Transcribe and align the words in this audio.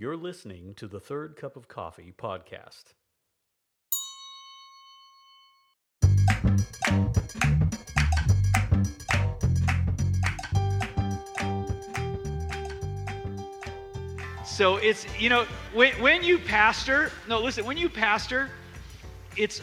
You're 0.00 0.16
listening 0.16 0.74
to 0.74 0.86
the 0.86 1.00
Third 1.00 1.34
Cup 1.34 1.56
of 1.56 1.66
Coffee 1.66 2.14
podcast. 2.16 2.84
So 14.44 14.76
it's, 14.76 15.04
you 15.18 15.30
know, 15.30 15.46
when, 15.74 15.92
when 16.00 16.22
you 16.22 16.38
pastor, 16.38 17.10
no, 17.28 17.40
listen, 17.40 17.64
when 17.64 17.76
you 17.76 17.88
pastor, 17.88 18.50
it's, 19.36 19.60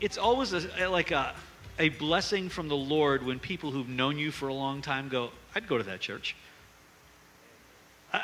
it's 0.00 0.16
always 0.16 0.54
a, 0.54 0.88
like 0.88 1.10
a, 1.10 1.34
a 1.78 1.90
blessing 1.90 2.48
from 2.48 2.68
the 2.68 2.76
Lord 2.76 3.22
when 3.22 3.38
people 3.38 3.70
who've 3.70 3.90
known 3.90 4.18
you 4.18 4.30
for 4.30 4.48
a 4.48 4.54
long 4.54 4.80
time 4.80 5.10
go, 5.10 5.32
I'd 5.54 5.68
go 5.68 5.76
to 5.76 5.84
that 5.84 6.00
church. 6.00 6.34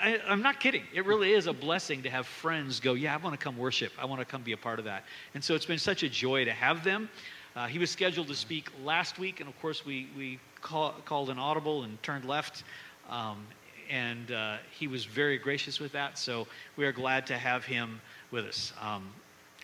I, 0.01 0.19
am 0.27 0.43
not 0.43 0.61
kidding. 0.61 0.85
It 0.95 1.05
really 1.05 1.33
is 1.33 1.47
a 1.47 1.53
blessing 1.53 2.03
to 2.03 2.11
have 2.11 2.27
friends 2.27 2.81
go, 2.81 2.95
Yeah, 2.95 3.15
I 3.15 3.17
want 3.19 3.39
to 3.39 3.43
come 3.43 3.57
worship. 3.59 3.93
I 3.99 4.05
want 4.05 4.21
to 4.21 4.25
come 4.25 4.43
be 4.43 4.53
a 4.53 4.57
part 4.57 4.79
of 4.79 4.85
that. 4.87 5.05
And 5.35 5.43
so 5.43 5.55
it's 5.55 5.67
been 5.67 5.79
such 5.79 6.03
a 6.03 6.09
joy 6.09 6.45
to 6.45 6.53
have 6.53 6.85
them. 6.85 7.09
Uh, 7.55 7.67
he 7.67 7.79
was 7.79 7.91
scheduled 7.91 8.29
to 8.29 8.35
speak 8.35 8.71
last 8.83 9.19
week, 9.19 9.41
and 9.41 9.49
of 9.49 9.61
course, 9.61 9.85
we, 9.85 10.09
we 10.17 10.39
call, 10.63 10.93
called 11.05 11.29
an 11.29 11.39
audible 11.39 11.83
and 11.83 12.03
turned 12.03 12.25
left. 12.25 12.65
Um, 13.11 13.47
and 13.91 14.33
uh, 14.33 14.57
he 14.71 14.87
was 14.87 15.05
very 15.05 15.37
gracious 15.37 15.79
with 15.79 15.93
that. 15.93 16.17
So 16.17 16.47
we 16.77 16.87
are 16.87 16.93
glad 16.93 17.27
to 17.27 17.37
have 17.37 17.65
him 17.65 18.01
with 18.31 18.47
us. 18.47 18.73
Um, 18.81 19.11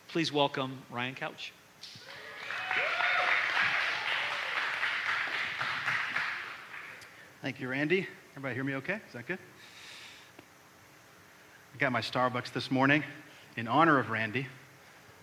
please 0.07 0.31
welcome 0.31 0.77
Ryan 0.91 1.15
Couch. 1.15 1.51
Thank 7.41 7.59
you, 7.59 7.69
Randy. 7.69 8.05
Everybody 8.33 8.53
hear 8.53 8.63
me 8.63 8.75
okay? 8.75 8.99
Is 9.07 9.13
that 9.13 9.25
good? 9.25 9.39
I 11.79 11.81
got 11.81 11.93
my 11.93 12.01
Starbucks 12.01 12.51
this 12.51 12.69
morning 12.71 13.05
in 13.55 13.65
honor 13.65 13.99
of 13.99 14.09
Randy. 14.09 14.45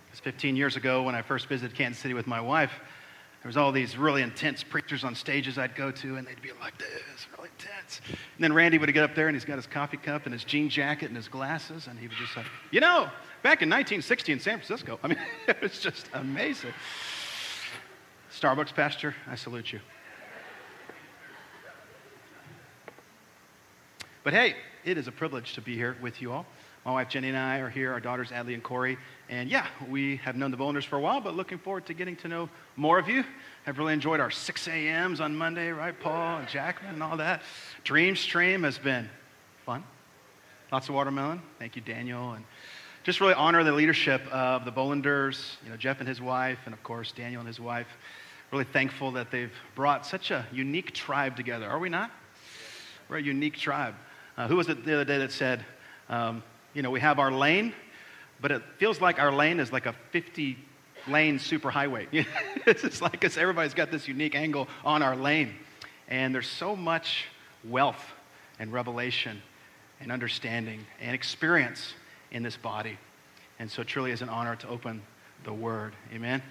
Because 0.07 0.21
15 0.21 0.57
years 0.57 0.75
ago, 0.75 1.03
when 1.03 1.15
I 1.15 1.21
first 1.21 1.49
visited 1.49 1.77
Kansas 1.77 2.01
City 2.01 2.15
with 2.15 2.27
my 2.27 2.41
wife, 2.41 2.71
there 3.43 3.49
was 3.51 3.59
all 3.59 3.73
these 3.73 3.99
really 3.99 4.23
intense 4.23 4.63
preachers 4.63 5.05
on 5.05 5.15
stages 5.15 5.59
I'd 5.59 5.75
go 5.75 5.91
to, 5.91 6.17
and 6.17 6.27
they'd 6.27 6.41
be 6.41 6.53
like 6.59 6.79
this, 6.79 7.27
really 7.37 7.51
intense. 7.59 8.01
And 8.09 8.17
then 8.39 8.55
Randy 8.55 8.79
would 8.79 8.91
get 8.95 9.05
up 9.05 9.15
there, 9.15 9.29
and 9.29 9.37
he's 9.37 9.45
got 9.45 9.57
his 9.57 9.67
coffee 9.67 9.99
cup 9.99 10.25
and 10.25 10.33
his 10.33 10.45
jean 10.45 10.71
jacket 10.71 11.09
and 11.09 11.17
his 11.17 11.29
glasses, 11.29 11.89
and 11.89 11.99
he 11.99 12.09
would 12.09 12.17
just 12.17 12.33
say, 12.33 12.43
you 12.71 12.81
know, 12.81 13.11
back 13.43 13.61
in 13.61 13.69
1960 13.69 14.33
in 14.33 14.41
San 14.41 14.57
Francisco. 14.57 14.99
I 15.03 15.09
mean, 15.09 15.19
it 15.49 15.61
was 15.61 15.79
just 15.79 16.09
amazing. 16.15 16.73
Starbucks 18.33 18.75
pastor, 18.75 19.15
I 19.29 19.35
salute 19.35 19.75
you. 19.75 19.81
But 24.25 24.33
hey, 24.33 24.57
it 24.87 24.97
is 24.97 25.09
a 25.09 25.13
privilege 25.13 25.55
to 25.55 25.61
be 25.61 25.75
here 25.75 25.97
with 26.01 26.23
you 26.23 26.33
all. 26.33 26.47
My 26.85 26.93
wife 26.93 27.09
Jenny 27.09 27.29
and 27.29 27.37
I 27.37 27.59
are 27.59 27.69
here, 27.69 27.93
our 27.93 27.99
daughters 27.99 28.31
Adley 28.31 28.55
and 28.55 28.63
Corey. 28.63 28.97
And 29.29 29.51
yeah, 29.51 29.67
we 29.89 30.17
have 30.19 30.37
known 30.37 30.53
the 30.53 30.57
Bolanders 30.57 30.85
for 30.85 30.95
a 30.95 31.01
while, 31.01 31.21
but 31.21 31.35
looking 31.35 31.59
forward 31.59 31.85
to 31.87 31.95
getting 31.95 32.15
to 32.17 32.29
know 32.29 32.49
more 32.77 32.97
of 32.97 33.09
you. 33.09 33.25
I've 33.67 33.79
really 33.79 33.93
enjoyed 33.93 34.21
our 34.21 34.31
6 34.31 34.69
a.m.s 34.69 35.19
on 35.19 35.37
Monday, 35.37 35.71
right, 35.71 35.99
Paul 35.99 36.39
and 36.39 36.49
Jackman 36.49 36.95
and 36.95 37.03
all 37.03 37.17
that. 37.17 37.43
Dream 37.83 38.15
Stream 38.15 38.63
has 38.63 38.79
been 38.79 39.11
fun. 39.67 39.83
Lots 40.71 40.89
of 40.89 40.95
watermelon. 40.95 41.43
Thank 41.59 41.75
you, 41.75 41.83
Daniel. 41.83 42.33
And 42.33 42.45
just 43.03 43.21
really 43.21 43.35
honor 43.35 43.65
the 43.65 43.73
leadership 43.73 44.25
of 44.29 44.65
the 44.65 44.71
Bolanders, 44.71 45.57
you 45.65 45.71
know, 45.71 45.77
Jeff 45.77 45.99
and 45.99 46.09
his 46.09 46.21
wife, 46.21 46.61
and 46.65 46.73
of 46.73 46.83
course, 46.85 47.11
Daniel 47.11 47.41
and 47.41 47.49
his 47.49 47.59
wife. 47.59 47.89
Really 48.53 48.65
thankful 48.65 49.11
that 49.13 49.33
they've 49.33 49.53
brought 49.75 50.07
such 50.07 50.31
a 50.31 50.47
unique 50.53 50.93
tribe 50.93 51.37
together. 51.37 51.69
Are 51.69 51.81
we 51.81 51.89
not? 51.89 52.13
We're 53.09 53.19
a 53.19 53.23
unique 53.23 53.57
tribe. 53.57 53.97
Uh, 54.37 54.49
who 54.49 54.57
was 54.57 54.69
it 54.69 54.85
the 54.85 54.95
other 54.95 55.05
day 55.05 55.19
that 55.19 55.33
said, 55.33 55.65
um, 56.09 56.43
you 56.75 56.83
know, 56.83 56.91
we 56.91 57.01
have 57.01 57.19
our 57.19 57.33
lane, 57.33 57.73
but 58.41 58.51
it 58.51 58.63
feels 58.79 59.01
like 59.01 59.19
our 59.19 59.33
lane 59.33 59.61
is 59.61 59.73
like 59.73 59.87
a 59.87 59.95
50 60.11 60.59
lane 61.09 61.39
superhighway. 61.39 62.07
it's 62.67 62.83
just 62.83 63.01
like 63.01 63.13
because 63.13 63.39
everybody's 63.39 63.75
got 63.75 63.91
this 63.91 64.07
unique 64.07 64.35
angle 64.35 64.69
on 64.85 65.03
our 65.03 65.17
lane. 65.17 65.55
And 66.09 66.35
there's 66.35 66.49
so 66.49 66.77
much 66.77 67.25
wealth 67.65 68.13
and 68.59 68.73
revelation 68.73 69.41
and 70.01 70.13
understanding 70.13 70.87
and 71.01 71.15
experience 71.15 71.95
in 72.31 72.43
this 72.43 72.57
body. 72.57 72.99
And 73.59 73.71
so 73.71 73.83
it 73.83 73.89
truly 73.89 74.11
is 74.11 74.21
an 74.21 74.29
honor 74.29 74.57
to 74.57 74.69
open 74.69 75.03
the 75.45 75.53
word. 75.53 75.95
Amen. 76.13 76.43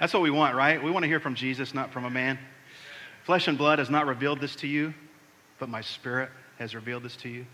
That's 0.00 0.14
what 0.14 0.22
we 0.22 0.30
want, 0.30 0.56
right? 0.56 0.82
We 0.82 0.90
want 0.90 1.02
to 1.02 1.08
hear 1.08 1.20
from 1.20 1.34
Jesus, 1.34 1.74
not 1.74 1.92
from 1.92 2.06
a 2.06 2.10
man. 2.10 2.38
Flesh 3.24 3.48
and 3.48 3.58
blood 3.58 3.78
has 3.78 3.90
not 3.90 4.06
revealed 4.06 4.40
this 4.40 4.56
to 4.56 4.66
you, 4.66 4.94
but 5.58 5.68
my 5.68 5.80
spirit 5.80 6.30
has 6.58 6.74
revealed 6.74 7.02
this 7.02 7.16
to 7.16 7.28
you. 7.28 7.46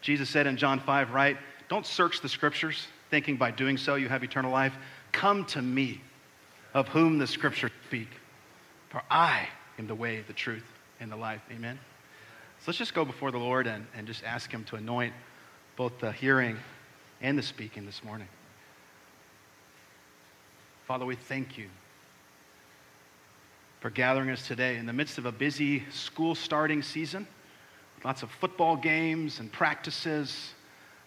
Jesus 0.00 0.28
said 0.28 0.46
in 0.46 0.56
John 0.56 0.80
5, 0.80 1.12
right? 1.12 1.36
Don't 1.68 1.86
search 1.86 2.20
the 2.20 2.28
scriptures, 2.28 2.86
thinking 3.10 3.36
by 3.36 3.50
doing 3.50 3.76
so 3.76 3.96
you 3.96 4.08
have 4.08 4.22
eternal 4.22 4.52
life. 4.52 4.74
Come 5.12 5.44
to 5.46 5.62
me, 5.62 6.00
of 6.74 6.88
whom 6.88 7.18
the 7.18 7.26
scriptures 7.26 7.72
speak. 7.86 8.08
For 8.90 9.02
I 9.10 9.48
am 9.78 9.86
the 9.86 9.94
way, 9.94 10.22
the 10.26 10.32
truth, 10.32 10.66
and 11.00 11.10
the 11.10 11.16
life. 11.16 11.40
Amen. 11.50 11.78
So 12.60 12.64
let's 12.68 12.78
just 12.78 12.94
go 12.94 13.04
before 13.04 13.30
the 13.30 13.38
Lord 13.38 13.66
and, 13.66 13.86
and 13.96 14.06
just 14.06 14.24
ask 14.24 14.50
Him 14.50 14.64
to 14.64 14.76
anoint 14.76 15.12
both 15.76 15.98
the 15.98 16.12
hearing 16.12 16.56
and 17.20 17.38
the 17.38 17.42
speaking 17.42 17.86
this 17.86 18.02
morning. 18.02 18.28
Father, 20.86 21.04
we 21.04 21.16
thank 21.16 21.58
you 21.58 21.68
for 23.80 23.90
gathering 23.90 24.30
us 24.30 24.46
today 24.46 24.76
in 24.76 24.86
the 24.86 24.92
midst 24.92 25.18
of 25.18 25.26
a 25.26 25.32
busy 25.32 25.84
school 25.90 26.34
starting 26.34 26.82
season, 26.82 27.26
lots 28.06 28.22
of 28.22 28.30
football 28.30 28.76
games 28.76 29.40
and 29.40 29.50
practices, 29.50 30.54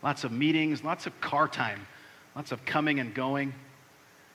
lots 0.03 0.25
of 0.25 0.33
meetings, 0.33 0.83
lots 0.83 1.07
of 1.07 1.21
car 1.21 1.47
time, 1.47 1.87
lots 2.35 2.51
of 2.51 2.65
coming 2.65 2.99
and 2.99 3.15
going. 3.15 3.53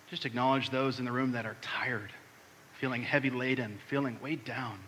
Just 0.09 0.25
acknowledge 0.25 0.71
those 0.71 0.99
in 0.99 1.05
the 1.05 1.13
room 1.13 1.33
that 1.33 1.45
are 1.45 1.59
tired, 1.61 2.11
feeling 2.81 3.03
heavy 3.03 3.29
laden, 3.29 3.79
feeling 3.91 4.19
weighed 4.23 4.47
down 4.47 4.79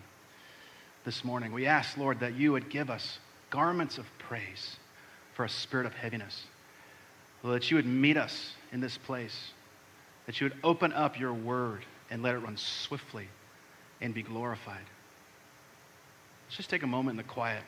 this 1.05 1.23
morning. 1.23 1.51
We 1.51 1.67
ask, 1.67 1.95
Lord, 1.97 2.21
that 2.21 2.33
you 2.33 2.51
would 2.53 2.67
give 2.71 2.89
us 2.89 3.19
garments 3.51 3.99
of 3.99 4.07
praise 4.17 4.77
for 5.35 5.45
a 5.45 5.49
spirit 5.49 5.85
of 5.85 5.93
heaviness. 5.93 6.45
Lord, 7.43 7.61
that 7.61 7.69
you 7.69 7.77
would 7.77 7.85
meet 7.85 8.17
us 8.17 8.55
in 8.71 8.81
this 8.81 8.97
place, 8.97 9.51
that 10.25 10.41
you 10.41 10.45
would 10.45 10.57
open 10.63 10.93
up 10.93 11.19
your 11.19 11.31
word 11.31 11.85
and 12.09 12.23
let 12.23 12.33
it 12.33 12.39
run 12.39 12.57
swiftly 12.57 13.27
and 14.01 14.15
be 14.15 14.23
glorified. 14.23 14.85
Let's 16.47 16.57
just 16.57 16.69
take 16.69 16.83
a 16.83 16.87
moment 16.87 17.11
in 17.11 17.17
the 17.17 17.31
quiet. 17.31 17.63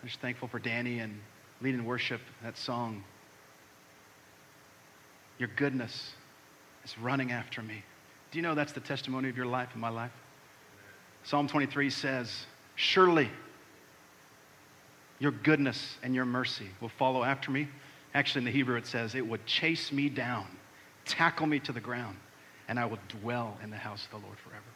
I'm 0.00 0.08
just 0.08 0.20
thankful 0.20 0.48
for 0.48 0.58
Danny 0.58 1.00
and 1.00 1.18
leading 1.60 1.84
worship, 1.84 2.20
that 2.42 2.56
song. 2.56 3.02
Your 5.38 5.48
goodness 5.56 6.12
is 6.84 6.96
running 6.98 7.32
after 7.32 7.62
me. 7.62 7.82
Do 8.30 8.38
you 8.38 8.42
know 8.42 8.54
that's 8.54 8.72
the 8.72 8.80
testimony 8.80 9.28
of 9.28 9.36
your 9.36 9.46
life 9.46 9.70
and 9.72 9.80
my 9.80 9.88
life? 9.88 10.12
Psalm 11.24 11.48
23 11.48 11.90
says, 11.90 12.46
Surely 12.76 13.30
your 15.18 15.32
goodness 15.32 15.96
and 16.02 16.14
your 16.14 16.26
mercy 16.26 16.68
will 16.80 16.90
follow 16.90 17.24
after 17.24 17.50
me. 17.50 17.66
Actually, 18.12 18.40
in 18.40 18.44
the 18.44 18.50
Hebrew, 18.50 18.76
it 18.76 18.86
says, 18.86 19.14
It 19.14 19.26
would 19.26 19.46
chase 19.46 19.90
me 19.90 20.08
down, 20.08 20.46
tackle 21.06 21.46
me 21.46 21.58
to 21.60 21.72
the 21.72 21.80
ground, 21.80 22.18
and 22.68 22.78
I 22.78 22.84
will 22.84 22.98
dwell 23.08 23.56
in 23.62 23.70
the 23.70 23.76
house 23.76 24.04
of 24.04 24.20
the 24.20 24.26
Lord 24.26 24.38
forever. 24.38 24.73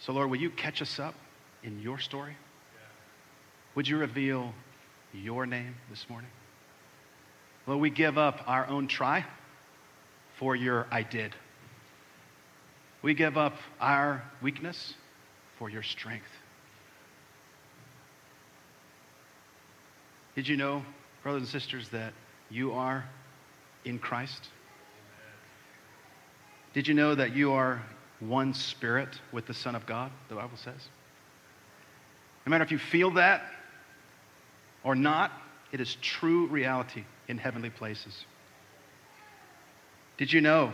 So, 0.00 0.14
Lord, 0.14 0.30
will 0.30 0.38
you 0.38 0.50
catch 0.50 0.80
us 0.80 0.98
up 0.98 1.14
in 1.62 1.78
your 1.78 1.98
story? 1.98 2.36
Would 3.74 3.86
you 3.86 3.98
reveal 3.98 4.54
your 5.12 5.44
name 5.44 5.74
this 5.90 6.08
morning? 6.08 6.30
Will 7.66 7.78
we 7.78 7.90
give 7.90 8.16
up 8.16 8.42
our 8.46 8.66
own 8.66 8.88
try 8.88 9.24
for 10.38 10.56
your 10.56 10.86
I 10.90 11.02
did? 11.02 11.34
We 13.02 13.12
give 13.12 13.36
up 13.36 13.56
our 13.78 14.24
weakness 14.40 14.94
for 15.58 15.68
your 15.68 15.82
strength. 15.82 16.26
Did 20.34 20.48
you 20.48 20.56
know, 20.56 20.82
brothers 21.22 21.42
and 21.42 21.48
sisters, 21.48 21.90
that 21.90 22.14
you 22.48 22.72
are 22.72 23.04
in 23.84 23.98
Christ? 23.98 24.48
Did 26.72 26.88
you 26.88 26.94
know 26.94 27.14
that 27.14 27.36
you 27.36 27.52
are 27.52 27.82
one 28.20 28.54
spirit 28.54 29.08
with 29.32 29.46
the 29.46 29.54
Son 29.54 29.74
of 29.74 29.86
God, 29.86 30.10
the 30.28 30.34
Bible 30.34 30.56
says? 30.56 30.88
No 32.46 32.50
matter 32.50 32.64
if 32.64 32.70
you 32.70 32.78
feel 32.78 33.10
that 33.12 33.42
or 34.84 34.94
not, 34.94 35.32
it 35.72 35.80
is 35.80 35.96
true 35.96 36.46
reality 36.46 37.04
in 37.28 37.38
heavenly 37.38 37.70
places. 37.70 38.24
Did 40.16 40.32
you 40.32 40.40
know 40.40 40.72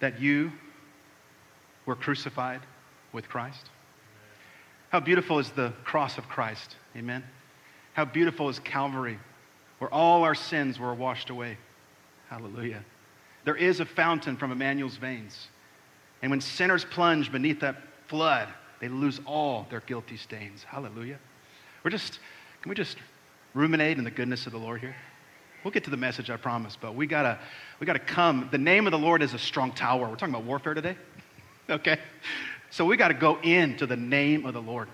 that 0.00 0.20
you 0.20 0.52
were 1.86 1.96
crucified 1.96 2.60
with 3.12 3.28
Christ? 3.28 3.70
How 4.90 5.00
beautiful 5.00 5.38
is 5.38 5.50
the 5.50 5.72
cross 5.84 6.18
of 6.18 6.28
Christ? 6.28 6.76
Amen. 6.96 7.24
How 7.92 8.04
beautiful 8.04 8.48
is 8.48 8.58
Calvary, 8.58 9.18
where 9.78 9.92
all 9.92 10.24
our 10.24 10.34
sins 10.34 10.78
were 10.78 10.94
washed 10.94 11.30
away. 11.30 11.58
Hallelujah. 12.28 12.84
There 13.48 13.56
is 13.56 13.80
a 13.80 13.86
fountain 13.86 14.36
from 14.36 14.52
Emmanuel's 14.52 14.98
veins. 14.98 15.48
And 16.20 16.30
when 16.30 16.42
sinners 16.42 16.84
plunge 16.84 17.32
beneath 17.32 17.60
that 17.60 17.76
flood, 18.06 18.46
they 18.78 18.88
lose 18.88 19.22
all 19.24 19.66
their 19.70 19.80
guilty 19.80 20.18
stains. 20.18 20.62
Hallelujah. 20.64 21.18
We're 21.82 21.90
just, 21.90 22.18
can 22.60 22.68
we 22.68 22.74
just 22.74 22.98
ruminate 23.54 23.96
in 23.96 24.04
the 24.04 24.10
goodness 24.10 24.44
of 24.44 24.52
the 24.52 24.58
Lord 24.58 24.82
here? 24.82 24.94
We'll 25.64 25.70
get 25.70 25.82
to 25.84 25.90
the 25.90 25.96
message, 25.96 26.28
I 26.28 26.36
promise, 26.36 26.76
but 26.78 26.94
we 26.94 27.06
gotta, 27.06 27.38
we 27.80 27.86
gotta 27.86 27.98
come. 28.00 28.50
The 28.52 28.58
name 28.58 28.86
of 28.86 28.90
the 28.90 28.98
Lord 28.98 29.22
is 29.22 29.32
a 29.32 29.38
strong 29.38 29.72
tower. 29.72 30.10
We're 30.10 30.16
talking 30.16 30.34
about 30.34 30.44
warfare 30.44 30.74
today, 30.74 30.98
okay? 31.70 32.00
So 32.68 32.84
we 32.84 32.98
gotta 32.98 33.14
go 33.14 33.40
into 33.40 33.86
the 33.86 33.96
name 33.96 34.44
of 34.44 34.52
the 34.52 34.60
Lord. 34.60 34.88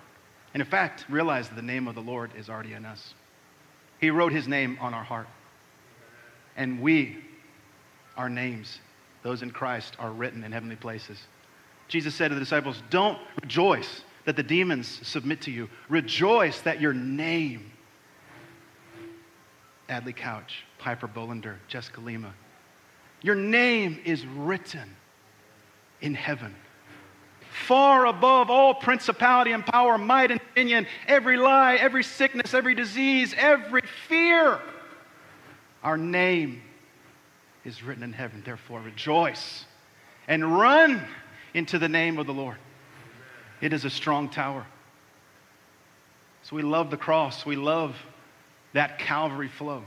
And 0.53 0.61
in 0.61 0.69
fact, 0.69 1.07
realize 1.09 1.49
that 1.49 1.57
the 1.57 1.63
name 1.63 1.89
of 1.89 1.97
the 1.97 2.03
Lord 2.03 2.31
is 2.39 2.49
already 2.49 2.75
in 2.75 2.85
us. 2.85 3.15
He 4.01 4.11
wrote 4.11 4.31
his 4.31 4.47
name 4.47 4.79
on 4.81 4.95
our 4.95 5.03
heart. 5.03 5.27
And 6.57 6.81
we, 6.81 7.17
our 8.17 8.29
names, 8.29 8.79
those 9.23 9.43
in 9.43 9.51
Christ, 9.51 9.97
are 9.99 10.11
written 10.11 10.45
in 10.45 10.53
heavenly 10.53 10.77
places. 10.77 11.19
Jesus 11.89 12.15
said 12.15 12.29
to 12.29 12.35
the 12.35 12.41
disciples, 12.41 12.83
Don't 12.91 13.19
rejoice 13.43 14.03
that 14.25 14.37
the 14.37 14.43
demons 14.43 15.01
submit 15.07 15.43
to 15.43 15.51
you. 15.51 15.69
Rejoice 15.89 16.61
that 16.63 16.81
your 16.81 16.95
name, 16.95 17.71
Adley 19.89 20.17
Couch, 20.17 20.65
Piper 20.79 21.09
Bolander, 21.09 21.57
Jessica 21.69 22.01
Lima, 22.01 22.33
your 23.23 23.35
name 23.35 23.99
is 24.05 24.27
written 24.27 24.97
in 26.01 26.15
heaven. 26.15 26.55
Far 27.67 28.07
above 28.07 28.51
all 28.51 28.75
principality 28.75 29.53
and 29.53 29.65
power, 29.65 29.97
might 29.97 30.31
and 30.31 30.41
dominion, 30.55 30.87
every 31.07 31.37
lie, 31.37 31.77
every 31.77 32.03
sickness, 32.03 32.53
every 32.53 32.75
disease, 32.75 33.35
every 33.39 33.83
fear. 34.09 34.59
Our 35.83 35.97
name 35.97 36.63
is 37.65 37.83
written 37.83 38.03
in 38.03 38.13
heaven. 38.13 38.43
Therefore, 38.45 38.81
rejoice 38.81 39.65
and 40.29 40.59
run 40.59 41.03
into 41.55 41.79
the 41.79 41.89
name 41.89 42.19
of 42.19 42.27
the 42.27 42.35
Lord. 42.35 42.57
It 43.61 43.73
is 43.73 43.85
a 43.85 43.91
strong 43.91 44.29
tower. 44.29 44.67
So 46.43 46.57
we 46.57 46.63
love 46.63 46.91
the 46.91 46.97
cross. 46.97 47.47
We 47.47 47.57
love 47.57 47.97
that 48.75 48.99
Calvary 48.99 49.49
flow. 49.49 49.85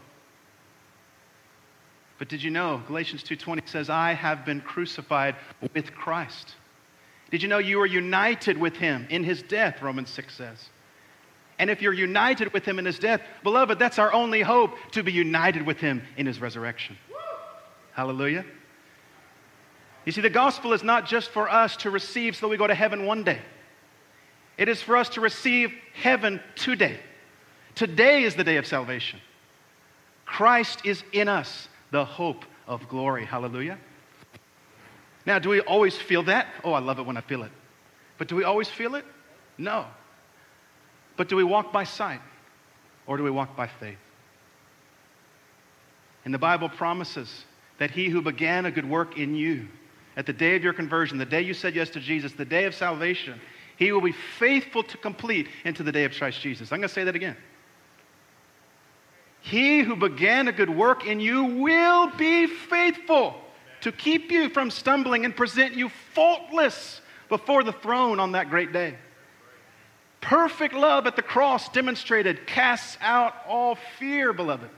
But 2.18 2.29
did 2.29 2.41
you 2.41 2.50
know 2.50 2.81
Galatians 2.88 3.24
2:20 3.24 3.68
says 3.68 3.89
I 3.89 4.13
have 4.13 4.44
been 4.44 4.62
crucified 4.62 5.35
with 5.74 5.94
Christ. 5.94 6.56
Did 7.29 7.44
you 7.44 7.47
know 7.47 7.59
you 7.59 7.79
are 7.81 7.85
united 7.85 8.57
with 8.57 8.75
him 8.75 9.06
in 9.09 9.24
his 9.24 9.44
death 9.44 9.81
Romans 9.81 10.09
6 10.09 10.33
says. 10.33 10.69
And 11.59 11.69
if 11.69 11.81
you're 11.81 11.94
united 11.94 12.53
with 12.53 12.65
him 12.65 12.77
in 12.77 12.85
his 12.85 13.00
death, 13.00 13.21
beloved, 13.44 13.79
that's 13.79 13.97
our 13.97 14.13
only 14.13 14.41
hope 14.41 14.75
to 14.91 15.03
be 15.03 15.12
united 15.12 15.65
with 15.65 15.79
him 15.79 16.03
in 16.15 16.25
his 16.25 16.39
resurrection. 16.39 16.97
Hallelujah. 17.98 18.46
You 20.06 20.12
see, 20.12 20.22
the 20.22 20.30
gospel 20.30 20.72
is 20.74 20.84
not 20.84 21.08
just 21.08 21.30
for 21.30 21.50
us 21.50 21.76
to 21.78 21.90
receive 21.90 22.36
so 22.36 22.48
we 22.48 22.56
go 22.56 22.68
to 22.68 22.76
heaven 22.76 23.08
one 23.08 23.24
day. 23.24 23.40
It 24.56 24.70
is 24.70 24.80
for 24.84 24.96
us 24.96 25.10
to 25.10 25.22
receive 25.22 25.74
heaven 25.96 26.40
today. 26.56 27.00
Today 27.74 28.22
is 28.22 28.36
the 28.36 28.44
day 28.44 28.58
of 28.58 28.68
salvation. 28.68 29.20
Christ 30.28 30.86
is 30.86 31.04
in 31.12 31.28
us, 31.28 31.70
the 31.90 32.06
hope 32.06 32.46
of 32.68 32.88
glory. 32.88 33.26
Hallelujah. 33.26 33.80
Now, 35.26 35.40
do 35.40 35.50
we 35.50 35.62
always 35.62 35.98
feel 35.98 36.22
that? 36.24 36.48
Oh, 36.64 36.74
I 36.74 36.80
love 36.80 37.00
it 37.00 37.06
when 37.06 37.18
I 37.18 37.22
feel 37.22 37.42
it. 37.42 37.52
But 38.20 38.28
do 38.28 38.36
we 38.36 38.44
always 38.44 38.70
feel 38.70 38.94
it? 38.94 39.06
No. 39.58 39.88
But 41.16 41.30
do 41.30 41.36
we 41.36 41.44
walk 41.44 41.74
by 41.74 41.84
sight 41.84 42.22
or 43.08 43.18
do 43.18 43.24
we 43.24 43.32
walk 43.32 43.58
by 43.58 43.66
faith? 43.66 43.98
And 46.26 46.34
the 46.34 46.38
Bible 46.38 46.70
promises 46.70 47.46
that 47.79 47.91
he 47.91 48.09
who 48.09 48.21
began 48.21 48.65
a 48.65 48.71
good 48.71 48.89
work 48.89 49.18
in 49.18 49.35
you 49.35 49.68
at 50.15 50.25
the 50.25 50.33
day 50.33 50.56
of 50.56 50.63
your 50.63 50.74
conversion, 50.74 51.18
the 51.18 51.25
day 51.25 51.41
you 51.41 51.53
said 51.53 51.75
yes 51.75 51.89
to 51.91 52.00
Jesus, 52.00 52.33
the 52.33 52.45
day 52.45 52.65
of 52.65 52.74
salvation, 52.74 53.39
he 53.77 53.91
will 53.91 54.01
be 54.01 54.12
faithful 54.12 54.83
to 54.83 54.97
complete 54.97 55.47
into 55.63 55.83
the 55.83 55.91
day 55.91 56.03
of 56.03 56.13
Christ 56.13 56.41
Jesus. 56.41 56.71
I'm 56.71 56.79
going 56.79 56.88
to 56.88 56.94
say 56.94 57.03
that 57.03 57.15
again. 57.15 57.38
He 59.41 59.81
who 59.81 59.95
began 59.95 60.47
a 60.47 60.51
good 60.51 60.69
work 60.69 61.06
in 61.06 61.19
you 61.19 61.44
will 61.44 62.09
be 62.18 62.47
faithful 62.47 63.35
to 63.81 63.91
keep 63.91 64.31
you 64.31 64.50
from 64.50 64.71
stumbling 64.71 65.24
and 65.24 65.35
present 65.35 65.75
you 65.75 65.89
faultless 66.13 67.01
before 67.29 67.63
the 67.63 67.71
throne 67.71 68.19
on 68.19 68.31
that 68.31 68.50
great 68.50 68.74
day. 68.74 68.95
Perfect 70.19 70.74
love 70.74 71.06
at 71.06 71.15
the 71.15 71.21
cross 71.21 71.69
demonstrated 71.69 72.47
casts 72.47 72.97
out 73.00 73.35
all 73.47 73.77
fear, 74.00 74.33
beloved. 74.33 74.69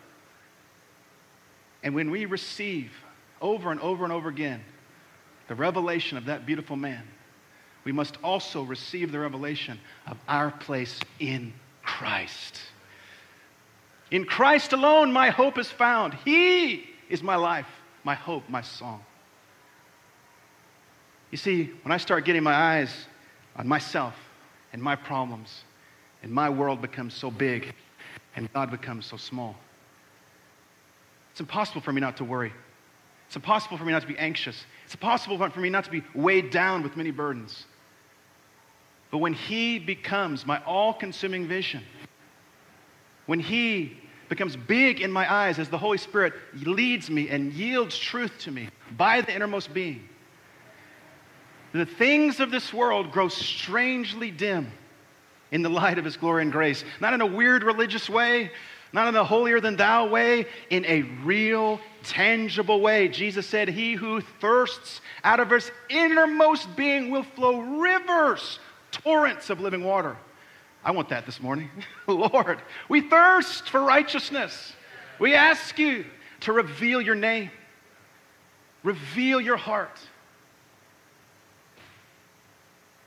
And 1.83 1.95
when 1.95 2.11
we 2.11 2.25
receive 2.25 2.91
over 3.41 3.71
and 3.71 3.79
over 3.79 4.03
and 4.03 4.13
over 4.13 4.29
again 4.29 4.61
the 5.47 5.55
revelation 5.55 6.17
of 6.17 6.25
that 6.25 6.45
beautiful 6.45 6.75
man, 6.75 7.03
we 7.83 7.91
must 7.91 8.17
also 8.23 8.63
receive 8.63 9.11
the 9.11 9.19
revelation 9.19 9.79
of 10.05 10.17
our 10.27 10.51
place 10.51 10.99
in 11.19 11.53
Christ. 11.81 12.59
In 14.11 14.25
Christ 14.25 14.73
alone, 14.73 15.11
my 15.13 15.29
hope 15.29 15.57
is 15.57 15.69
found. 15.69 16.13
He 16.25 16.87
is 17.09 17.23
my 17.23 17.35
life, 17.35 17.67
my 18.03 18.15
hope, 18.15 18.49
my 18.49 18.61
song. 18.61 19.03
You 21.31 21.37
see, 21.37 21.71
when 21.83 21.91
I 21.91 21.97
start 21.97 22.25
getting 22.25 22.43
my 22.43 22.53
eyes 22.53 22.91
on 23.55 23.67
myself 23.67 24.15
and 24.73 24.81
my 24.81 24.95
problems, 24.95 25.63
and 26.21 26.31
my 26.31 26.49
world 26.49 26.81
becomes 26.81 27.13
so 27.13 27.31
big 27.31 27.73
and 28.35 28.51
God 28.53 28.71
becomes 28.71 29.05
so 29.05 29.17
small, 29.17 29.55
it's 31.39 31.47
impossible 31.47 31.80
for 31.80 31.94
me 31.94 32.01
not 32.01 32.18
to 32.18 32.25
worry. 32.25 32.51
It's 33.27 33.38
impossible 33.38 33.77
for 33.77 33.86
me 33.86 33.94
not 33.94 34.01
to 34.01 34.07
be 34.09 34.18
anxious. 34.18 34.65
It's 34.83 34.94
impossible 34.94 35.38
for 35.38 35.59
me 35.62 35.69
not 35.69 35.86
to 35.86 35.89
be 35.89 36.03
weighed 36.13 36.50
down 36.50 36.83
with 36.83 36.97
many 36.97 37.12
burdens. 37.12 37.65
But 39.09 39.19
when 39.19 39.31
He 39.31 39.80
becomes 39.80 40.45
my 40.45 40.62
all 40.65 40.94
consuming 40.94 41.47
vision, 41.47 41.81
when 43.25 43.39
He 43.39 43.97
becomes 44.27 44.57
big 44.57 45.00
in 45.00 45.13
my 45.13 45.33
eyes 45.33 45.59
as 45.59 45.69
the 45.69 45.77
Holy 45.77 45.97
Spirit 45.97 46.33
leads 46.53 47.09
me 47.09 47.30
and 47.30 47.53
yields 47.53 47.97
truth 47.97 48.38
to 48.39 48.51
me 48.51 48.68
by 48.97 49.21
the 49.21 49.33
innermost 49.33 49.74
being, 49.74 50.09
the 51.71 51.85
things 51.85 52.42
of 52.42 52.51
this 52.51 52.74
world 52.74 53.13
grow 53.13 53.30
strangely 53.30 54.30
dim 54.30 54.69
in 55.51 55.62
the 55.62 55.69
light 55.69 55.97
of 55.97 56.03
His 56.03 56.18
glory 56.18 56.42
and 56.42 56.51
grace. 56.51 56.83
Not 57.00 57.13
in 57.13 57.21
a 57.21 57.25
weird 57.25 57.63
religious 57.63 58.09
way, 58.09 58.51
not 58.91 59.07
in 59.07 59.15
a 59.15 59.24
holier 59.24 59.59
than 59.59 59.75
thou 59.75 60.07
way, 60.07 60.47
in 60.69 60.86
a 60.86 61.03
real, 61.24 61.80
tangible 62.03 62.81
way. 62.81 63.07
Jesus 63.07 63.45
said, 63.45 63.69
He 63.69 63.94
who 63.94 64.21
thirsts 64.21 65.01
out 65.24 65.39
of 65.39 65.51
his 65.51 65.71
innermost 65.89 66.75
being 66.75 67.12
will 67.12 67.24
flow 67.24 67.59
rivers, 67.59 68.59
torrents 68.91 69.50
of 69.50 69.59
living 69.59 69.83
water. 69.83 70.18
I 70.83 70.92
want 70.92 71.09
that 71.09 71.25
this 71.25 71.42
morning. 71.42 71.69
Lord, 72.07 72.61
we 72.87 73.02
thirst 73.02 73.69
for 73.69 73.81
righteousness. 73.81 74.73
We 75.19 75.35
ask 75.35 75.78
you 75.78 76.06
to 76.42 76.54
reveal 76.54 77.02
your 77.02 77.16
name, 77.16 77.52
reveal 78.83 79.42
your 79.42 79.57
heart. 79.57 79.99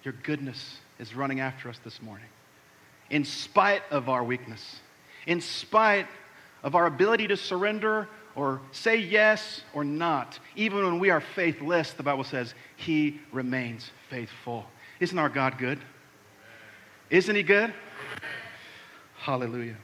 Your 0.05 0.15
goodness 0.23 0.79
is 0.99 1.15
running 1.15 1.41
after 1.41 1.69
us 1.69 1.79
this 1.85 2.03
morning. 2.03 2.27
In 3.11 3.25
spite 3.25 3.83
of 3.91 4.09
our 4.09 4.25
weakness, 4.25 4.81
in 5.27 5.41
spite 5.41 6.07
of 6.63 6.75
our 6.75 6.87
ability 6.87 7.29
to 7.29 7.37
surrender 7.37 8.09
or 8.35 8.61
say 8.73 8.97
yes 8.97 9.63
or 9.75 9.85
not, 9.85 10.39
even 10.57 10.85
when 10.85 10.99
we 10.99 11.11
are 11.11 11.21
faithless, 11.21 11.93
the 11.93 12.03
Bible 12.03 12.25
says, 12.25 12.55
He 12.77 13.21
remains 13.33 13.91
faithful. 14.09 14.65
Isn't 15.01 15.19
our 15.19 15.29
God 15.29 15.59
good? 15.59 15.79
Isn't 17.11 17.37
He 17.37 17.43
good? 17.43 17.75
Hallelujah. 19.19 19.77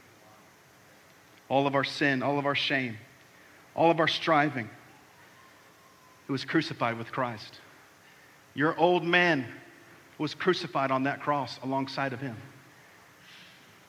All 1.47 1.67
of 1.67 1.75
our 1.75 1.83
sin, 1.83 2.23
all 2.23 2.39
of 2.39 2.45
our 2.45 2.55
shame, 2.55 2.97
all 3.75 3.91
of 3.91 3.99
our 3.99 4.07
striving, 4.07 4.69
it 6.27 6.31
was 6.31 6.45
crucified 6.45 6.97
with 6.97 7.11
Christ. 7.11 7.59
Your 8.53 8.77
old 8.77 9.03
man 9.03 9.45
was 10.17 10.35
crucified 10.35 10.91
on 10.91 11.03
that 11.03 11.21
cross 11.21 11.59
alongside 11.63 12.13
of 12.13 12.19
him. 12.19 12.35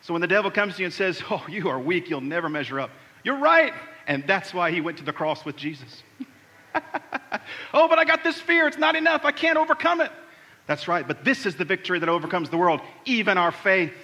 So 0.03 0.15
when 0.15 0.21
the 0.21 0.29
devil 0.29 0.51
comes 0.51 0.77
to 0.77 0.81
you 0.81 0.87
and 0.87 0.95
says, 0.95 1.23
Oh, 1.31 1.45
you 1.49 1.69
are 1.69 1.79
weak, 1.79 2.09
you'll 2.09 2.21
never 2.21 2.49
measure 2.49 2.81
up, 2.81 2.91
you're 3.25 3.39
right. 3.39 3.73
And 4.07 4.27
that's 4.27 4.53
why 4.53 4.71
he 4.71 4.81
went 4.81 4.99
to 4.99 5.05
the 5.05 5.13
cross 5.13 5.45
with 5.45 5.57
Jesus. 5.57 6.03
oh, 7.75 7.89
but 7.89 7.99
I 7.99 8.05
got 8.05 8.25
this 8.25 8.41
fear. 8.41 8.67
It's 8.67 8.79
not 8.79 8.97
enough. 8.97 9.25
I 9.25 9.33
can't 9.33 9.59
overcome 9.59 10.01
it. 10.01 10.11
That's 10.67 10.89
right. 10.89 11.07
But 11.07 11.25
this 11.25 11.47
is 11.47 11.57
the 11.57 11.65
victory 11.65 11.99
that 11.99 12.09
overcomes 12.09 12.51
the 12.51 12.57
world, 12.57 12.81
even 13.05 13.39
our 13.39 13.53
faith. 13.53 13.95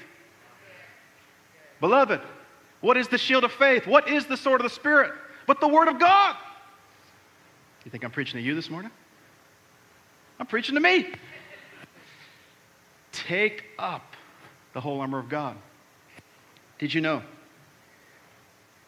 Beloved, 1.80 2.20
what 2.80 2.96
is 2.96 3.08
the 3.08 3.18
shield 3.18 3.44
of 3.44 3.52
faith? 3.52 3.86
What 3.86 4.08
is 4.08 4.26
the 4.26 4.36
sword 4.36 4.60
of 4.60 4.64
the 4.64 4.70
Spirit? 4.74 5.12
But 5.46 5.60
the 5.60 5.68
Word 5.68 5.88
of 5.88 5.98
God. 5.98 6.36
You 7.84 7.90
think 7.90 8.04
I'm 8.04 8.10
preaching 8.10 8.40
to 8.40 8.44
you 8.44 8.54
this 8.54 8.68
morning? 8.68 8.90
I'm 10.38 10.46
preaching 10.46 10.74
to 10.74 10.80
me. 10.80 11.12
Take 13.12 13.64
up 13.78 14.14
the 14.72 14.80
whole 14.80 15.00
armor 15.00 15.18
of 15.18 15.28
God. 15.28 15.56
Did 16.78 16.92
you 16.92 17.00
know 17.00 17.22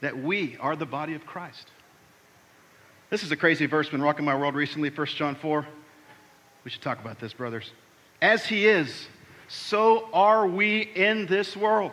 that 0.00 0.16
we 0.16 0.56
are 0.58 0.76
the 0.76 0.86
body 0.86 1.14
of 1.14 1.24
Christ? 1.26 1.70
This 3.10 3.22
is 3.22 3.32
a 3.32 3.36
crazy 3.36 3.66
verse 3.66 3.88
been 3.88 4.02
rocking 4.02 4.24
my 4.24 4.36
world 4.36 4.54
recently, 4.54 4.90
1 4.90 5.06
John 5.06 5.34
4. 5.34 5.66
We 6.64 6.70
should 6.70 6.82
talk 6.82 7.00
about 7.00 7.18
this, 7.18 7.32
brothers. 7.32 7.72
As 8.20 8.44
he 8.44 8.66
is 8.66 9.08
so 9.48 10.08
are 10.12 10.46
we 10.46 10.82
in 10.82 11.26
this 11.26 11.56
world. 11.56 11.92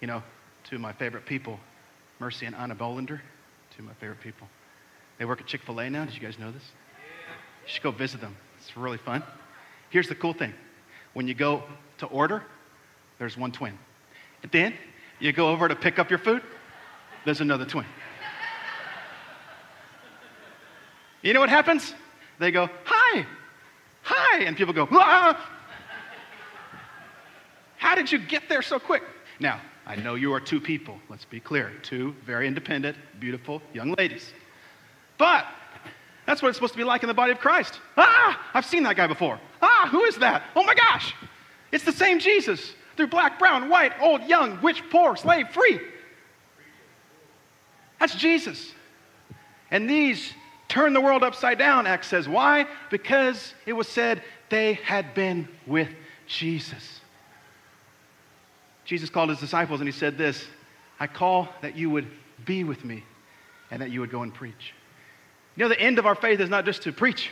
You 0.00 0.06
know, 0.06 0.22
two 0.64 0.76
of 0.76 0.82
my 0.82 0.92
favorite 0.92 1.24
people, 1.24 1.58
Mercy 2.20 2.44
and 2.44 2.54
Anna 2.54 2.74
Bolander, 2.74 3.20
two 3.74 3.80
of 3.80 3.84
my 3.86 3.94
favorite 3.94 4.20
people. 4.20 4.46
They 5.18 5.24
work 5.24 5.40
at 5.40 5.46
Chick 5.46 5.62
fil 5.62 5.80
A 5.80 5.88
now. 5.88 6.04
Did 6.04 6.14
you 6.14 6.20
guys 6.20 6.38
know 6.38 6.50
this? 6.50 6.62
You 7.64 7.72
should 7.72 7.82
go 7.82 7.90
visit 7.90 8.20
them. 8.20 8.36
It's 8.58 8.76
really 8.76 8.98
fun. 8.98 9.22
Here's 9.88 10.08
the 10.08 10.14
cool 10.14 10.34
thing 10.34 10.52
when 11.14 11.26
you 11.26 11.34
go 11.34 11.62
to 11.98 12.06
order, 12.06 12.42
there's 13.18 13.36
one 13.36 13.52
twin. 13.52 13.78
And 14.42 14.52
then 14.52 14.74
you 15.20 15.32
go 15.32 15.48
over 15.48 15.68
to 15.68 15.76
pick 15.76 15.98
up 15.98 16.10
your 16.10 16.18
food, 16.18 16.42
there's 17.24 17.40
another 17.40 17.64
twin. 17.64 17.86
You 21.22 21.32
know 21.32 21.40
what 21.40 21.48
happens? 21.48 21.94
They 22.38 22.50
go, 22.50 22.68
Hi, 22.84 23.26
hi. 24.02 24.40
And 24.40 24.56
people 24.56 24.74
go, 24.74 24.86
Ah. 24.92 25.50
How 27.78 27.94
did 27.94 28.12
you 28.12 28.18
get 28.18 28.48
there 28.48 28.62
so 28.62 28.78
quick? 28.78 29.02
Now, 29.40 29.60
I 29.86 29.96
know 29.96 30.14
you 30.14 30.32
are 30.32 30.40
two 30.40 30.60
people. 30.60 30.98
Let's 31.08 31.24
be 31.24 31.40
clear. 31.40 31.72
Two 31.82 32.14
very 32.24 32.46
independent, 32.46 32.96
beautiful 33.20 33.62
young 33.72 33.94
ladies. 33.98 34.32
But 35.18 35.46
that's 36.26 36.42
what 36.42 36.48
it's 36.48 36.56
supposed 36.56 36.74
to 36.74 36.78
be 36.78 36.84
like 36.84 37.02
in 37.02 37.08
the 37.08 37.14
body 37.14 37.32
of 37.32 37.38
Christ. 37.38 37.80
Ah, 37.96 38.50
I've 38.54 38.66
seen 38.66 38.82
that 38.84 38.96
guy 38.96 39.06
before. 39.06 39.38
Ah, 39.62 39.88
who 39.90 40.04
is 40.04 40.16
that? 40.16 40.44
Oh 40.56 40.64
my 40.64 40.74
gosh. 40.74 41.14
It's 41.72 41.84
the 41.84 41.92
same 41.92 42.18
Jesus 42.18 42.74
through 42.96 43.08
black, 43.08 43.38
brown, 43.38 43.68
white, 43.68 43.92
old, 44.00 44.22
young, 44.24 44.60
rich, 44.62 44.82
poor, 44.90 45.16
slave, 45.16 45.48
free. 45.50 45.80
That's 47.98 48.14
Jesus. 48.14 48.72
And 49.70 49.88
these 49.88 50.32
turn 50.68 50.92
the 50.92 51.00
world 51.00 51.22
upside 51.22 51.58
down, 51.58 51.86
Acts 51.86 52.08
says. 52.08 52.28
Why? 52.28 52.66
Because 52.90 53.54
it 53.66 53.72
was 53.72 53.88
said 53.88 54.22
they 54.50 54.74
had 54.74 55.14
been 55.14 55.48
with 55.66 55.88
Jesus. 56.26 57.00
Jesus 58.84 59.08
called 59.08 59.30
his 59.30 59.38
disciples 59.38 59.80
and 59.80 59.88
he 59.88 59.92
said 59.92 60.18
this 60.18 60.46
I 61.00 61.06
call 61.06 61.48
that 61.62 61.76
you 61.76 61.90
would 61.90 62.06
be 62.44 62.64
with 62.64 62.84
me 62.84 63.04
and 63.70 63.80
that 63.80 63.90
you 63.90 64.00
would 64.00 64.10
go 64.10 64.22
and 64.22 64.32
preach. 64.32 64.74
You 65.56 65.64
know, 65.64 65.68
the 65.68 65.80
end 65.80 65.98
of 65.98 66.06
our 66.06 66.14
faith 66.14 66.40
is 66.40 66.50
not 66.50 66.64
just 66.64 66.82
to 66.82 66.92
preach, 66.92 67.30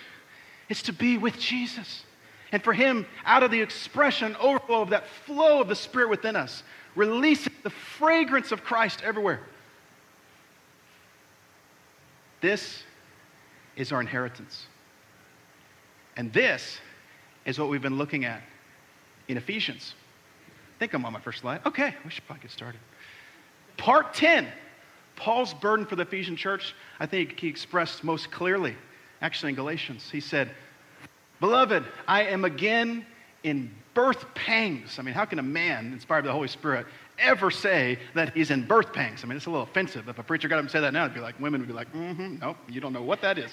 it's 0.69 0.83
to 0.83 0.93
be 0.93 1.19
with 1.19 1.39
Jesus. 1.39 2.05
And 2.53 2.63
for 2.63 2.73
Him, 2.73 3.07
out 3.25 3.43
of 3.43 3.51
the 3.51 3.61
expression, 3.61 4.37
overflow 4.37 4.83
of 4.83 4.91
that 4.91 5.09
flow 5.09 5.61
of 5.61 5.69
the 5.69 5.75
Spirit 5.75 6.11
within 6.11 6.37
us, 6.37 6.63
releasing 6.95 7.53
the 7.63 7.71
fragrance 7.71 8.53
of 8.53 8.63
Christ 8.63 9.01
everywhere. 9.03 9.41
This 12.43 12.83
is 13.77 13.91
our 13.91 14.01
inheritance. 14.01 14.67
And 16.17 16.33
this 16.33 16.79
is 17.47 17.59
what 17.59 17.71
we've 17.71 17.83
been 17.83 17.97
looking 17.97 18.27
at 18.27 18.43
in 19.29 19.39
Ephesians. 19.39 19.95
I 20.77 20.79
think 20.79 20.93
I'm 20.93 21.05
on 21.07 21.13
my 21.13 21.21
first 21.21 21.41
slide. 21.41 21.61
Okay, 21.65 21.95
we 22.05 22.11
should 22.11 22.27
probably 22.27 22.43
get 22.43 22.51
started. 22.51 22.81
Part 23.79 24.13
10 24.15 24.47
Paul's 25.17 25.55
burden 25.55 25.87
for 25.87 25.97
the 25.97 26.03
Ephesian 26.03 26.37
church, 26.37 26.75
I 26.99 27.07
think 27.07 27.39
he 27.39 27.49
expressed 27.49 28.03
most 28.03 28.31
clearly, 28.31 28.77
actually 29.21 29.51
in 29.51 29.57
Galatians. 29.57 30.11
He 30.11 30.21
said, 30.21 30.51
Beloved, 31.43 31.85
I 32.07 32.23
am 32.27 32.45
again 32.45 33.05
in 33.43 33.75
birth 33.95 34.33
pangs. 34.33 35.01
I 35.01 35.03
mean, 35.03 35.13
how 35.13 35.25
can 35.25 35.41
a 35.41 35.43
man 35.43 35.93
inspired 35.93 36.23
by 36.23 36.29
the 36.29 36.33
Holy 36.33 36.47
Spirit 36.47 36.87
ever 37.19 37.51
say 37.51 37.99
that 38.15 38.33
he's 38.33 38.53
in 38.53 38.65
birth 38.65 38.93
pangs? 38.93 39.25
I 39.25 39.27
mean, 39.27 39.37
it's 39.37 39.47
a 39.47 39.51
little 39.51 39.65
offensive. 39.65 40.09
If 40.09 40.21
a 40.21 40.23
preacher 40.23 40.47
got 40.47 40.61
him 40.61 40.67
to 40.67 40.71
say 40.71 40.81
that 40.81 40.93
now, 40.93 41.03
it'd 41.03 41.17
be 41.17 41.21
like, 41.21 41.41
women 41.41 41.61
would 41.61 41.67
be 41.67 41.75
like, 41.75 41.93
mm-hmm, 41.93 42.39
no, 42.39 42.57
you 42.69 42.81
don't 42.81 42.93
know 42.93 43.03
what 43.03 43.21
that 43.23 43.39
is. 43.39 43.51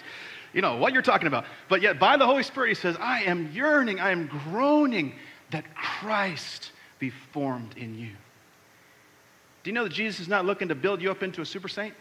You 0.53 0.61
know, 0.61 0.77
what 0.77 0.93
you're 0.93 1.01
talking 1.01 1.25
about. 1.25 1.45
But 1.67 1.81
yet, 1.81 1.99
by 1.99 2.15
the 2.15 2.27
Holy 2.27 2.43
Spirit, 2.43 2.67
he 2.67 2.75
says, 2.75 2.95
I 2.99 3.23
am 3.23 3.51
yearning, 3.53 3.99
I 3.99 4.11
am 4.11 4.27
groaning 4.27 5.13
that 5.49 5.65
Christ 5.73 6.71
be 6.99 7.09
formed 7.09 7.75
in 7.75 7.97
you. 7.97 8.11
Do 9.63 9.71
you 9.71 9.73
know 9.73 9.85
that 9.85 9.93
Jesus 9.93 10.19
is 10.19 10.27
not 10.27 10.45
looking 10.45 10.67
to 10.67 10.75
build 10.75 11.01
you 11.01 11.09
up 11.09 11.23
into 11.23 11.41
a 11.41 11.45
super 11.45 11.67
saint? 11.67 11.95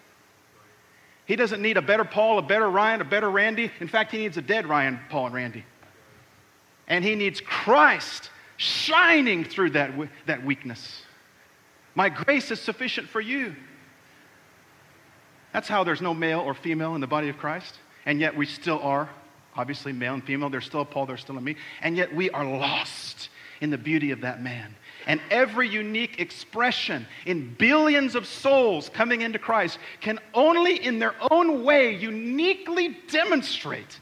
He 1.25 1.35
doesn't 1.35 1.63
need 1.63 1.79
a 1.79 1.83
better 1.83 2.05
Paul, 2.05 2.39
a 2.39 2.43
better 2.43 2.69
Ryan, 2.69 3.01
a 3.01 3.05
better 3.05 3.31
Randy. 3.31 3.71
In 3.81 3.89
fact, 3.89 4.13
he 4.13 4.19
needs 4.19 4.37
a 4.37 4.43
dead 4.43 4.67
Ryan, 4.67 5.01
Paul, 5.09 5.27
and 5.27 5.35
Randy. 5.35 5.65
And 6.89 7.05
he 7.05 7.15
needs 7.15 7.41
Christ 7.41 8.31
shining 8.57 9.45
through 9.45 9.71
that, 9.71 9.93
that 10.27 10.45
weakness. 10.45 11.03
My 11.95 12.09
grace 12.09 12.51
is 12.51 12.61
sufficient 12.61 13.09
for 13.09 13.21
you. 13.21 13.55
That's 15.53 15.69
how 15.69 15.85
there's 15.85 16.03
no 16.03 16.15
male 16.15 16.41
or 16.41 16.55
female 16.55 16.95
in 16.95 17.01
the 17.01 17.07
body 17.07 17.29
of 17.29 17.39
Christ. 17.39 17.79
And 18.07 18.21
yet 18.21 18.37
we 18.37 18.47
still 18.47 18.81
are, 18.81 19.09
obviously, 19.55 19.93
male 19.93 20.15
and 20.15 20.25
female. 20.25 20.51
There's 20.51 20.67
still 20.67 20.81
a 20.81 20.85
Paul, 20.85 21.07
there's 21.07 21.21
still 21.21 21.39
a 21.39 21.41
me. 21.41 21.57
And 21.81 21.97
yet 21.97 22.15
we 22.15 22.31
are 22.31 22.45
lost 22.45 23.29
in 23.61 23.71
the 23.71 23.79
beauty 23.79 24.11
of 24.11 24.21
that 24.23 24.43
man 24.43 24.75
and 25.09 25.21
every 25.31 25.69
unique 25.69 26.21
expression 26.21 27.07
in 27.25 27.55
billions 27.55 28.15
of 28.15 28.27
souls 28.27 28.91
coming 28.91 29.23
into 29.23 29.39
Christ 29.39 29.79
can 30.01 30.21
only 30.35 30.85
in 30.85 30.99
their 30.99 31.15
own 31.31 31.65
way 31.65 31.97
uniquely 31.97 32.99
demonstrate 33.11 33.99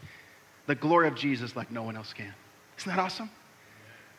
the 0.66 0.75
glory 0.75 1.07
of 1.07 1.14
Jesus 1.14 1.55
like 1.55 1.71
no 1.71 1.85
one 1.85 1.97
else 1.97 2.12
can. 2.12 2.35
Isn't 2.78 2.90
that 2.90 2.99
awesome? 2.99 3.30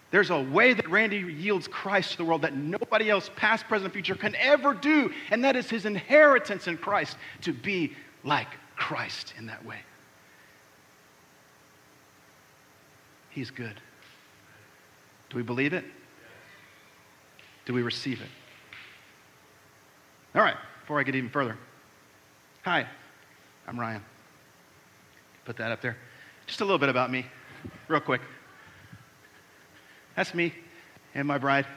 There's 0.10 0.30
a 0.30 0.42
way 0.42 0.74
that 0.74 0.90
Randy 0.90 1.18
yields 1.18 1.68
Christ 1.68 2.12
to 2.12 2.18
the 2.18 2.26
world 2.26 2.42
that 2.44 2.56
nobody 2.56 3.10
else, 3.10 3.30
past, 3.36 3.68
present, 3.68 3.92
future, 3.92 4.16
can 4.16 4.36
ever 4.36 4.74
do, 4.74 5.12
and 5.32 5.44
that 5.44 5.56
is 5.56 5.70
his 5.70 5.86
inheritance 5.86 6.68
in 6.68 6.78
Christ 6.78 7.18
to 7.42 7.52
be 7.52 7.94
like 8.24 8.48
Christ 8.78 9.34
in 9.38 9.48
that 9.48 9.66
way. 9.66 9.80
He's 13.30 13.52
good. 13.52 13.82
Do 15.30 15.36
we 15.36 15.44
believe 15.44 15.74
it? 15.74 15.84
Do 17.66 17.74
we 17.74 17.82
receive 17.82 18.22
it? 18.22 18.30
All 20.34 20.42
right, 20.42 20.56
before 20.82 21.00
I 21.00 21.04
get 21.04 21.16
even 21.16 21.30
further. 21.30 21.58
Hi, 22.64 22.88
I'm 23.68 23.78
Ryan. 23.78 24.04
Put 25.44 25.58
that 25.58 25.72
up 25.72 25.82
there. 25.82 25.98
Just 26.48 26.62
a 26.62 26.66
little 26.66 26.80
bit 26.80 26.90
about 26.90 27.12
me, 27.12 27.26
real 27.90 28.00
quick. 28.00 28.22
That's 30.18 30.34
me 30.34 30.52
and 31.14 31.28
my 31.28 31.38
bride 31.38 31.68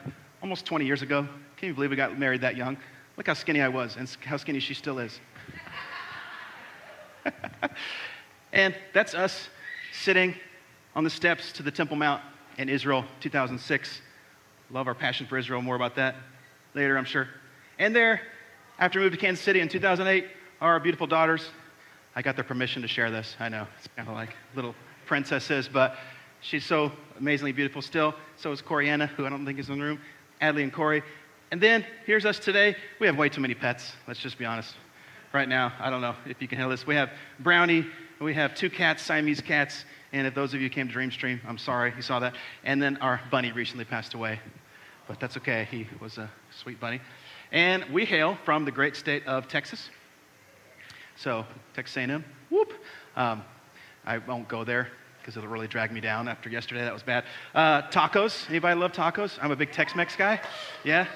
almost 0.42 0.64
20 0.64 0.87
years 0.87 1.02
ago. 1.02 1.28
Can 1.59 1.68
you 1.68 1.75
believe 1.75 1.90
we 1.90 1.97
got 1.97 2.18
married 2.18 2.40
that 2.40 2.56
young? 2.56 2.78
Look 3.18 3.26
how 3.26 3.35
skinny 3.35 3.61
I 3.61 3.68
was 3.68 3.97
and 3.97 4.09
how 4.25 4.38
skinny 4.38 4.61
she 4.61 4.73
still 4.73 4.99
is. 4.99 5.20
and 8.54 8.75
that's 8.94 9.12
us 9.12 9.50
sitting 9.92 10.35
on 10.97 11.04
the 11.04 11.11
steps 11.11 11.52
to 11.52 11.62
the 11.62 11.70
Temple 11.70 11.99
Mount 11.99 12.23
in 12.56 12.70
Israel, 12.70 13.04
2006. 13.20 14.00
Love 14.70 14.87
our 14.87 14.94
passion 14.94 15.26
for 15.26 15.37
Israel. 15.37 15.61
More 15.61 15.76
about 15.76 15.94
that 15.97 16.14
later, 16.73 16.97
I'm 16.97 17.04
sure. 17.04 17.28
And 17.78 17.94
there, 17.94 18.23
after 18.78 19.00
we 19.00 19.04
moved 19.04 19.16
to 19.16 19.20
Kansas 19.20 19.44
City 19.44 19.61
in 19.61 19.68
2008, 19.68 20.26
our 20.62 20.80
beautiful 20.80 21.06
daughters, 21.06 21.50
I 22.16 22.23
got 22.23 22.37
their 22.37 22.44
permission 22.44 22.80
to 22.80 22.88
share 22.88 23.11
this. 23.11 23.37
I 23.38 23.50
know, 23.50 23.66
it's 23.76 23.88
kind 23.94 24.09
of 24.09 24.14
like 24.14 24.35
little 24.54 24.75
princesses, 25.04 25.68
but 25.70 25.99
she's 26.40 26.64
so 26.64 26.92
amazingly 27.18 27.52
beautiful 27.52 27.82
still. 27.82 28.14
So 28.37 28.52
is 28.52 28.62
Coriana, 28.62 29.09
who 29.09 29.26
I 29.26 29.30
don't 29.30 29.44
think 29.44 29.59
is 29.59 29.68
in 29.68 29.78
the 29.78 29.85
room, 29.85 30.00
Adley 30.40 30.62
and 30.62 30.73
Corey. 30.73 31.02
And 31.50 31.61
then 31.61 31.85
here's 32.06 32.25
us 32.25 32.38
today. 32.38 32.76
We 33.00 33.06
have 33.06 33.16
way 33.16 33.28
too 33.28 33.40
many 33.40 33.54
pets. 33.54 33.92
Let's 34.06 34.20
just 34.20 34.38
be 34.38 34.44
honest. 34.44 34.75
Right 35.32 35.49
now, 35.49 35.73
I 35.78 35.90
don't 35.90 36.00
know 36.00 36.14
if 36.26 36.40
you 36.42 36.49
can 36.49 36.59
handle 36.59 36.70
this. 36.70 36.87
We 36.87 36.94
have 36.97 37.11
Brownie, 37.38 37.87
we 38.20 38.35
have 38.35 38.54
two 38.54 38.68
cats, 38.68 39.02
Siamese 39.02 39.40
cats, 39.40 39.85
and 40.12 40.26
if 40.26 40.35
those 40.35 40.54
of 40.54 40.61
you 40.61 40.68
came 40.68 40.88
to 40.88 40.94
Dreamstream, 40.94 41.40
I'm 41.47 41.59
sorry 41.59 41.92
you 41.94 42.02
saw 42.02 42.18
that. 42.18 42.35
And 42.64 42.82
then 42.82 42.97
our 42.99 43.20
bunny 43.30 43.52
recently 43.52 43.85
passed 43.85 44.14
away 44.14 44.40
but 45.11 45.18
that's 45.18 45.37
okay. 45.37 45.66
He 45.73 45.88
was 45.99 46.18
a 46.18 46.30
sweet 46.52 46.78
bunny. 46.78 47.00
And 47.50 47.85
we 47.87 48.04
hail 48.04 48.38
from 48.44 48.64
the 48.64 48.70
great 48.70 48.94
state 48.94 49.26
of 49.26 49.49
Texas. 49.49 49.90
So, 51.16 51.44
Texas 51.75 51.97
A&M, 51.97 52.25
whoop. 52.49 52.73
Um, 53.16 53.42
I 54.06 54.18
won't 54.18 54.47
go 54.47 54.62
there 54.62 54.87
because 55.20 55.36
it'll 55.36 55.48
really 55.48 55.68
drag 55.68 55.92
me 55.92 56.00
down 56.00 56.28
after 56.28 56.48
yesterday. 56.48 56.82
That 56.82 56.92
was 56.92 57.02
bad. 57.02 57.24
Uh, 57.54 57.82
tacos. 57.82 58.48
Anybody 58.48 58.78
love 58.78 58.92
tacos? 58.92 59.38
I'm 59.40 59.50
a 59.50 59.56
big 59.56 59.72
Tex-Mex 59.72 60.16
guy. 60.16 60.40
Yeah. 60.84 61.06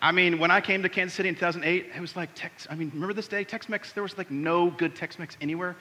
I 0.00 0.12
mean, 0.12 0.38
when 0.38 0.50
I 0.50 0.60
came 0.60 0.82
to 0.82 0.88
Kansas 0.88 1.16
City 1.16 1.28
in 1.28 1.34
2008, 1.34 1.86
it 1.94 2.00
was 2.00 2.16
like 2.16 2.30
Tex. 2.34 2.66
I 2.70 2.74
mean, 2.74 2.90
remember 2.92 3.14
this 3.14 3.28
day? 3.28 3.44
Tex-Mex. 3.44 3.92
There 3.92 4.02
was 4.02 4.16
like 4.18 4.30
no 4.30 4.70
good 4.70 4.94
Tex-Mex 4.94 5.36
anywhere. 5.40 5.76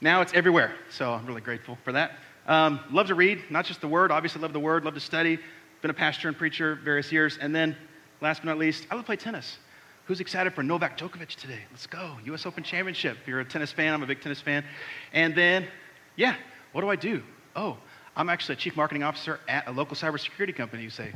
Now 0.00 0.22
it's 0.22 0.32
everywhere. 0.34 0.74
So 0.90 1.12
I'm 1.12 1.26
really 1.26 1.40
grateful 1.40 1.78
for 1.84 1.92
that. 1.92 2.12
Um, 2.46 2.80
love 2.90 3.08
to 3.08 3.14
read, 3.14 3.42
not 3.50 3.64
just 3.64 3.80
the 3.80 3.88
Word. 3.88 4.10
Obviously, 4.10 4.40
love 4.40 4.52
the 4.52 4.60
Word. 4.60 4.84
Love 4.84 4.94
to 4.94 5.00
study 5.00 5.38
been 5.86 5.90
a 5.90 5.94
pastor 5.94 6.26
and 6.26 6.36
preacher 6.36 6.78
various 6.82 7.12
years. 7.12 7.38
And 7.40 7.54
then, 7.54 7.76
last 8.20 8.42
but 8.42 8.46
not 8.46 8.58
least, 8.58 8.88
I 8.90 8.94
love 8.94 9.04
to 9.04 9.06
play 9.06 9.16
tennis. 9.16 9.58
Who's 10.06 10.20
excited 10.20 10.52
for 10.52 10.64
Novak 10.64 10.98
Djokovic 10.98 11.36
today? 11.36 11.60
Let's 11.70 11.86
go. 11.86 12.16
US 12.24 12.44
Open 12.44 12.64
Championship. 12.64 13.18
If 13.22 13.28
you're 13.28 13.38
a 13.38 13.44
tennis 13.44 13.70
fan, 13.70 13.94
I'm 13.94 14.02
a 14.02 14.06
big 14.06 14.20
tennis 14.20 14.40
fan. 14.40 14.64
And 15.12 15.34
then, 15.34 15.68
yeah, 16.16 16.36
what 16.72 16.80
do 16.80 16.88
I 16.88 16.96
do? 16.96 17.22
Oh, 17.54 17.76
I'm 18.16 18.28
actually 18.28 18.54
a 18.54 18.56
chief 18.56 18.76
marketing 18.76 19.02
officer 19.02 19.40
at 19.48 19.68
a 19.68 19.72
local 19.72 19.96
cybersecurity 19.96 20.54
company. 20.54 20.82
You 20.82 20.90
say, 20.90 21.12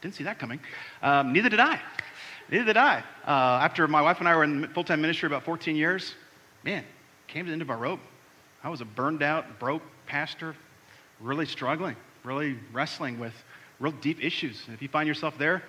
didn't 0.00 0.14
see 0.14 0.24
that 0.24 0.38
coming. 0.38 0.60
Um, 1.02 1.32
neither 1.32 1.48
did 1.48 1.60
I. 1.60 1.80
Neither 2.50 2.64
did 2.64 2.76
I. 2.76 3.04
Uh, 3.26 3.30
after 3.62 3.86
my 3.86 4.02
wife 4.02 4.18
and 4.18 4.28
I 4.28 4.34
were 4.34 4.44
in 4.44 4.68
full 4.68 4.84
time 4.84 5.00
ministry 5.00 5.26
about 5.26 5.44
14 5.44 5.76
years, 5.76 6.14
man, 6.64 6.84
came 7.28 7.44
to 7.44 7.50
the 7.50 7.52
end 7.52 7.62
of 7.62 7.68
my 7.68 7.74
rope. 7.74 8.00
I 8.64 8.68
was 8.68 8.80
a 8.80 8.84
burned 8.84 9.22
out, 9.22 9.58
broke 9.58 9.82
pastor, 10.06 10.54
really 11.20 11.46
struggling, 11.46 11.96
really 12.24 12.56
wrestling 12.72 13.18
with 13.18 13.32
real 13.80 13.92
deep 13.92 14.22
issues. 14.22 14.62
And 14.66 14.74
if 14.74 14.82
you 14.82 14.88
find 14.88 15.06
yourself 15.06 15.36
there, 15.38 15.62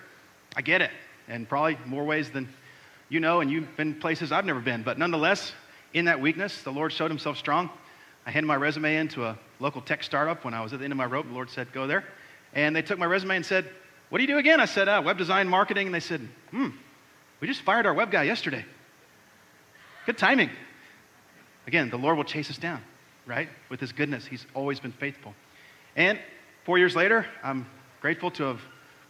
I 0.56 0.62
get 0.62 0.80
it. 0.80 0.90
And 1.28 1.48
probably 1.48 1.78
more 1.86 2.04
ways 2.04 2.30
than 2.30 2.48
you 3.08 3.20
know, 3.20 3.40
and 3.40 3.50
you've 3.50 3.76
been 3.76 3.94
places 3.94 4.32
I've 4.32 4.44
never 4.44 4.60
been. 4.60 4.82
But 4.82 4.98
nonetheless, 4.98 5.52
in 5.92 6.06
that 6.06 6.20
weakness, 6.20 6.62
the 6.62 6.72
Lord 6.72 6.92
showed 6.92 7.10
himself 7.10 7.36
strong. 7.38 7.70
I 8.26 8.30
handed 8.30 8.46
my 8.46 8.56
resume 8.56 8.96
in 8.96 9.08
to 9.08 9.26
a 9.26 9.38
local 9.60 9.80
tech 9.80 10.02
startup 10.02 10.44
when 10.44 10.54
I 10.54 10.62
was 10.62 10.72
at 10.72 10.78
the 10.78 10.84
end 10.84 10.92
of 10.92 10.96
my 10.96 11.04
rope. 11.04 11.26
The 11.26 11.34
Lord 11.34 11.50
said, 11.50 11.72
Go 11.72 11.86
there. 11.86 12.04
And 12.54 12.74
they 12.74 12.82
took 12.82 12.98
my 12.98 13.06
resume 13.06 13.36
and 13.36 13.46
said, 13.46 13.68
What 14.08 14.18
do 14.18 14.22
you 14.22 14.28
do 14.28 14.38
again? 14.38 14.60
I 14.60 14.64
said, 14.66 14.88
uh, 14.88 15.02
Web 15.04 15.18
design, 15.18 15.48
marketing. 15.48 15.86
And 15.86 15.94
they 15.94 16.00
said, 16.00 16.26
Hmm, 16.50 16.68
we 17.40 17.48
just 17.48 17.62
fired 17.62 17.86
our 17.86 17.94
web 17.94 18.10
guy 18.10 18.22
yesterday. 18.22 18.64
Good 20.06 20.18
timing. 20.18 20.50
Again, 21.66 21.90
the 21.90 21.96
Lord 21.96 22.16
will 22.16 22.24
chase 22.24 22.50
us 22.50 22.58
down, 22.58 22.82
right? 23.26 23.48
With 23.68 23.80
his 23.80 23.92
goodness. 23.92 24.26
He's 24.26 24.46
always 24.54 24.80
been 24.80 24.92
faithful. 24.92 25.34
And 25.96 26.18
four 26.64 26.78
years 26.78 26.94
later, 26.94 27.26
I'm 27.42 27.66
grateful 28.00 28.30
to 28.32 28.44
have 28.44 28.60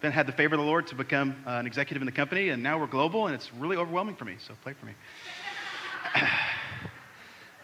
been, 0.01 0.11
had 0.11 0.27
the 0.27 0.31
favor 0.31 0.55
of 0.55 0.59
the 0.59 0.65
Lord 0.65 0.87
to 0.87 0.95
become 0.95 1.35
uh, 1.45 1.51
an 1.51 1.67
executive 1.67 2.01
in 2.01 2.05
the 2.05 2.11
company, 2.11 2.49
and 2.49 2.63
now 2.63 2.79
we're 2.79 2.87
global, 2.87 3.27
and 3.27 3.35
it's 3.35 3.53
really 3.53 3.75
overwhelming 3.75 4.15
for 4.15 4.25
me. 4.25 4.35
So 4.39 4.53
play 4.63 4.73
for 4.73 4.85
me. 4.85 4.93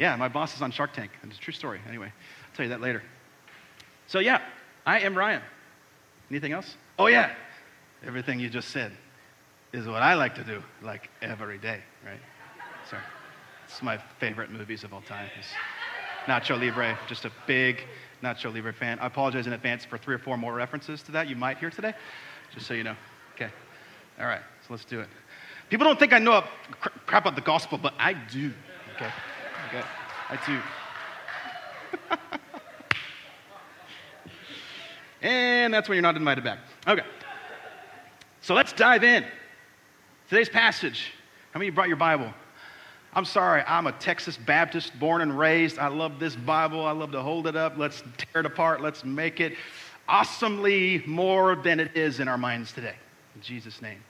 yeah, 0.02 0.16
my 0.16 0.28
boss 0.28 0.56
is 0.56 0.64
on 0.64 0.72
Shark 0.72 0.94
Tank, 0.94 1.12
it's 1.22 1.38
a 1.38 1.40
true 1.40 1.54
story. 1.54 1.80
Anyway, 1.88 2.08
I'll 2.08 2.56
tell 2.56 2.66
you 2.66 2.70
that 2.70 2.82
later. 2.82 3.04
So 4.08 4.18
yeah, 4.18 4.42
I 4.84 5.00
am 5.02 5.16
Ryan. 5.16 5.44
Anything 6.32 6.54
else? 6.54 6.76
Oh 6.98 7.06
yeah, 7.06 7.36
everything 8.04 8.40
you 8.40 8.50
just 8.50 8.70
said 8.70 8.92
is 9.72 9.86
what 9.86 10.02
I 10.02 10.16
like 10.16 10.34
to 10.36 10.44
do, 10.44 10.64
like 10.82 11.12
every 11.22 11.60
day, 11.60 11.82
right? 12.04 12.20
Sorry. 12.90 13.04
It's 13.66 13.84
my 13.84 14.00
favorite 14.20 14.50
movies 14.50 14.84
of 14.84 14.92
all 14.92 15.02
time. 15.02 15.30
It's 15.38 15.50
Nacho 16.26 16.60
Libre, 16.60 16.98
just 17.08 17.26
a 17.26 17.32
big 17.46 17.84
Nacho 18.24 18.52
Libre 18.52 18.74
fan. 18.74 18.98
I 19.00 19.06
apologize 19.06 19.46
in 19.46 19.54
advance 19.54 19.86
for 19.86 20.00
three 20.00 20.16
or 20.16 20.20
four 20.20 20.36
more 20.36 20.56
references 20.56 21.04
to 21.04 21.12
that 21.12 21.30
you 21.30 21.36
might 21.36 21.60
hear 21.60 21.70
today, 21.70 21.94
just 22.52 22.66
so 22.66 22.74
you 22.74 22.84
know. 22.84 22.96
Okay. 23.36 23.52
All 24.20 24.26
right, 24.26 24.42
so 24.62 24.74
let's 24.74 24.84
do 24.84 25.00
it. 25.00 25.08
People 25.70 25.86
don't 25.86 26.00
think 26.00 26.12
I 26.12 26.18
know 26.18 26.44
crap 27.06 27.26
about 27.26 27.36
the 27.36 27.42
gospel, 27.42 27.78
but 27.78 27.94
I 28.00 28.14
do. 28.14 28.52
Okay. 28.96 29.12
Okay. 29.74 29.84
I 30.30 30.38
do. 30.46 30.60
and 35.22 35.74
that's 35.74 35.88
when 35.88 35.96
you're 35.96 36.02
not 36.04 36.18
invited 36.18 36.44
back. 36.44 36.60
Okay. 36.86 37.04
So 38.42 38.54
let's 38.54 38.74
dive 38.74 39.06
in. 39.06 39.24
Today's 40.28 40.50
passage. 40.50 41.14
How 41.54 41.60
many 41.60 41.68
you 41.68 41.72
brought 41.72 41.88
your 41.88 41.96
Bible? 41.96 42.34
I'm 43.14 43.24
sorry, 43.24 43.64
I'm 43.66 43.88
a 43.88 43.94
Texas 43.94 44.36
Baptist, 44.36 44.98
born 45.00 45.22
and 45.22 45.38
raised. 45.38 45.80
I 45.80 45.88
love 45.88 46.20
this 46.20 46.36
Bible. 46.36 46.86
I 46.86 46.92
love 46.92 47.14
to 47.14 47.22
hold 47.22 47.48
it 47.48 47.56
up. 47.56 47.78
Let's 47.78 48.04
tear 48.18 48.42
it 48.42 48.46
apart. 48.46 48.82
Let's 48.82 49.06
make 49.06 49.40
it 49.40 49.54
awesomely 50.10 51.02
more 51.06 51.56
than 51.56 51.80
it 51.80 51.96
is 51.96 52.20
in 52.20 52.28
our 52.28 52.38
minds 52.38 52.74
today. 52.74 52.96
In 53.36 53.42
Jesus' 53.42 53.82
name. 53.82 54.04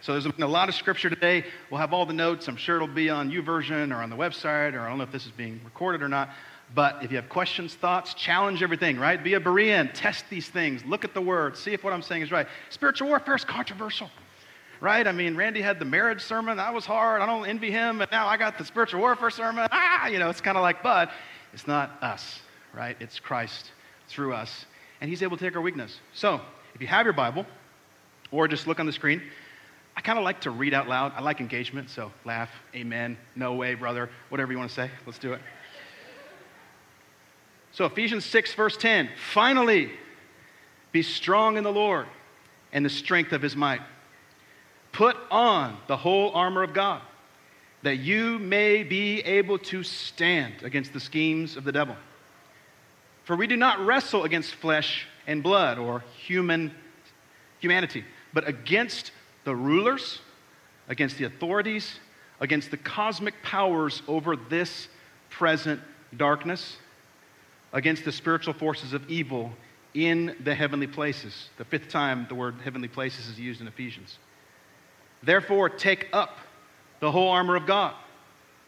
So 0.00 0.12
there's 0.12 0.26
a 0.26 0.46
lot 0.46 0.68
of 0.68 0.74
scripture 0.74 1.10
today. 1.10 1.44
We'll 1.70 1.80
have 1.80 1.92
all 1.92 2.06
the 2.06 2.12
notes. 2.12 2.48
I'm 2.48 2.56
sure 2.56 2.76
it'll 2.76 2.88
be 2.88 3.10
on 3.10 3.30
YouVersion 3.30 3.92
or 3.92 4.02
on 4.02 4.10
the 4.10 4.16
website, 4.16 4.74
or 4.74 4.80
I 4.80 4.88
don't 4.88 4.98
know 4.98 5.04
if 5.04 5.12
this 5.12 5.26
is 5.26 5.32
being 5.32 5.60
recorded 5.64 6.02
or 6.02 6.08
not. 6.08 6.30
But 6.74 7.02
if 7.02 7.10
you 7.10 7.16
have 7.16 7.28
questions, 7.28 7.74
thoughts, 7.74 8.14
challenge 8.14 8.62
everything, 8.62 8.98
right? 8.98 9.22
Be 9.22 9.34
a 9.34 9.40
Berean. 9.40 9.90
Test 9.94 10.26
these 10.28 10.48
things. 10.48 10.84
Look 10.84 11.04
at 11.04 11.14
the 11.14 11.20
word. 11.20 11.56
See 11.56 11.72
if 11.72 11.82
what 11.82 11.92
I'm 11.92 12.02
saying 12.02 12.22
is 12.22 12.30
right. 12.30 12.46
Spiritual 12.70 13.08
warfare 13.08 13.36
is 13.36 13.44
controversial 13.44 14.10
right? 14.80 15.06
I 15.06 15.12
mean, 15.12 15.36
Randy 15.36 15.60
had 15.60 15.78
the 15.78 15.84
marriage 15.84 16.22
sermon. 16.22 16.56
That 16.56 16.72
was 16.72 16.86
hard. 16.86 17.20
I 17.20 17.26
don't 17.26 17.46
envy 17.46 17.70
him. 17.70 18.00
And 18.00 18.10
now 18.10 18.26
I 18.26 18.36
got 18.36 18.58
the 18.58 18.64
spiritual 18.64 19.00
warfare 19.00 19.30
sermon. 19.30 19.68
Ah, 19.72 20.06
you 20.06 20.18
know, 20.18 20.30
it's 20.30 20.40
kind 20.40 20.56
of 20.56 20.62
like, 20.62 20.82
but 20.82 21.10
it's 21.52 21.66
not 21.66 22.02
us, 22.02 22.40
right? 22.74 22.96
It's 23.00 23.18
Christ 23.18 23.72
through 24.08 24.34
us. 24.34 24.66
And 25.00 25.08
he's 25.08 25.22
able 25.22 25.36
to 25.36 25.44
take 25.44 25.56
our 25.56 25.62
weakness. 25.62 25.98
So 26.12 26.40
if 26.74 26.80
you 26.80 26.86
have 26.86 27.06
your 27.06 27.12
Bible, 27.12 27.46
or 28.30 28.46
just 28.46 28.66
look 28.66 28.78
on 28.78 28.86
the 28.86 28.92
screen, 28.92 29.22
I 29.98 30.00
kind 30.00 30.16
of 30.16 30.24
like 30.24 30.42
to 30.42 30.52
read 30.52 30.74
out 30.74 30.86
loud. 30.86 31.12
I 31.16 31.22
like 31.22 31.40
engagement, 31.40 31.90
so 31.90 32.12
laugh, 32.24 32.50
amen, 32.72 33.16
no 33.34 33.54
way, 33.54 33.74
brother, 33.74 34.08
whatever 34.28 34.52
you 34.52 34.58
want 34.58 34.70
to 34.70 34.74
say. 34.76 34.88
Let's 35.04 35.18
do 35.18 35.32
it. 35.32 35.40
So, 37.72 37.84
Ephesians 37.84 38.24
6, 38.24 38.54
verse 38.54 38.76
10 38.76 39.10
finally, 39.32 39.90
be 40.92 41.02
strong 41.02 41.56
in 41.56 41.64
the 41.64 41.72
Lord 41.72 42.06
and 42.72 42.84
the 42.84 42.90
strength 42.90 43.32
of 43.32 43.42
his 43.42 43.56
might. 43.56 43.80
Put 44.92 45.16
on 45.32 45.76
the 45.88 45.96
whole 45.96 46.30
armor 46.30 46.62
of 46.62 46.72
God, 46.74 47.02
that 47.82 47.96
you 47.96 48.38
may 48.38 48.84
be 48.84 49.18
able 49.22 49.58
to 49.58 49.82
stand 49.82 50.62
against 50.62 50.92
the 50.92 51.00
schemes 51.00 51.56
of 51.56 51.64
the 51.64 51.72
devil. 51.72 51.96
For 53.24 53.34
we 53.34 53.48
do 53.48 53.56
not 53.56 53.84
wrestle 53.84 54.22
against 54.22 54.54
flesh 54.54 55.08
and 55.26 55.42
blood 55.42 55.76
or 55.76 56.04
human 56.24 56.72
humanity, 57.58 58.04
but 58.32 58.46
against 58.46 59.10
the 59.48 59.56
rulers, 59.56 60.18
against 60.90 61.16
the 61.16 61.24
authorities, 61.24 62.00
against 62.38 62.70
the 62.70 62.76
cosmic 62.76 63.42
powers 63.42 64.02
over 64.06 64.36
this 64.36 64.88
present 65.30 65.80
darkness, 66.14 66.76
against 67.72 68.04
the 68.04 68.12
spiritual 68.12 68.52
forces 68.52 68.92
of 68.92 69.10
evil 69.10 69.50
in 69.94 70.36
the 70.44 70.54
heavenly 70.54 70.86
places. 70.86 71.48
The 71.56 71.64
fifth 71.64 71.88
time 71.88 72.26
the 72.28 72.34
word 72.34 72.56
heavenly 72.62 72.88
places 72.88 73.26
is 73.26 73.40
used 73.40 73.62
in 73.62 73.66
Ephesians. 73.66 74.18
Therefore, 75.22 75.70
take 75.70 76.08
up 76.12 76.36
the 77.00 77.10
whole 77.10 77.30
armor 77.30 77.56
of 77.56 77.64
God, 77.64 77.94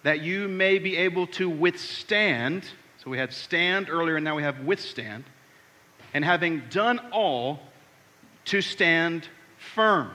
that 0.02 0.22
you 0.22 0.48
may 0.48 0.78
be 0.78 0.96
able 0.96 1.26
to 1.26 1.50
withstand. 1.50 2.64
So 3.04 3.10
we 3.10 3.18
had 3.18 3.34
stand 3.34 3.90
earlier, 3.90 4.16
and 4.16 4.24
now 4.24 4.34
we 4.34 4.44
have 4.44 4.60
withstand. 4.60 5.24
And 6.14 6.24
having 6.24 6.62
done 6.70 7.00
all, 7.12 7.60
to 8.46 8.62
stand 8.62 9.28
firm. 9.74 10.10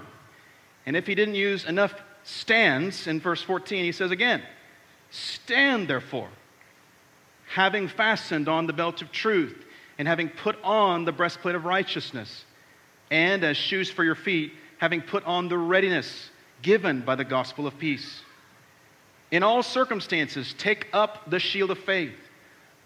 And 0.86 0.96
if 0.96 1.08
he 1.08 1.16
didn't 1.16 1.36
use 1.36 1.66
enough 1.66 1.94
stands 2.24 3.08
in 3.08 3.20
verse 3.20 3.42
14, 3.42 3.84
he 3.84 3.92
says 3.92 4.12
again, 4.12 4.42
Stand 5.10 5.88
therefore, 5.88 6.30
having 7.48 7.88
fastened 7.88 8.50
on 8.50 8.68
the 8.68 8.74
belt 8.74 9.02
of 9.02 9.12
truth, 9.12 9.66
and 9.98 10.08
having 10.08 10.30
put 10.30 10.58
on 10.64 11.06
the 11.06 11.12
breastplate 11.12 11.56
of 11.56 11.66
righteousness, 11.66 12.46
and 13.10 13.44
as 13.44 13.56
shoes 13.56 13.90
for 13.90 14.04
your 14.04 14.16
feet, 14.16 14.52
having 14.78 15.02
put 15.02 15.24
on 15.26 15.48
the 15.48 15.58
readiness 15.58 16.30
given 16.62 17.02
by 17.02 17.16
the 17.16 17.24
gospel 17.24 17.66
of 17.68 17.78
peace. 17.78 18.22
In 19.32 19.44
all 19.44 19.64
circumstances, 19.64 20.54
take 20.58 20.88
up 20.94 21.30
the 21.30 21.40
shield 21.40 21.72
of 21.72 21.80
faith 21.80 22.16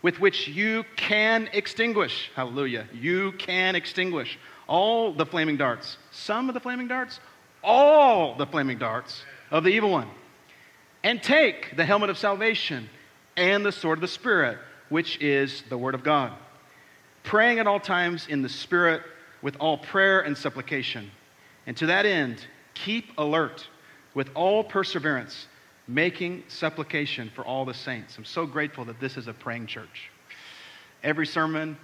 with 0.01 0.19
which 0.19 0.47
you 0.47 0.85
can 0.95 1.49
extinguish, 1.53 2.31
hallelujah, 2.35 2.87
you 2.93 3.33
can 3.33 3.75
extinguish 3.75 4.37
all 4.67 5.13
the 5.13 5.25
flaming 5.25 5.57
darts. 5.57 5.97
Some 6.11 6.47
of 6.47 6.53
the 6.53 6.59
flaming 6.59 6.87
darts, 6.87 7.19
all 7.63 8.35
the 8.35 8.45
flaming 8.45 8.77
darts 8.77 9.23
of 9.51 9.63
the 9.63 9.69
evil 9.69 9.89
one. 9.89 10.07
And 11.03 11.23
take 11.23 11.75
the 11.77 11.85
helmet 11.85 12.09
of 12.09 12.17
salvation 12.17 12.89
and 13.37 13.65
the 13.65 13.71
sword 13.71 13.99
of 13.99 14.01
the 14.01 14.07
Spirit, 14.07 14.57
which 14.89 15.21
is 15.21 15.63
the 15.69 15.77
Word 15.77 15.95
of 15.95 16.03
God. 16.03 16.33
Praying 17.23 17.59
at 17.59 17.67
all 17.67 17.79
times 17.79 18.27
in 18.27 18.41
the 18.41 18.49
Spirit 18.49 19.01
with 19.41 19.55
all 19.59 19.77
prayer 19.77 20.19
and 20.21 20.37
supplication 20.37 21.09
and 21.69 21.77
to 21.77 21.85
that 21.85 22.07
end, 22.07 22.43
keep 22.73 23.11
alert 23.19 23.67
with 24.15 24.31
all 24.33 24.63
perseverance, 24.63 25.45
making 25.87 26.43
supplication 26.47 27.29
for 27.35 27.45
all 27.45 27.63
the 27.63 27.75
saints. 27.75 28.17
I'm 28.17 28.25
so 28.25 28.47
grateful 28.47 28.85
that 28.85 28.99
this 28.99 29.17
is 29.17 29.27
a 29.27 29.33
praying 29.33 29.67
church. 29.67 30.09
Every 31.03 31.27
sermon, 31.27 31.77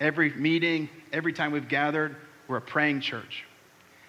every 0.00 0.32
meeting, 0.32 0.88
every 1.12 1.34
time 1.34 1.52
we've 1.52 1.68
gathered, 1.68 2.16
we're 2.48 2.56
a 2.56 2.62
praying 2.62 3.02
church. 3.02 3.44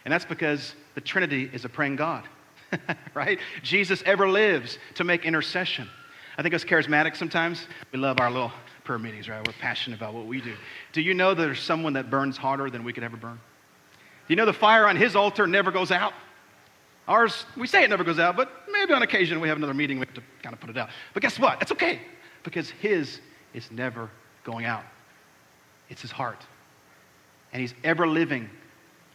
And 0.06 0.14
that's 0.14 0.24
because 0.24 0.76
the 0.96 1.02
Trinity 1.02 1.50
is 1.54 1.66
a 1.66 1.70
praying 1.70 1.96
God, 1.96 2.24
right? 3.14 3.40
Jesus 3.64 4.04
ever 4.06 4.30
lives 4.30 4.78
to 4.96 5.04
make 5.04 5.26
intercession. 5.26 5.88
I 6.38 6.42
think 6.42 6.54
us 6.54 6.64
charismatics 6.64 7.18
sometimes, 7.18 7.68
we 7.92 8.00
love 8.00 8.20
our 8.20 8.32
little 8.32 8.52
prayer 8.84 9.00
meetings, 9.00 9.30
right? 9.30 9.46
We're 9.46 9.54
passionate 9.54 9.98
about 9.98 10.14
what 10.14 10.26
we 10.26 10.42
do. 10.42 10.56
Do 10.94 11.02
you 11.02 11.14
know 11.14 11.34
there's 11.34 11.60
someone 11.60 11.94
that 11.94 12.10
burns 12.10 12.38
hotter 12.38 12.70
than 12.70 12.84
we 12.84 12.94
could 12.94 13.04
ever 13.04 13.18
burn? 13.18 13.40
Do 14.28 14.34
you 14.34 14.36
know, 14.36 14.46
the 14.46 14.54
fire 14.54 14.88
on 14.88 14.96
his 14.96 15.16
altar 15.16 15.46
never 15.46 15.72
goes 15.72 15.92
out. 15.92 16.14
Ours, 17.08 17.46
we 17.58 17.68
say 17.68 17.84
it 17.84 17.90
never 17.90 18.04
goes 18.04 18.20
out, 18.20 18.38
but 18.38 18.50
maybe 18.72 18.94
on 18.94 19.02
occasion 19.02 19.42
we 19.42 19.48
have 19.50 19.58
another 19.58 19.74
meeting, 19.74 20.00
we 20.00 20.06
have 20.06 20.16
to 20.16 20.24
kind 20.42 20.54
of 20.54 20.60
put 20.60 20.70
it 20.70 20.78
out. 20.78 20.90
But 21.14 21.22
guess 21.22 21.38
what? 21.38 21.62
It's 21.62 21.72
okay 21.72 22.00
because 22.44 22.70
his 22.70 23.20
is 23.54 23.70
never 23.72 24.10
going 24.44 24.66
out. 24.66 24.84
It's 25.90 26.02
his 26.02 26.12
heart. 26.12 26.42
And 27.52 27.62
he's 27.62 27.74
ever 27.84 28.08
living 28.08 28.50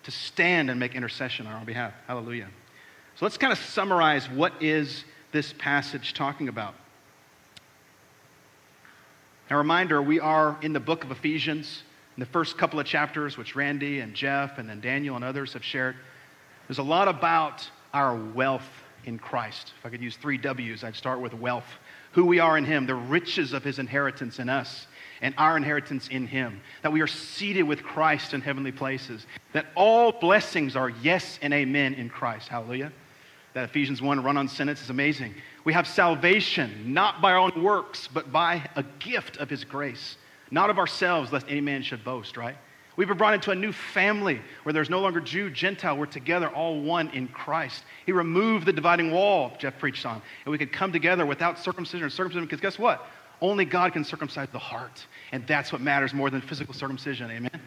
to 0.06 0.12
stand 0.12 0.70
and 0.70 0.78
make 0.78 0.94
intercession 0.94 1.48
on 1.48 1.52
our 1.52 1.64
behalf. 1.64 1.92
Hallelujah. 2.06 2.46
So 3.16 3.24
let's 3.24 3.36
kind 3.36 3.52
of 3.52 3.58
summarize 3.58 4.30
what 4.30 4.52
is 4.62 5.04
this 5.32 5.52
passage 5.58 6.14
talking 6.14 6.48
about. 6.48 6.74
A 9.50 9.56
reminder, 9.56 10.00
we 10.00 10.20
are 10.20 10.56
in 10.62 10.72
the 10.72 10.80
book 10.80 11.02
of 11.02 11.10
Ephesians 11.10 11.82
in 12.16 12.20
the 12.20 12.26
first 12.26 12.56
couple 12.56 12.78
of 12.78 12.86
chapters, 12.86 13.36
which 13.36 13.56
Randy 13.56 13.98
and 13.98 14.14
Jeff 14.14 14.58
and 14.58 14.68
then 14.70 14.80
Daniel 14.80 15.16
and 15.16 15.24
others 15.24 15.52
have 15.54 15.64
shared, 15.64 15.96
there's 16.68 16.78
a 16.78 16.84
lot 16.84 17.08
about 17.08 17.68
our 17.92 18.14
wealth 18.14 18.68
in 19.06 19.18
Christ. 19.18 19.72
If 19.78 19.86
I 19.86 19.90
could 19.90 20.00
use 20.00 20.16
three 20.16 20.38
W's, 20.38 20.84
I'd 20.84 20.94
start 20.94 21.20
with 21.20 21.34
wealth. 21.34 21.66
Who 22.12 22.26
we 22.26 22.38
are 22.38 22.56
in 22.56 22.64
Him, 22.64 22.86
the 22.86 22.94
riches 22.94 23.52
of 23.52 23.64
His 23.64 23.80
inheritance 23.80 24.38
in 24.38 24.48
us. 24.48 24.86
And 25.22 25.34
our 25.38 25.56
inheritance 25.56 26.08
in 26.08 26.26
Him, 26.26 26.60
that 26.82 26.92
we 26.92 27.00
are 27.00 27.06
seated 27.06 27.62
with 27.62 27.82
Christ 27.82 28.34
in 28.34 28.40
heavenly 28.40 28.72
places, 28.72 29.26
that 29.52 29.66
all 29.74 30.12
blessings 30.12 30.76
are 30.76 30.90
yes 30.90 31.38
and 31.42 31.52
amen 31.54 31.94
in 31.94 32.08
Christ. 32.08 32.48
Hallelujah. 32.48 32.92
That 33.54 33.64
Ephesians 33.64 34.02
1 34.02 34.22
run 34.22 34.36
on 34.36 34.48
sentence 34.48 34.82
is 34.82 34.90
amazing. 34.90 35.34
We 35.64 35.72
have 35.72 35.86
salvation 35.86 36.92
not 36.92 37.22
by 37.22 37.32
our 37.32 37.38
own 37.38 37.62
works, 37.62 38.08
but 38.12 38.30
by 38.30 38.68
a 38.76 38.84
gift 38.98 39.38
of 39.38 39.48
His 39.48 39.64
grace, 39.64 40.16
not 40.50 40.70
of 40.70 40.78
ourselves, 40.78 41.32
lest 41.32 41.46
any 41.48 41.60
man 41.60 41.82
should 41.82 42.04
boast, 42.04 42.36
right? 42.36 42.56
We've 42.96 43.08
been 43.08 43.18
brought 43.18 43.34
into 43.34 43.50
a 43.50 43.54
new 43.54 43.72
family 43.72 44.40
where 44.62 44.72
there's 44.72 44.88
no 44.88 45.00
longer 45.00 45.20
Jew, 45.20 45.50
Gentile. 45.50 45.98
We're 45.98 46.06
together, 46.06 46.48
all 46.48 46.80
one 46.80 47.10
in 47.10 47.28
Christ. 47.28 47.84
He 48.06 48.12
removed 48.12 48.64
the 48.64 48.72
dividing 48.72 49.10
wall, 49.10 49.52
Jeff 49.58 49.78
preached 49.78 50.06
on, 50.06 50.22
and 50.44 50.52
we 50.52 50.56
could 50.56 50.72
come 50.72 50.92
together 50.92 51.26
without 51.26 51.58
circumcision 51.58 52.06
or 52.06 52.10
circumcision, 52.10 52.44
because 52.44 52.60
guess 52.60 52.78
what? 52.78 53.06
Only 53.40 53.64
God 53.64 53.92
can 53.92 54.04
circumcise 54.04 54.48
the 54.50 54.58
heart, 54.58 55.06
and 55.32 55.46
that's 55.46 55.72
what 55.72 55.80
matters 55.80 56.14
more 56.14 56.30
than 56.30 56.40
physical 56.40 56.74
circumcision, 56.74 57.30
amen? 57.30 57.60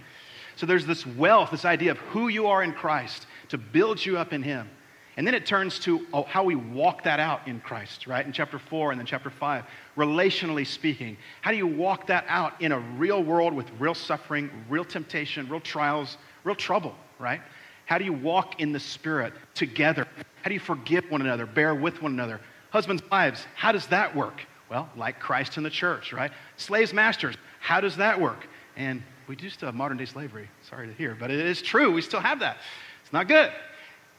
So 0.55 0.65
there's 0.65 0.85
this 0.85 1.05
wealth, 1.05 1.51
this 1.51 1.65
idea 1.65 1.91
of 1.91 1.97
who 1.97 2.27
you 2.27 2.47
are 2.47 2.63
in 2.63 2.73
Christ 2.73 3.27
to 3.49 3.57
build 3.57 4.03
you 4.03 4.17
up 4.17 4.33
in 4.33 4.43
Him. 4.43 4.69
And 5.15 5.27
then 5.27 5.33
it 5.33 5.45
turns 5.45 5.79
to 5.79 6.05
oh, 6.13 6.23
how 6.23 6.43
we 6.43 6.55
walk 6.55 7.03
that 7.03 7.19
out 7.19 7.47
in 7.47 7.59
Christ, 7.59 8.07
right? 8.07 8.25
In 8.25 8.31
chapter 8.31 8.57
4 8.57 8.91
and 8.91 8.99
then 8.99 9.05
chapter 9.05 9.29
5, 9.29 9.65
relationally 9.97 10.65
speaking. 10.65 11.17
How 11.41 11.51
do 11.51 11.57
you 11.57 11.67
walk 11.67 12.07
that 12.07 12.25
out 12.29 12.61
in 12.61 12.71
a 12.71 12.79
real 12.79 13.21
world 13.21 13.53
with 13.53 13.67
real 13.79 13.93
suffering, 13.93 14.49
real 14.69 14.85
temptation, 14.85 15.49
real 15.49 15.59
trials, 15.59 16.17
real 16.43 16.55
trouble, 16.55 16.95
right? 17.19 17.41
How 17.85 17.97
do 17.97 18.05
you 18.05 18.13
walk 18.13 18.61
in 18.61 18.71
the 18.71 18.79
Spirit 18.79 19.33
together? 19.55 20.07
How 20.41 20.47
do 20.47 20.53
you 20.53 20.59
forgive 20.59 21.09
one 21.09 21.21
another, 21.21 21.45
bear 21.45 21.75
with 21.75 22.01
one 22.01 22.13
another? 22.13 22.39
Husbands, 22.69 23.03
wives, 23.11 23.45
how 23.55 23.71
does 23.71 23.87
that 23.87 24.15
work? 24.15 24.41
Well, 24.69 24.89
like 24.95 25.19
Christ 25.19 25.57
in 25.57 25.63
the 25.63 25.69
church, 25.69 26.13
right? 26.13 26.31
Slaves, 26.57 26.93
masters, 26.93 27.35
how 27.59 27.81
does 27.81 27.97
that 27.97 28.19
work? 28.19 28.47
And 28.77 29.03
we 29.27 29.35
do 29.35 29.49
still 29.49 29.67
have 29.67 29.75
modern 29.75 29.97
day 29.97 30.05
slavery. 30.05 30.47
Sorry 30.69 30.87
to 30.87 30.93
hear, 30.93 31.15
but 31.19 31.31
it 31.31 31.39
is 31.39 31.61
true. 31.61 31.91
We 31.91 32.01
still 32.01 32.19
have 32.19 32.39
that. 32.39 32.57
It's 33.03 33.13
not 33.13 33.27
good. 33.27 33.51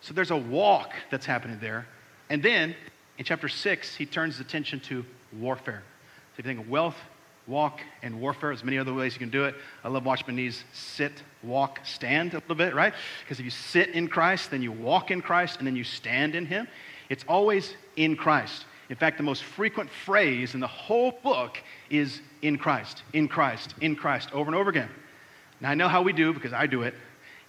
So 0.00 0.14
there's 0.14 0.30
a 0.30 0.36
walk 0.36 0.92
that's 1.10 1.26
happening 1.26 1.58
there. 1.60 1.86
And 2.28 2.42
then 2.42 2.74
in 3.18 3.24
chapter 3.24 3.48
6, 3.48 3.96
he 3.96 4.06
turns 4.06 4.38
his 4.38 4.46
attention 4.46 4.80
to 4.80 5.04
warfare. 5.38 5.82
So 6.34 6.40
if 6.40 6.44
you 6.44 6.44
think 6.44 6.60
of 6.60 6.70
wealth, 6.70 6.96
walk, 7.46 7.80
and 8.02 8.20
warfare, 8.20 8.50
there's 8.50 8.64
many 8.64 8.78
other 8.78 8.94
ways 8.94 9.12
you 9.12 9.18
can 9.18 9.30
do 9.30 9.44
it. 9.44 9.54
I 9.84 9.88
love 9.88 10.04
Watchman 10.04 10.36
Nee's 10.36 10.64
sit, 10.72 11.22
walk, 11.42 11.80
stand 11.84 12.32
a 12.32 12.38
little 12.38 12.54
bit, 12.54 12.74
right? 12.74 12.94
Because 13.22 13.38
if 13.38 13.44
you 13.44 13.50
sit 13.50 13.90
in 13.90 14.08
Christ, 14.08 14.50
then 14.50 14.62
you 14.62 14.72
walk 14.72 15.10
in 15.10 15.20
Christ, 15.20 15.58
and 15.58 15.66
then 15.66 15.76
you 15.76 15.84
stand 15.84 16.34
in 16.34 16.46
Him. 16.46 16.68
It's 17.08 17.24
always 17.28 17.74
in 17.96 18.16
Christ. 18.16 18.64
In 18.90 18.96
fact, 18.96 19.16
the 19.16 19.22
most 19.22 19.44
frequent 19.44 19.88
phrase 19.88 20.54
in 20.54 20.60
the 20.60 20.66
whole 20.66 21.12
book 21.22 21.56
is 21.88 22.20
in 22.42 22.58
Christ, 22.58 23.02
in 23.14 23.28
Christ, 23.28 23.74
in 23.80 23.96
Christ, 23.96 24.28
over 24.32 24.48
and 24.48 24.54
over 24.54 24.68
again. 24.68 24.90
Now, 25.60 25.70
I 25.70 25.74
know 25.74 25.88
how 25.88 26.02
we 26.02 26.12
do 26.12 26.34
because 26.34 26.52
I 26.52 26.66
do 26.66 26.82
it 26.82 26.94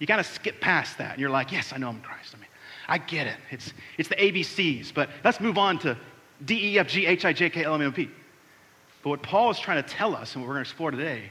you 0.02 0.06
kind 0.08 0.18
of 0.18 0.26
skip 0.26 0.60
past 0.60 0.98
that. 0.98 1.12
And 1.12 1.20
you're 1.20 1.30
like, 1.30 1.52
yes, 1.52 1.72
I 1.72 1.76
know 1.76 1.88
I'm 1.88 1.94
in 1.94 2.02
Christ. 2.02 2.34
I 2.34 2.40
mean, 2.40 2.48
I 2.88 2.98
get 2.98 3.28
it. 3.28 3.36
It's, 3.52 3.72
it's 3.98 4.08
the 4.08 4.16
ABCs. 4.16 4.92
But 4.92 5.10
let's 5.22 5.38
move 5.38 5.58
on 5.58 5.78
to 5.78 5.96
D, 6.44 6.72
E, 6.74 6.78
F, 6.80 6.88
G, 6.88 7.06
H, 7.06 7.24
I, 7.24 7.32
J, 7.32 7.48
K, 7.50 7.62
L, 7.62 7.76
M, 7.76 7.82
N, 7.82 7.92
P. 7.92 8.10
But 9.04 9.10
what 9.10 9.22
Paul 9.22 9.52
is 9.52 9.60
trying 9.60 9.80
to 9.80 9.88
tell 9.88 10.16
us, 10.16 10.34
and 10.34 10.42
what 10.42 10.48
we're 10.48 10.54
going 10.54 10.64
to 10.64 10.68
explore 10.68 10.90
today, 10.90 11.30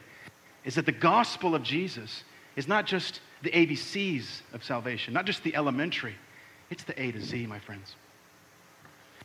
is 0.63 0.75
that 0.75 0.85
the 0.85 0.93
gospel 0.93 1.53
of 1.53 1.63
Jesus 1.63 2.23
is 2.55 2.65
not 2.65 2.85
just 2.85 3.19
the 3.41 3.49
ABCs 3.49 4.39
of 4.53 4.63
salvation, 4.63 5.13
not 5.13 5.25
just 5.25 5.43
the 5.43 5.53
elementary. 5.53 6.15
It's 6.69 6.85
the 6.85 6.97
A 7.01 7.11
to 7.11 7.19
Z, 7.19 7.47
my 7.47 7.59
friends. 7.59 7.97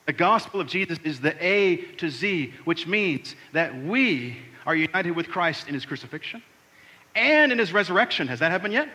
The 0.07 0.13
gospel 0.13 0.61
of 0.61 0.69
Jesus 0.69 0.99
is 1.05 1.21
the 1.21 1.37
A 1.45 1.77
to 1.97 2.09
Z, 2.09 2.55
which 2.65 2.87
means 2.87 3.35
that 3.53 3.77
we 3.77 4.39
are 4.65 4.75
united 4.75 5.13
with 5.13 5.29
Christ 5.29 5.67
in 5.69 5.75
his 5.75 5.85
crucifixion 5.85 6.43
and 7.15 7.51
in 7.51 7.59
his 7.59 7.73
resurrection. 7.73 8.29
Has 8.29 8.39
that 8.39 8.53
happened 8.53 8.73
yet? 8.73 8.89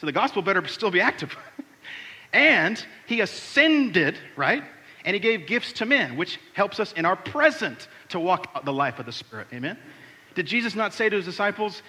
So 0.00 0.06
the 0.06 0.12
gospel 0.12 0.42
better 0.42 0.66
still 0.66 0.90
be 0.90 1.00
active. 1.00 1.36
and 2.32 2.82
he 3.06 3.20
ascended, 3.20 4.16
right? 4.36 4.64
And 5.04 5.14
he 5.14 5.20
gave 5.20 5.46
gifts 5.46 5.74
to 5.74 5.86
men, 5.86 6.16
which 6.16 6.38
helps 6.54 6.80
us 6.80 6.92
in 6.92 7.04
our 7.04 7.16
present 7.16 7.88
to 8.10 8.20
walk 8.20 8.50
out 8.54 8.64
the 8.64 8.72
life 8.72 8.98
of 8.98 9.06
the 9.06 9.12
Spirit. 9.12 9.48
Amen? 9.52 9.76
Did 10.34 10.46
Jesus 10.46 10.74
not 10.74 10.94
say 10.94 11.08
to 11.08 11.16
his 11.16 11.24
disciples, 11.24 11.82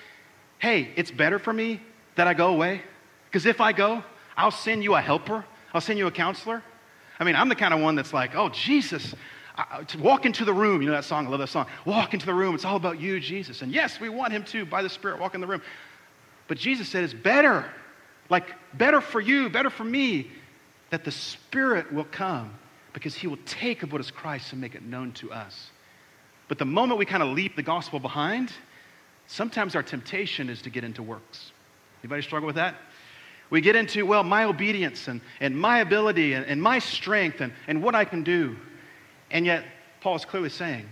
Hey, 0.58 0.92
it's 0.98 1.12
better 1.12 1.40
for 1.40 1.54
me 1.54 1.82
that 2.16 2.28
I 2.28 2.34
go 2.34 2.48
away? 2.48 2.82
Because 3.26 3.46
if 3.46 3.62
I 3.62 3.72
go, 3.72 4.04
I'll 4.36 4.52
send 4.52 4.84
you 4.84 4.96
a 4.96 5.02
helper, 5.02 5.46
I'll 5.74 5.82
send 5.82 6.00
you 6.00 6.08
a 6.08 6.12
counselor. 6.12 6.62
I 7.20 7.24
mean, 7.24 7.36
I'm 7.36 7.50
the 7.50 7.56
kind 7.56 7.74
of 7.74 7.82
one 7.82 7.96
that's 7.96 8.14
like, 8.14 8.36
Oh, 8.36 8.50
Jesus, 8.50 9.14
I, 9.56 9.84
to 9.84 9.98
walk 9.98 10.26
into 10.26 10.46
the 10.46 10.54
room. 10.54 10.82
You 10.82 10.88
know 10.88 10.94
that 10.94 11.04
song? 11.06 11.28
I 11.28 11.30
love 11.30 11.40
that 11.40 11.50
song. 11.50 11.68
Walk 11.86 12.14
into 12.14 12.26
the 12.26 12.34
room. 12.34 12.56
It's 12.56 12.66
all 12.66 12.78
about 12.78 13.00
you, 13.00 13.20
Jesus. 13.20 13.62
And 13.62 13.72
yes, 13.72 14.00
we 14.00 14.10
want 14.10 14.32
him 14.32 14.44
to, 14.46 14.66
by 14.66 14.82
the 14.82 14.90
Spirit, 14.90 15.20
walk 15.20 15.36
in 15.36 15.42
the 15.42 15.48
room. 15.48 15.62
But 16.48 16.58
Jesus 16.58 16.88
said 16.88 17.04
it's 17.04 17.14
better 17.14 17.66
like, 18.30 18.56
better 18.76 19.02
for 19.02 19.20
you, 19.20 19.50
better 19.50 19.70
for 19.70 19.84
me, 19.84 20.30
that 20.92 21.04
the 21.04 21.12
Spirit 21.12 21.92
will 21.92 22.06
come 22.06 22.54
because 22.94 23.16
He 23.16 23.28
will 23.28 23.40
take 23.46 23.84
of 23.84 23.92
what 23.92 24.02
is 24.02 24.12
Christ 24.12 24.52
and 24.52 24.62
make 24.62 24.76
it 24.76 24.84
known 24.84 25.12
to 25.14 25.32
us. 25.32 25.72
But 26.48 26.58
the 26.58 26.66
moment 26.66 27.00
we 27.00 27.06
kind 27.06 27.24
of 27.24 27.30
leave 27.30 27.56
the 27.56 27.64
gospel 27.64 28.00
behind, 28.00 28.52
sometimes 29.28 29.76
our 29.76 29.84
temptation 29.84 30.50
is 30.50 30.62
to 30.64 30.70
get 30.70 30.84
into 30.84 31.04
works. 31.04 31.52
Anybody 32.04 32.22
struggle 32.22 32.48
with 32.48 32.56
that? 32.56 32.76
We 33.50 33.62
get 33.62 33.76
into, 33.76 34.06
well, 34.06 34.24
my 34.24 34.44
obedience 34.44 35.08
and, 35.08 35.22
and 35.40 35.58
my 35.58 35.80
ability 35.80 36.34
and, 36.34 36.46
and 36.46 36.62
my 36.62 36.80
strength 36.80 37.42
and, 37.42 37.52
and 37.68 37.82
what 37.82 37.96
I 37.96 38.06
can 38.06 38.24
do. 38.24 38.56
And 39.32 39.46
yet, 39.46 39.66
Paul 40.02 40.16
is 40.16 40.26
clearly 40.26 40.50
saying, 40.50 40.88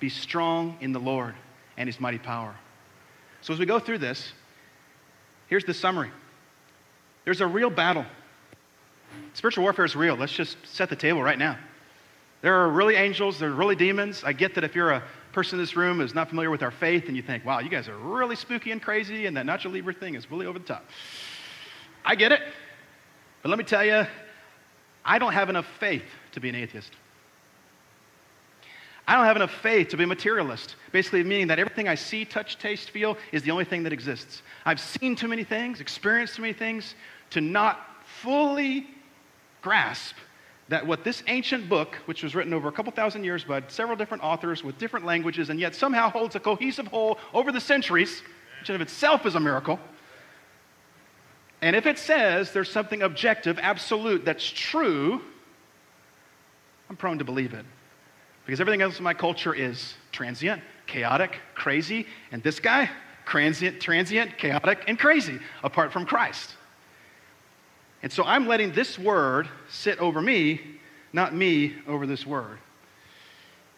be 0.00 0.08
strong 0.08 0.76
in 0.80 0.92
the 0.92 0.98
Lord 0.98 1.34
and 1.76 1.88
his 1.88 2.00
mighty 2.00 2.18
power. 2.18 2.54
So 3.40 3.52
as 3.52 3.60
we 3.60 3.66
go 3.66 3.78
through 3.78 3.98
this, 3.98 4.32
here's 5.48 5.64
the 5.64 5.74
summary. 5.74 6.10
There's 7.24 7.40
a 7.40 7.46
real 7.46 7.70
battle. 7.70 8.04
Spiritual 9.34 9.62
warfare 9.62 9.84
is 9.84 9.96
real. 9.96 10.16
Let's 10.16 10.32
just 10.32 10.56
set 10.64 10.88
the 10.88 10.96
table 10.96 11.22
right 11.22 11.38
now. 11.38 11.56
There 12.42 12.54
are 12.54 12.68
really 12.68 12.96
angels, 12.96 13.38
there 13.38 13.48
are 13.48 13.54
really 13.54 13.76
demons. 13.76 14.22
I 14.24 14.32
get 14.32 14.54
that 14.54 14.64
if 14.64 14.74
you're 14.74 14.90
a 14.90 15.02
person 15.32 15.58
in 15.58 15.62
this 15.62 15.76
room 15.76 15.98
who's 15.98 16.14
not 16.14 16.28
familiar 16.28 16.50
with 16.50 16.62
our 16.62 16.70
faith 16.70 17.06
and 17.08 17.16
you 17.16 17.22
think, 17.22 17.44
wow, 17.44 17.60
you 17.60 17.68
guys 17.68 17.88
are 17.88 17.96
really 17.96 18.36
spooky 18.36 18.72
and 18.72 18.80
crazy 18.80 19.26
and 19.26 19.36
that 19.36 19.46
Nacho 19.46 19.72
Libre 19.72 19.94
thing 19.94 20.14
is 20.14 20.30
really 20.30 20.46
over 20.46 20.58
the 20.58 20.64
top. 20.64 20.84
I 22.06 22.14
get 22.14 22.30
it. 22.30 22.40
But 23.42 23.50
let 23.50 23.58
me 23.58 23.64
tell 23.64 23.84
you, 23.84 24.06
I 25.04 25.18
don't 25.18 25.32
have 25.32 25.50
enough 25.50 25.66
faith 25.78 26.04
to 26.32 26.40
be 26.40 26.48
an 26.48 26.54
atheist. 26.54 26.92
I 29.08 29.14
don't 29.14 29.24
have 29.24 29.36
enough 29.36 29.52
faith 29.62 29.88
to 29.88 29.96
be 29.96 30.04
a 30.04 30.06
materialist, 30.06 30.76
basically 30.90 31.22
meaning 31.22 31.46
that 31.48 31.58
everything 31.58 31.86
I 31.88 31.94
see, 31.94 32.24
touch, 32.24 32.58
taste, 32.58 32.90
feel 32.90 33.16
is 33.30 33.42
the 33.42 33.50
only 33.50 33.64
thing 33.64 33.82
that 33.84 33.92
exists. 33.92 34.42
I've 34.64 34.80
seen 34.80 35.14
too 35.14 35.28
many 35.28 35.44
things, 35.44 35.80
experienced 35.80 36.36
too 36.36 36.42
many 36.42 36.54
things 36.54 36.94
to 37.30 37.40
not 37.40 37.80
fully 38.04 38.88
grasp 39.62 40.16
that 40.68 40.84
what 40.84 41.04
this 41.04 41.22
ancient 41.28 41.68
book, 41.68 41.94
which 42.06 42.24
was 42.24 42.34
written 42.34 42.52
over 42.52 42.66
a 42.66 42.72
couple 42.72 42.90
thousand 42.90 43.22
years 43.22 43.44
by 43.44 43.62
several 43.68 43.96
different 43.96 44.24
authors 44.24 44.64
with 44.64 44.76
different 44.78 45.06
languages, 45.06 45.50
and 45.50 45.60
yet 45.60 45.76
somehow 45.76 46.10
holds 46.10 46.34
a 46.34 46.40
cohesive 46.40 46.88
whole 46.88 47.18
over 47.32 47.52
the 47.52 47.60
centuries, 47.60 48.22
which 48.60 48.70
in 48.70 48.74
of 48.74 48.80
itself 48.80 49.24
is 49.26 49.36
a 49.36 49.40
miracle. 49.40 49.78
And 51.66 51.74
if 51.74 51.84
it 51.84 51.98
says 51.98 52.52
there's 52.52 52.70
something 52.70 53.02
objective, 53.02 53.58
absolute, 53.60 54.24
that's 54.24 54.48
true, 54.48 55.20
I'm 56.88 56.94
prone 56.94 57.18
to 57.18 57.24
believe 57.24 57.54
it. 57.54 57.64
Because 58.44 58.60
everything 58.60 58.82
else 58.82 58.98
in 58.98 59.02
my 59.02 59.14
culture 59.14 59.52
is 59.52 59.94
transient, 60.12 60.62
chaotic, 60.86 61.40
crazy, 61.56 62.06
and 62.30 62.40
this 62.40 62.60
guy, 62.60 62.88
transient, 63.24 63.80
transient, 63.80 64.38
chaotic, 64.38 64.84
and 64.86 64.96
crazy, 64.96 65.40
apart 65.64 65.92
from 65.92 66.06
Christ. 66.06 66.54
And 68.00 68.12
so 68.12 68.22
I'm 68.22 68.46
letting 68.46 68.70
this 68.70 68.96
word 68.96 69.48
sit 69.68 69.98
over 69.98 70.22
me, 70.22 70.60
not 71.12 71.34
me 71.34 71.74
over 71.88 72.06
this 72.06 72.24
word. 72.24 72.58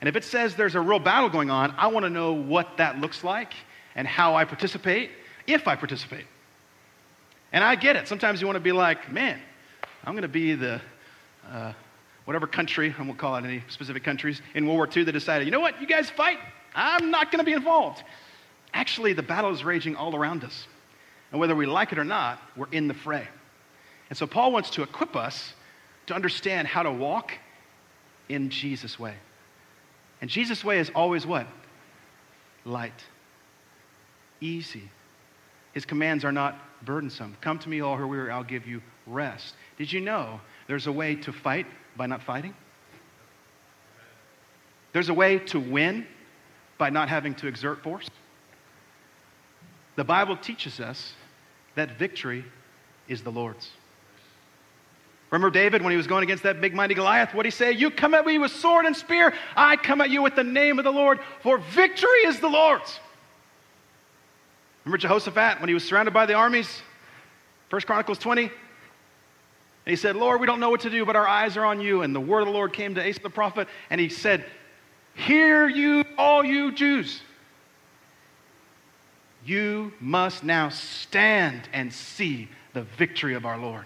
And 0.02 0.10
if 0.10 0.14
it 0.14 0.24
says 0.24 0.56
there's 0.56 0.74
a 0.74 0.80
real 0.82 0.98
battle 0.98 1.30
going 1.30 1.50
on, 1.50 1.74
I 1.78 1.86
want 1.86 2.04
to 2.04 2.10
know 2.10 2.34
what 2.34 2.76
that 2.76 3.00
looks 3.00 3.24
like 3.24 3.54
and 3.94 4.06
how 4.06 4.34
I 4.36 4.44
participate, 4.44 5.10
if 5.46 5.66
I 5.66 5.74
participate. 5.74 6.26
And 7.52 7.64
I 7.64 7.74
get 7.74 7.96
it. 7.96 8.08
Sometimes 8.08 8.40
you 8.40 8.46
want 8.46 8.56
to 8.56 8.60
be 8.60 8.72
like, 8.72 9.10
man, 9.10 9.40
I'm 10.04 10.12
going 10.12 10.22
to 10.22 10.28
be 10.28 10.54
the 10.54 10.80
uh, 11.50 11.72
whatever 12.24 12.46
country, 12.46 12.94
I 12.98 13.02
won't 13.02 13.18
call 13.18 13.34
out 13.34 13.44
any 13.44 13.62
specific 13.68 14.04
countries, 14.04 14.42
in 14.54 14.66
World 14.66 14.76
War 14.76 14.88
II 14.94 15.04
that 15.04 15.12
decided, 15.12 15.46
you 15.46 15.50
know 15.50 15.60
what, 15.60 15.80
you 15.80 15.86
guys 15.86 16.10
fight. 16.10 16.38
I'm 16.74 17.10
not 17.10 17.32
going 17.32 17.38
to 17.38 17.44
be 17.44 17.54
involved. 17.54 18.02
Actually, 18.74 19.14
the 19.14 19.22
battle 19.22 19.50
is 19.50 19.64
raging 19.64 19.96
all 19.96 20.14
around 20.14 20.44
us. 20.44 20.66
And 21.32 21.40
whether 21.40 21.56
we 21.56 21.64
like 21.64 21.90
it 21.92 21.98
or 21.98 22.04
not, 22.04 22.38
we're 22.54 22.70
in 22.70 22.86
the 22.86 22.94
fray. 22.94 23.26
And 24.10 24.18
so 24.18 24.26
Paul 24.26 24.52
wants 24.52 24.68
to 24.70 24.82
equip 24.82 25.16
us 25.16 25.54
to 26.06 26.14
understand 26.14 26.68
how 26.68 26.82
to 26.82 26.92
walk 26.92 27.32
in 28.28 28.50
Jesus' 28.50 28.98
way. 28.98 29.14
And 30.20 30.28
Jesus' 30.28 30.62
way 30.62 30.78
is 30.78 30.90
always 30.94 31.26
what? 31.26 31.46
Light, 32.64 33.04
easy. 34.40 34.90
His 35.72 35.86
commands 35.86 36.24
are 36.24 36.32
not 36.32 36.58
burdensome. 36.84 37.36
Come 37.40 37.58
to 37.60 37.68
me, 37.68 37.80
all 37.80 37.96
who 37.96 38.04
are 38.04 38.06
weary, 38.06 38.30
I'll 38.30 38.44
give 38.44 38.66
you 38.66 38.82
rest. 39.06 39.54
Did 39.76 39.92
you 39.92 40.00
know 40.00 40.40
there's 40.66 40.86
a 40.86 40.92
way 40.92 41.14
to 41.16 41.32
fight 41.32 41.66
by 41.96 42.06
not 42.06 42.22
fighting? 42.22 42.54
There's 44.92 45.08
a 45.08 45.14
way 45.14 45.38
to 45.38 45.60
win 45.60 46.06
by 46.78 46.90
not 46.90 47.08
having 47.08 47.34
to 47.36 47.46
exert 47.46 47.82
force. 47.82 48.08
the 49.96 50.04
Bible 50.04 50.36
teaches 50.36 50.78
us 50.78 51.12
that 51.74 51.98
victory 51.98 52.44
is 53.08 53.22
the 53.22 53.30
Lord's. 53.30 53.70
Remember 55.30 55.50
David 55.50 55.82
when 55.82 55.90
he 55.90 55.96
was 55.96 56.06
going 56.06 56.22
against 56.22 56.44
that 56.44 56.60
big 56.60 56.74
mighty 56.74 56.94
Goliath? 56.94 57.34
What 57.34 57.42
did 57.42 57.52
he 57.52 57.56
say? 57.56 57.72
You 57.72 57.90
come 57.90 58.14
at 58.14 58.24
me 58.24 58.38
with 58.38 58.50
sword 58.50 58.86
and 58.86 58.96
spear, 58.96 59.34
I 59.56 59.76
come 59.76 60.00
at 60.00 60.08
you 60.08 60.22
with 60.22 60.36
the 60.36 60.44
name 60.44 60.78
of 60.78 60.84
the 60.84 60.92
Lord, 60.92 61.18
for 61.42 61.58
victory 61.58 62.20
is 62.26 62.40
the 62.40 62.48
Lord's. 62.48 62.98
Remember 64.88 65.02
Jehoshaphat 65.02 65.60
when 65.60 65.68
he 65.68 65.74
was 65.74 65.84
surrounded 65.84 66.14
by 66.14 66.24
the 66.24 66.32
armies? 66.32 66.80
First 67.68 67.86
Chronicles 67.86 68.18
20. 68.18 68.44
And 68.44 68.50
he 69.84 69.96
said, 69.96 70.16
Lord, 70.16 70.40
we 70.40 70.46
don't 70.46 70.60
know 70.60 70.70
what 70.70 70.80
to 70.80 70.88
do, 70.88 71.04
but 71.04 71.14
our 71.14 71.28
eyes 71.28 71.58
are 71.58 71.64
on 71.66 71.78
you. 71.78 72.00
And 72.00 72.14
the 72.14 72.20
word 72.20 72.40
of 72.40 72.46
the 72.46 72.54
Lord 72.54 72.72
came 72.72 72.94
to 72.94 73.06
Asa 73.06 73.20
the 73.20 73.28
prophet, 73.28 73.68
and 73.90 74.00
he 74.00 74.08
said, 74.08 74.46
Hear 75.12 75.68
you, 75.68 76.06
all 76.16 76.42
you 76.42 76.72
Jews. 76.72 77.20
You 79.44 79.92
must 80.00 80.42
now 80.42 80.70
stand 80.70 81.68
and 81.74 81.92
see 81.92 82.48
the 82.72 82.84
victory 82.96 83.34
of 83.34 83.44
our 83.44 83.58
Lord, 83.58 83.84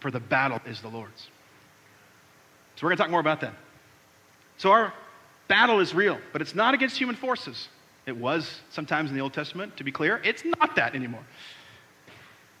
for 0.00 0.10
the 0.10 0.20
battle 0.20 0.58
is 0.64 0.80
the 0.80 0.88
Lord's. 0.88 1.28
So 2.76 2.86
we're 2.86 2.88
going 2.88 2.96
to 2.96 3.02
talk 3.02 3.10
more 3.10 3.20
about 3.20 3.42
that. 3.42 3.56
So 4.56 4.72
our 4.72 4.94
battle 5.48 5.80
is 5.80 5.94
real, 5.94 6.18
but 6.32 6.40
it's 6.40 6.54
not 6.54 6.72
against 6.72 6.96
human 6.96 7.14
forces. 7.14 7.68
It 8.06 8.16
was 8.16 8.60
sometimes 8.70 9.10
in 9.10 9.16
the 9.16 9.22
Old 9.22 9.32
Testament, 9.32 9.76
to 9.78 9.84
be 9.84 9.92
clear. 9.92 10.20
It's 10.24 10.44
not 10.44 10.76
that 10.76 10.94
anymore. 10.94 11.24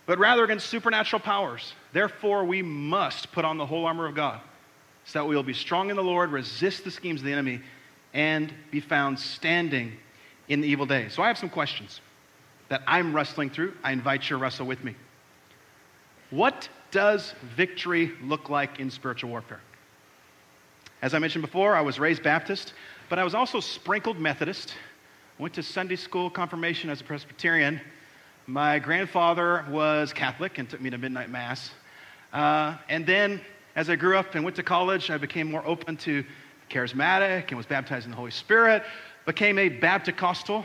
But 0.06 0.18
rather 0.18 0.44
against 0.44 0.68
supernatural 0.68 1.20
powers. 1.20 1.74
Therefore, 1.92 2.44
we 2.44 2.62
must 2.62 3.32
put 3.32 3.44
on 3.44 3.58
the 3.58 3.66
whole 3.66 3.86
armor 3.86 4.06
of 4.06 4.14
God 4.14 4.40
so 5.04 5.18
that 5.18 5.24
we 5.26 5.36
will 5.36 5.42
be 5.42 5.54
strong 5.54 5.90
in 5.90 5.96
the 5.96 6.02
Lord, 6.02 6.30
resist 6.30 6.84
the 6.84 6.90
schemes 6.90 7.20
of 7.20 7.26
the 7.26 7.32
enemy, 7.32 7.60
and 8.12 8.52
be 8.70 8.80
found 8.80 9.18
standing 9.18 9.92
in 10.48 10.60
the 10.60 10.68
evil 10.68 10.86
day. 10.86 11.08
So 11.08 11.22
I 11.22 11.28
have 11.28 11.38
some 11.38 11.50
questions 11.50 12.00
that 12.68 12.82
I'm 12.86 13.14
wrestling 13.14 13.50
through. 13.50 13.74
I 13.82 13.92
invite 13.92 14.22
you 14.22 14.28
to 14.30 14.36
wrestle 14.36 14.66
with 14.66 14.82
me. 14.82 14.94
What 16.30 16.68
does 16.90 17.34
victory 17.56 18.12
look 18.22 18.48
like 18.48 18.80
in 18.80 18.90
spiritual 18.90 19.30
warfare? 19.30 19.60
As 21.02 21.12
I 21.12 21.18
mentioned 21.18 21.42
before, 21.42 21.74
I 21.74 21.82
was 21.82 21.98
raised 21.98 22.22
Baptist, 22.22 22.72
but 23.08 23.18
I 23.18 23.24
was 23.24 23.34
also 23.34 23.60
sprinkled 23.60 24.18
Methodist. 24.18 24.74
Went 25.36 25.52
to 25.54 25.64
Sunday 25.64 25.96
school 25.96 26.30
confirmation 26.30 26.90
as 26.90 27.00
a 27.00 27.04
Presbyterian. 27.04 27.80
My 28.46 28.78
grandfather 28.78 29.64
was 29.68 30.12
Catholic 30.12 30.58
and 30.58 30.70
took 30.70 30.80
me 30.80 30.90
to 30.90 30.96
midnight 30.96 31.28
mass. 31.28 31.72
Uh, 32.32 32.76
and 32.88 33.04
then, 33.04 33.40
as 33.74 33.90
I 33.90 33.96
grew 33.96 34.16
up 34.16 34.36
and 34.36 34.44
went 34.44 34.54
to 34.54 34.62
college, 34.62 35.10
I 35.10 35.18
became 35.18 35.50
more 35.50 35.66
open 35.66 35.96
to 35.96 36.24
charismatic 36.70 37.48
and 37.48 37.56
was 37.56 37.66
baptized 37.66 38.04
in 38.04 38.12
the 38.12 38.16
Holy 38.16 38.30
Spirit, 38.30 38.84
became 39.26 39.58
a 39.58 39.68
Baptist-costal. 39.68 40.64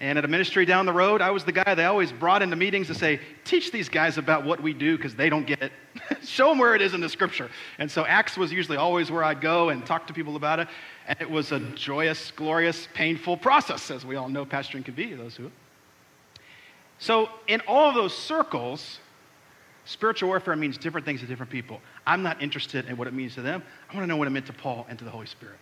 And 0.00 0.16
at 0.16 0.24
a 0.24 0.28
ministry 0.28 0.64
down 0.64 0.86
the 0.86 0.94
road, 0.94 1.20
I 1.20 1.30
was 1.30 1.44
the 1.44 1.52
guy 1.52 1.74
they 1.74 1.84
always 1.84 2.10
brought 2.10 2.40
into 2.40 2.56
meetings 2.56 2.86
to 2.86 2.94
say, 2.94 3.20
teach 3.44 3.70
these 3.70 3.90
guys 3.90 4.16
about 4.16 4.46
what 4.46 4.62
we 4.62 4.72
do 4.72 4.96
because 4.96 5.14
they 5.14 5.28
don't 5.28 5.46
get 5.46 5.62
it. 5.62 5.72
Show 6.24 6.48
them 6.48 6.58
where 6.58 6.74
it 6.74 6.80
is 6.80 6.94
in 6.94 7.02
the 7.02 7.08
scripture. 7.08 7.50
And 7.78 7.90
so 7.90 8.06
Acts 8.06 8.38
was 8.38 8.50
usually 8.50 8.78
always 8.78 9.10
where 9.10 9.22
I'd 9.22 9.42
go 9.42 9.68
and 9.68 9.84
talk 9.84 10.06
to 10.06 10.14
people 10.14 10.36
about 10.36 10.58
it. 10.58 10.68
And 11.06 11.20
it 11.20 11.30
was 11.30 11.52
a 11.52 11.60
joyous, 11.60 12.30
glorious, 12.30 12.88
painful 12.94 13.36
process, 13.36 13.90
as 13.90 14.06
we 14.06 14.16
all 14.16 14.30
know 14.30 14.46
pastoring 14.46 14.86
can 14.86 14.94
be, 14.94 15.12
those 15.12 15.36
who. 15.36 15.50
So 16.98 17.28
in 17.46 17.60
all 17.68 17.90
of 17.90 17.94
those 17.94 18.16
circles, 18.16 19.00
spiritual 19.84 20.30
warfare 20.30 20.56
means 20.56 20.78
different 20.78 21.04
things 21.04 21.20
to 21.20 21.26
different 21.26 21.52
people. 21.52 21.78
I'm 22.06 22.22
not 22.22 22.40
interested 22.40 22.86
in 22.86 22.96
what 22.96 23.06
it 23.06 23.12
means 23.12 23.34
to 23.34 23.42
them. 23.42 23.62
I 23.90 23.94
want 23.94 24.04
to 24.04 24.08
know 24.08 24.16
what 24.16 24.28
it 24.28 24.30
meant 24.30 24.46
to 24.46 24.54
Paul 24.54 24.86
and 24.88 24.98
to 24.98 25.04
the 25.04 25.10
Holy 25.10 25.26
Spirit. 25.26 25.58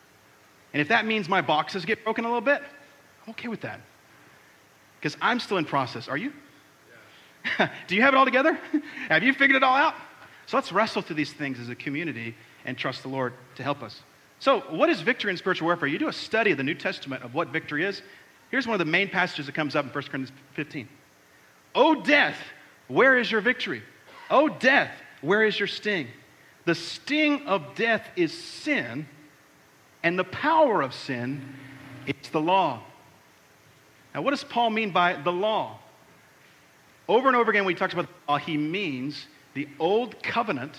And 0.72 0.80
if 0.80 0.86
that 0.88 1.06
means 1.06 1.28
my 1.28 1.40
boxes 1.40 1.84
get 1.84 2.04
broken 2.04 2.24
a 2.24 2.28
little 2.28 2.40
bit, 2.40 2.62
I'm 3.24 3.30
okay 3.30 3.48
with 3.48 3.62
that. 3.62 3.80
Because 5.00 5.16
I'm 5.20 5.40
still 5.40 5.58
in 5.58 5.64
process. 5.64 6.08
Are 6.08 6.16
you? 6.16 6.32
Yeah. 7.58 7.70
Do 7.86 7.94
you 7.94 8.02
have 8.02 8.14
it 8.14 8.16
all 8.16 8.24
together? 8.24 8.58
have 9.08 9.22
you 9.22 9.32
figured 9.32 9.56
it 9.56 9.62
all 9.62 9.76
out? 9.76 9.94
So 10.46 10.56
let's 10.56 10.72
wrestle 10.72 11.02
through 11.02 11.16
these 11.16 11.32
things 11.32 11.60
as 11.60 11.68
a 11.68 11.74
community 11.74 12.34
and 12.64 12.76
trust 12.76 13.02
the 13.02 13.08
Lord 13.08 13.34
to 13.56 13.62
help 13.62 13.82
us. 13.82 14.02
So, 14.40 14.60
what 14.70 14.88
is 14.88 15.00
victory 15.00 15.30
in 15.32 15.36
spiritual 15.36 15.66
warfare? 15.66 15.88
You 15.88 15.98
do 15.98 16.08
a 16.08 16.12
study 16.12 16.52
of 16.52 16.58
the 16.58 16.64
New 16.64 16.74
Testament 16.74 17.24
of 17.24 17.34
what 17.34 17.48
victory 17.48 17.84
is. 17.84 18.02
Here's 18.50 18.66
one 18.66 18.74
of 18.74 18.78
the 18.78 18.90
main 18.90 19.08
passages 19.08 19.46
that 19.46 19.54
comes 19.54 19.74
up 19.74 19.84
in 19.84 19.90
1 19.90 20.04
Corinthians 20.04 20.32
15. 20.54 20.88
O 21.74 22.02
death, 22.02 22.38
where 22.86 23.18
is 23.18 23.30
your 23.30 23.40
victory? 23.40 23.82
O 24.30 24.48
death, 24.48 24.92
where 25.20 25.42
is 25.44 25.58
your 25.58 25.66
sting? 25.66 26.06
The 26.64 26.74
sting 26.74 27.46
of 27.46 27.74
death 27.74 28.06
is 28.16 28.32
sin, 28.32 29.06
and 30.02 30.18
the 30.18 30.24
power 30.24 30.82
of 30.82 30.94
sin 30.94 31.54
is 32.06 32.30
the 32.30 32.40
law. 32.40 32.82
Now, 34.14 34.22
what 34.22 34.30
does 34.30 34.44
Paul 34.44 34.70
mean 34.70 34.90
by 34.90 35.14
the 35.14 35.32
law? 35.32 35.78
Over 37.08 37.28
and 37.28 37.36
over 37.36 37.50
again, 37.50 37.64
when 37.64 37.74
he 37.74 37.78
talks 37.78 37.92
about 37.92 38.06
the 38.06 38.32
law, 38.32 38.38
he 38.38 38.56
means 38.56 39.26
the 39.54 39.68
old 39.78 40.22
covenant 40.22 40.74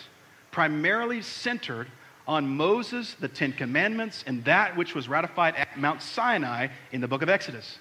primarily 0.51 1.21
centered 1.21 1.87
on 2.27 2.47
Moses, 2.47 3.15
the 3.19 3.27
Ten 3.27 3.51
Commandments, 3.53 4.23
and 4.27 4.43
that 4.45 4.77
which 4.77 4.93
was 4.93 5.09
ratified 5.09 5.55
at 5.55 5.79
Mount 5.79 6.01
Sinai 6.01 6.67
in 6.91 7.01
the 7.01 7.07
book 7.07 7.21
of 7.23 7.29
Exodus. 7.29 7.79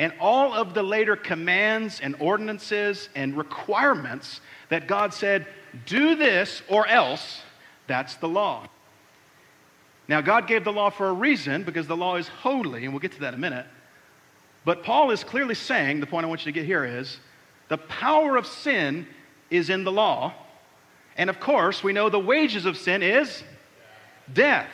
And 0.00 0.12
all 0.18 0.52
of 0.54 0.74
the 0.74 0.82
later 0.82 1.14
commands 1.14 2.00
and 2.00 2.16
ordinances 2.18 3.08
and 3.14 3.36
requirements 3.36 4.40
that 4.70 4.88
God 4.88 5.14
said, 5.14 5.46
do 5.86 6.16
this 6.16 6.62
or 6.68 6.86
else, 6.86 7.42
that's 7.86 8.16
the 8.16 8.28
law. 8.28 8.66
Now, 10.08 10.20
God 10.20 10.48
gave 10.48 10.64
the 10.64 10.72
law 10.72 10.90
for 10.90 11.08
a 11.08 11.12
reason 11.12 11.62
because 11.62 11.86
the 11.86 11.96
law 11.96 12.16
is 12.16 12.26
holy, 12.26 12.84
and 12.84 12.92
we'll 12.92 13.00
get 13.00 13.12
to 13.12 13.20
that 13.20 13.34
in 13.34 13.34
a 13.34 13.38
minute. 13.38 13.66
But 14.70 14.84
Paul 14.84 15.10
is 15.10 15.24
clearly 15.24 15.56
saying 15.56 15.98
the 15.98 16.06
point 16.06 16.24
I 16.24 16.28
want 16.28 16.46
you 16.46 16.52
to 16.52 16.56
get 16.56 16.64
here 16.64 16.84
is 16.84 17.18
the 17.66 17.76
power 17.76 18.36
of 18.36 18.46
sin 18.46 19.04
is 19.50 19.68
in 19.68 19.82
the 19.82 19.90
law. 19.90 20.32
And 21.16 21.28
of 21.28 21.40
course, 21.40 21.82
we 21.82 21.92
know 21.92 22.08
the 22.08 22.20
wages 22.20 22.66
of 22.66 22.76
sin 22.76 23.02
is 23.02 23.42
death. 24.32 24.70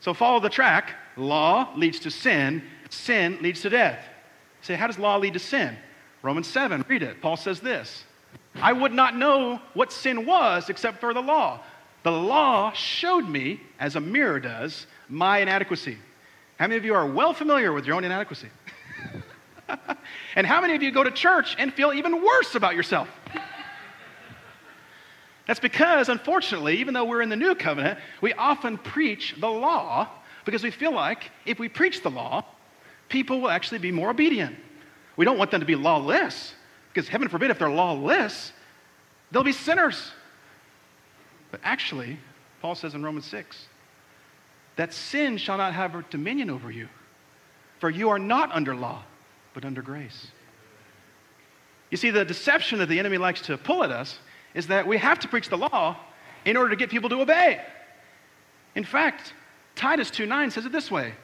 So 0.00 0.12
follow 0.12 0.38
the 0.38 0.50
track. 0.50 0.96
Law 1.16 1.72
leads 1.76 1.98
to 2.00 2.10
sin, 2.10 2.62
sin 2.90 3.38
leads 3.40 3.62
to 3.62 3.70
death. 3.70 4.04
say, 4.60 4.74
how 4.74 4.86
does 4.86 4.98
law 4.98 5.16
lead 5.16 5.32
to 5.32 5.38
sin? 5.38 5.74
Romans 6.20 6.46
7, 6.48 6.84
read 6.86 7.02
it. 7.02 7.22
Paul 7.22 7.38
says 7.38 7.58
this 7.60 8.04
I 8.56 8.74
would 8.74 8.92
not 8.92 9.16
know 9.16 9.62
what 9.72 9.92
sin 9.92 10.26
was 10.26 10.68
except 10.68 11.00
for 11.00 11.14
the 11.14 11.22
law. 11.22 11.60
The 12.02 12.12
law 12.12 12.70
showed 12.72 13.26
me, 13.26 13.62
as 13.80 13.96
a 13.96 14.00
mirror 14.00 14.40
does, 14.40 14.86
my 15.08 15.38
inadequacy. 15.38 15.96
How 16.58 16.66
many 16.66 16.76
of 16.76 16.84
you 16.84 16.94
are 16.94 17.06
well 17.06 17.32
familiar 17.32 17.72
with 17.72 17.86
your 17.86 17.96
own 17.96 18.04
inadequacy? 18.04 18.48
and 20.36 20.46
how 20.46 20.60
many 20.60 20.74
of 20.74 20.82
you 20.82 20.90
go 20.90 21.04
to 21.04 21.10
church 21.10 21.56
and 21.58 21.72
feel 21.72 21.92
even 21.92 22.22
worse 22.22 22.54
about 22.54 22.74
yourself? 22.74 23.08
That's 25.46 25.60
because, 25.60 26.08
unfortunately, 26.08 26.78
even 26.78 26.92
though 26.92 27.04
we're 27.04 27.22
in 27.22 27.28
the 27.28 27.36
new 27.36 27.54
covenant, 27.54 28.00
we 28.20 28.32
often 28.32 28.78
preach 28.78 29.36
the 29.38 29.48
law 29.48 30.08
because 30.44 30.62
we 30.62 30.70
feel 30.70 30.92
like 30.92 31.30
if 31.44 31.58
we 31.58 31.68
preach 31.68 32.02
the 32.02 32.10
law, 32.10 32.44
people 33.08 33.40
will 33.40 33.50
actually 33.50 33.78
be 33.78 33.92
more 33.92 34.10
obedient. 34.10 34.56
We 35.16 35.24
don't 35.24 35.38
want 35.38 35.50
them 35.50 35.60
to 35.60 35.66
be 35.66 35.76
lawless 35.76 36.54
because, 36.92 37.08
heaven 37.08 37.28
forbid, 37.28 37.50
if 37.50 37.58
they're 37.58 37.70
lawless, 37.70 38.52
they'll 39.30 39.44
be 39.44 39.52
sinners. 39.52 40.10
But 41.52 41.60
actually, 41.62 42.18
Paul 42.60 42.74
says 42.74 42.94
in 42.94 43.04
Romans 43.04 43.26
6 43.26 43.66
that 44.74 44.92
sin 44.92 45.38
shall 45.38 45.56
not 45.56 45.72
have 45.74 46.10
dominion 46.10 46.50
over 46.50 46.70
you, 46.70 46.88
for 47.78 47.88
you 47.88 48.08
are 48.08 48.18
not 48.18 48.50
under 48.52 48.74
law, 48.74 49.04
but 49.56 49.64
under 49.64 49.80
grace. 49.80 50.26
You 51.90 51.96
see, 51.96 52.10
the 52.10 52.26
deception 52.26 52.78
that 52.80 52.90
the 52.90 52.98
enemy 52.98 53.16
likes 53.16 53.40
to 53.42 53.56
pull 53.56 53.82
at 53.82 53.90
us 53.90 54.18
is 54.52 54.66
that 54.66 54.86
we 54.86 54.98
have 54.98 55.18
to 55.20 55.28
preach 55.28 55.48
the 55.48 55.56
law 55.56 55.96
in 56.44 56.58
order 56.58 56.68
to 56.68 56.76
get 56.76 56.90
people 56.90 57.08
to 57.08 57.22
obey. 57.22 57.62
In 58.74 58.84
fact, 58.84 59.32
Titus 59.74 60.10
2:9 60.10 60.50
says 60.50 60.66
it 60.66 60.72
this 60.72 60.90
way: 60.90 61.14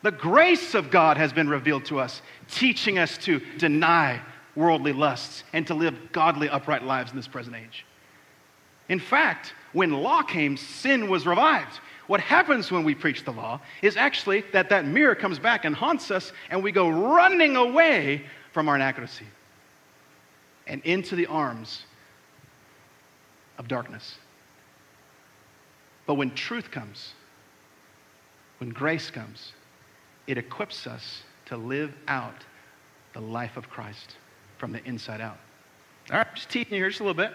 "The 0.00 0.12
grace 0.12 0.74
of 0.74 0.90
God 0.90 1.18
has 1.18 1.34
been 1.34 1.46
revealed 1.46 1.84
to 1.86 2.00
us, 2.00 2.22
teaching 2.50 2.98
us 2.98 3.18
to 3.18 3.40
deny 3.58 4.22
worldly 4.54 4.94
lusts 4.94 5.44
and 5.52 5.66
to 5.66 5.74
live 5.74 6.10
godly 6.10 6.48
upright 6.48 6.84
lives 6.84 7.10
in 7.10 7.18
this 7.18 7.28
present 7.28 7.54
age." 7.54 7.84
In 8.88 8.98
fact, 8.98 9.52
when 9.74 9.90
law 9.90 10.22
came, 10.22 10.56
sin 10.56 11.10
was 11.10 11.26
revived. 11.26 11.80
What 12.06 12.20
happens 12.20 12.70
when 12.70 12.84
we 12.84 12.94
preach 12.94 13.24
the 13.24 13.32
law 13.32 13.60
is 13.80 13.96
actually 13.96 14.44
that 14.52 14.68
that 14.68 14.84
mirror 14.84 15.14
comes 15.14 15.38
back 15.38 15.64
and 15.64 15.74
haunts 15.74 16.10
us 16.10 16.32
and 16.50 16.62
we 16.62 16.70
go 16.70 16.88
running 16.88 17.56
away 17.56 18.24
from 18.52 18.68
our 18.68 18.76
inadequacy 18.76 19.26
and 20.66 20.82
into 20.84 21.16
the 21.16 21.26
arms 21.26 21.84
of 23.58 23.68
darkness. 23.68 24.16
But 26.06 26.14
when 26.14 26.34
truth 26.34 26.70
comes, 26.70 27.12
when 28.58 28.70
grace 28.70 29.10
comes, 29.10 29.52
it 30.26 30.36
equips 30.36 30.86
us 30.86 31.22
to 31.46 31.56
live 31.56 31.94
out 32.08 32.44
the 33.14 33.20
life 33.20 33.56
of 33.56 33.70
Christ 33.70 34.16
from 34.58 34.72
the 34.72 34.84
inside 34.84 35.20
out. 35.20 35.38
All 36.10 36.18
right, 36.18 36.34
just 36.34 36.50
teaching 36.50 36.74
you 36.74 36.80
here 36.80 36.90
just 36.90 37.00
a 37.00 37.04
little 37.04 37.14
bit. 37.14 37.32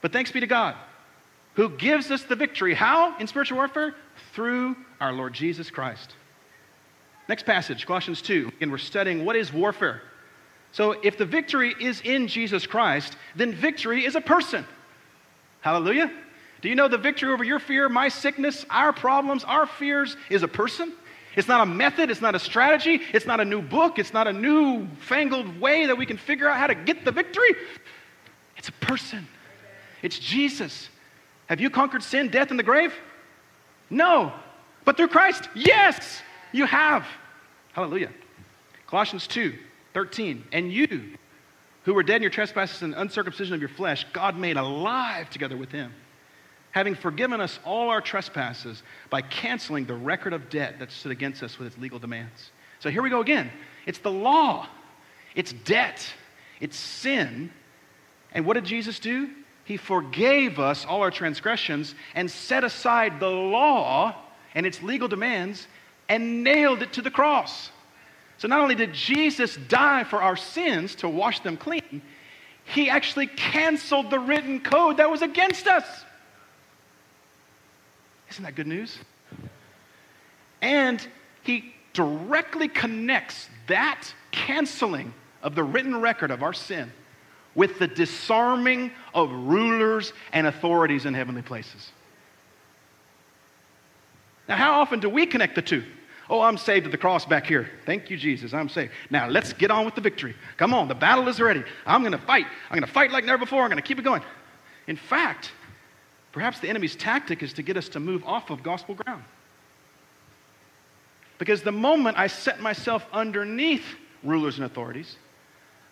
But 0.00 0.12
thanks 0.12 0.32
be 0.32 0.40
to 0.40 0.46
God 0.46 0.74
who 1.54 1.68
gives 1.70 2.10
us 2.10 2.22
the 2.22 2.36
victory. 2.36 2.74
How 2.74 3.16
in 3.18 3.26
spiritual 3.26 3.58
warfare? 3.58 3.94
Through 4.32 4.76
our 5.00 5.12
Lord 5.12 5.32
Jesus 5.32 5.70
Christ. 5.70 6.14
Next 7.28 7.44
passage, 7.44 7.86
Colossians 7.86 8.22
2. 8.22 8.52
Again, 8.56 8.70
we're 8.70 8.78
studying 8.78 9.24
what 9.24 9.36
is 9.36 9.52
warfare. 9.52 10.02
So 10.72 10.92
if 11.02 11.18
the 11.18 11.24
victory 11.24 11.74
is 11.80 12.00
in 12.02 12.28
Jesus 12.28 12.66
Christ, 12.66 13.16
then 13.34 13.52
victory 13.52 14.04
is 14.04 14.14
a 14.14 14.20
person. 14.20 14.64
Hallelujah. 15.60 16.10
Do 16.60 16.68
you 16.68 16.74
know 16.74 16.88
the 16.88 16.98
victory 16.98 17.32
over 17.32 17.42
your 17.42 17.58
fear, 17.58 17.88
my 17.88 18.08
sickness, 18.08 18.66
our 18.70 18.92
problems, 18.92 19.44
our 19.44 19.66
fears 19.66 20.16
is 20.28 20.42
a 20.42 20.48
person? 20.48 20.92
It's 21.36 21.48
not 21.48 21.60
a 21.60 21.66
method, 21.66 22.10
it's 22.10 22.20
not 22.20 22.34
a 22.34 22.38
strategy, 22.38 23.00
it's 23.12 23.26
not 23.26 23.40
a 23.40 23.44
new 23.44 23.62
book, 23.62 23.98
it's 23.98 24.12
not 24.12 24.26
a 24.26 24.32
new 24.32 24.86
fangled 24.98 25.60
way 25.60 25.86
that 25.86 25.96
we 25.96 26.04
can 26.04 26.16
figure 26.16 26.48
out 26.48 26.58
how 26.58 26.66
to 26.66 26.74
get 26.74 27.04
the 27.04 27.12
victory. 27.12 27.54
It's 28.56 28.68
a 28.68 28.72
person. 28.72 29.26
It's 30.02 30.18
Jesus. 30.18 30.88
Have 31.50 31.60
you 31.60 31.68
conquered 31.68 32.04
sin, 32.04 32.28
death, 32.28 32.50
and 32.50 32.58
the 32.58 32.62
grave? 32.62 32.94
No. 33.90 34.32
But 34.84 34.96
through 34.96 35.08
Christ, 35.08 35.48
yes, 35.56 36.22
you 36.52 36.64
have. 36.64 37.04
Hallelujah. 37.72 38.10
Colossians 38.86 39.26
2 39.26 39.58
13. 39.92 40.44
And 40.52 40.72
you, 40.72 41.16
who 41.82 41.92
were 41.92 42.04
dead 42.04 42.16
in 42.16 42.22
your 42.22 42.30
trespasses 42.30 42.82
and 42.82 42.94
uncircumcision 42.94 43.52
of 43.52 43.58
your 43.58 43.68
flesh, 43.68 44.06
God 44.12 44.38
made 44.38 44.56
alive 44.56 45.28
together 45.28 45.56
with 45.56 45.72
him, 45.72 45.92
having 46.70 46.94
forgiven 46.94 47.40
us 47.40 47.58
all 47.64 47.88
our 47.88 48.00
trespasses 48.00 48.84
by 49.10 49.20
canceling 49.20 49.86
the 49.86 49.96
record 49.96 50.32
of 50.32 50.50
debt 50.50 50.78
that 50.78 50.92
stood 50.92 51.10
against 51.10 51.42
us 51.42 51.58
with 51.58 51.66
its 51.66 51.78
legal 51.78 51.98
demands. 51.98 52.52
So 52.78 52.90
here 52.90 53.02
we 53.02 53.10
go 53.10 53.20
again. 53.20 53.50
It's 53.86 53.98
the 53.98 54.12
law, 54.12 54.68
it's 55.34 55.52
debt, 55.52 56.06
it's 56.60 56.76
sin. 56.76 57.50
And 58.32 58.46
what 58.46 58.54
did 58.54 58.64
Jesus 58.64 59.00
do? 59.00 59.30
He 59.70 59.76
forgave 59.76 60.58
us 60.58 60.84
all 60.84 61.00
our 61.02 61.12
transgressions 61.12 61.94
and 62.16 62.28
set 62.28 62.64
aside 62.64 63.20
the 63.20 63.28
law 63.28 64.16
and 64.52 64.66
its 64.66 64.82
legal 64.82 65.06
demands 65.06 65.68
and 66.08 66.42
nailed 66.42 66.82
it 66.82 66.94
to 66.94 67.02
the 67.02 67.10
cross. 67.12 67.70
So 68.38 68.48
not 68.48 68.58
only 68.58 68.74
did 68.74 68.92
Jesus 68.92 69.56
die 69.68 70.02
for 70.02 70.20
our 70.20 70.34
sins 70.34 70.96
to 70.96 71.08
wash 71.08 71.38
them 71.38 71.56
clean, 71.56 72.02
he 72.64 72.90
actually 72.90 73.28
canceled 73.28 74.10
the 74.10 74.18
written 74.18 74.58
code 74.58 74.96
that 74.96 75.08
was 75.08 75.22
against 75.22 75.68
us. 75.68 75.86
Isn't 78.28 78.42
that 78.42 78.56
good 78.56 78.66
news? 78.66 78.98
And 80.60 81.00
he 81.44 81.76
directly 81.92 82.66
connects 82.66 83.48
that 83.68 84.12
canceling 84.32 85.14
of 85.44 85.54
the 85.54 85.62
written 85.62 86.00
record 86.00 86.32
of 86.32 86.42
our 86.42 86.54
sin 86.54 86.90
with 87.54 87.78
the 87.78 87.86
disarming 87.86 88.92
of 89.14 89.30
rulers 89.30 90.12
and 90.32 90.46
authorities 90.46 91.06
in 91.06 91.14
heavenly 91.14 91.42
places. 91.42 91.90
Now, 94.48 94.56
how 94.56 94.80
often 94.80 95.00
do 95.00 95.08
we 95.08 95.26
connect 95.26 95.54
the 95.54 95.62
two? 95.62 95.84
Oh, 96.28 96.40
I'm 96.40 96.56
saved 96.56 96.86
at 96.86 96.92
the 96.92 96.98
cross 96.98 97.26
back 97.26 97.44
here. 97.44 97.70
Thank 97.86 98.08
you, 98.08 98.16
Jesus. 98.16 98.54
I'm 98.54 98.68
saved. 98.68 98.92
Now 99.10 99.28
let's 99.28 99.52
get 99.52 99.72
on 99.72 99.84
with 99.84 99.96
the 99.96 100.00
victory. 100.00 100.36
Come 100.56 100.72
on, 100.72 100.86
the 100.86 100.94
battle 100.94 101.28
is 101.28 101.40
ready. 101.40 101.64
I'm 101.84 102.02
going 102.02 102.12
to 102.12 102.18
fight. 102.18 102.46
I'm 102.70 102.78
going 102.78 102.86
to 102.86 102.92
fight 102.92 103.10
like 103.10 103.24
never 103.24 103.38
before. 103.38 103.62
I'm 103.62 103.68
going 103.68 103.82
to 103.82 103.86
keep 103.86 103.98
it 103.98 104.02
going. 104.02 104.22
In 104.86 104.96
fact, 104.96 105.50
perhaps 106.30 106.60
the 106.60 106.68
enemy's 106.68 106.94
tactic 106.94 107.42
is 107.42 107.52
to 107.54 107.62
get 107.62 107.76
us 107.76 107.88
to 107.90 108.00
move 108.00 108.24
off 108.24 108.50
of 108.50 108.62
gospel 108.62 108.94
ground. 108.94 109.24
Because 111.38 111.62
the 111.62 111.72
moment 111.72 112.16
I 112.16 112.28
set 112.28 112.60
myself 112.60 113.04
underneath 113.12 113.84
rulers 114.22 114.56
and 114.56 114.66
authorities 114.66 115.16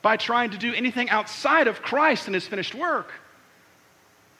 by 0.03 0.17
trying 0.17 0.51
to 0.51 0.59
do 0.59 0.73
anything 0.75 1.11
outside 1.11 1.67
of 1.67 1.83
Christ 1.83 2.27
and 2.27 2.35
his 2.35 2.47
finished 2.47 2.75
work, 2.75 3.13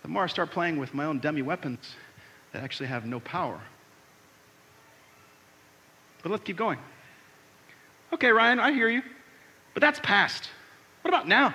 the 0.03 0.09
more 0.09 0.25
I 0.25 0.27
start 0.27 0.51
playing 0.51 0.79
with 0.79 0.95
my 0.95 1.05
own 1.05 1.19
dummy 1.19 1.43
weapons 1.43 1.79
that 2.53 2.63
actually 2.63 2.87
have 2.87 3.05
no 3.05 3.21
power. 3.21 3.61
But 6.23 6.33
let's 6.33 6.45
keep 6.45 6.57
going. 6.57 6.79
Okay, 8.13 8.31
Ryan, 8.31 8.59
I 8.59 8.73
hear 8.73 8.89
you. 8.89 9.03
But 9.75 9.81
that's 9.81 10.01
past. 10.03 10.49
What 11.03 11.11
about 11.15 11.29
now? 11.29 11.55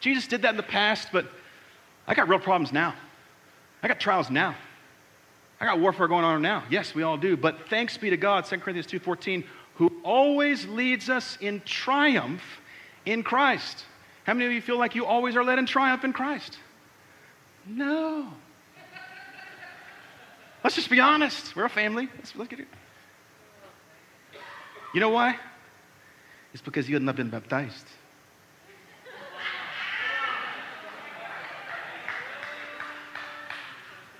Jesus 0.00 0.26
did 0.26 0.42
that 0.42 0.50
in 0.50 0.56
the 0.56 0.62
past, 0.62 1.08
but 1.12 1.26
I 2.06 2.14
got 2.14 2.28
real 2.28 2.38
problems 2.38 2.72
now. 2.72 2.94
I 3.82 3.88
got 3.88 4.00
trials 4.00 4.30
now. 4.30 4.54
I 5.60 5.64
got 5.64 5.80
warfare 5.80 6.08
going 6.08 6.24
on 6.24 6.42
now. 6.42 6.64
Yes, 6.70 6.94
we 6.94 7.02
all 7.02 7.16
do. 7.16 7.36
But 7.36 7.68
thanks 7.68 7.96
be 7.96 8.10
to 8.10 8.16
God, 8.16 8.44
2 8.44 8.58
Corinthians 8.58 8.86
2.14, 8.86 9.44
who 9.76 9.90
always 10.02 10.66
leads 10.66 11.08
us 11.08 11.38
in 11.40 11.60
triumph 11.64 12.42
in 13.06 13.22
Christ. 13.22 13.84
How 14.24 14.34
many 14.34 14.46
of 14.46 14.52
you 14.52 14.60
feel 14.60 14.78
like 14.78 14.94
you 14.94 15.06
always 15.06 15.36
are 15.36 15.44
led 15.44 15.58
in 15.58 15.66
triumph 15.66 16.04
in 16.04 16.12
Christ? 16.12 16.58
No. 17.66 18.28
Let's 20.62 20.76
just 20.76 20.90
be 20.90 21.00
honest. 21.00 21.54
We're 21.54 21.64
a 21.64 21.70
family. 21.70 22.08
Let's 22.16 22.34
look 22.34 22.52
at 22.52 22.60
it. 22.60 22.68
You 24.92 25.00
know 25.00 25.10
why? 25.10 25.36
It's 26.52 26.62
because 26.62 26.88
you 26.88 26.96
had 26.96 27.02
not 27.02 27.16
been 27.16 27.30
baptized. 27.30 27.86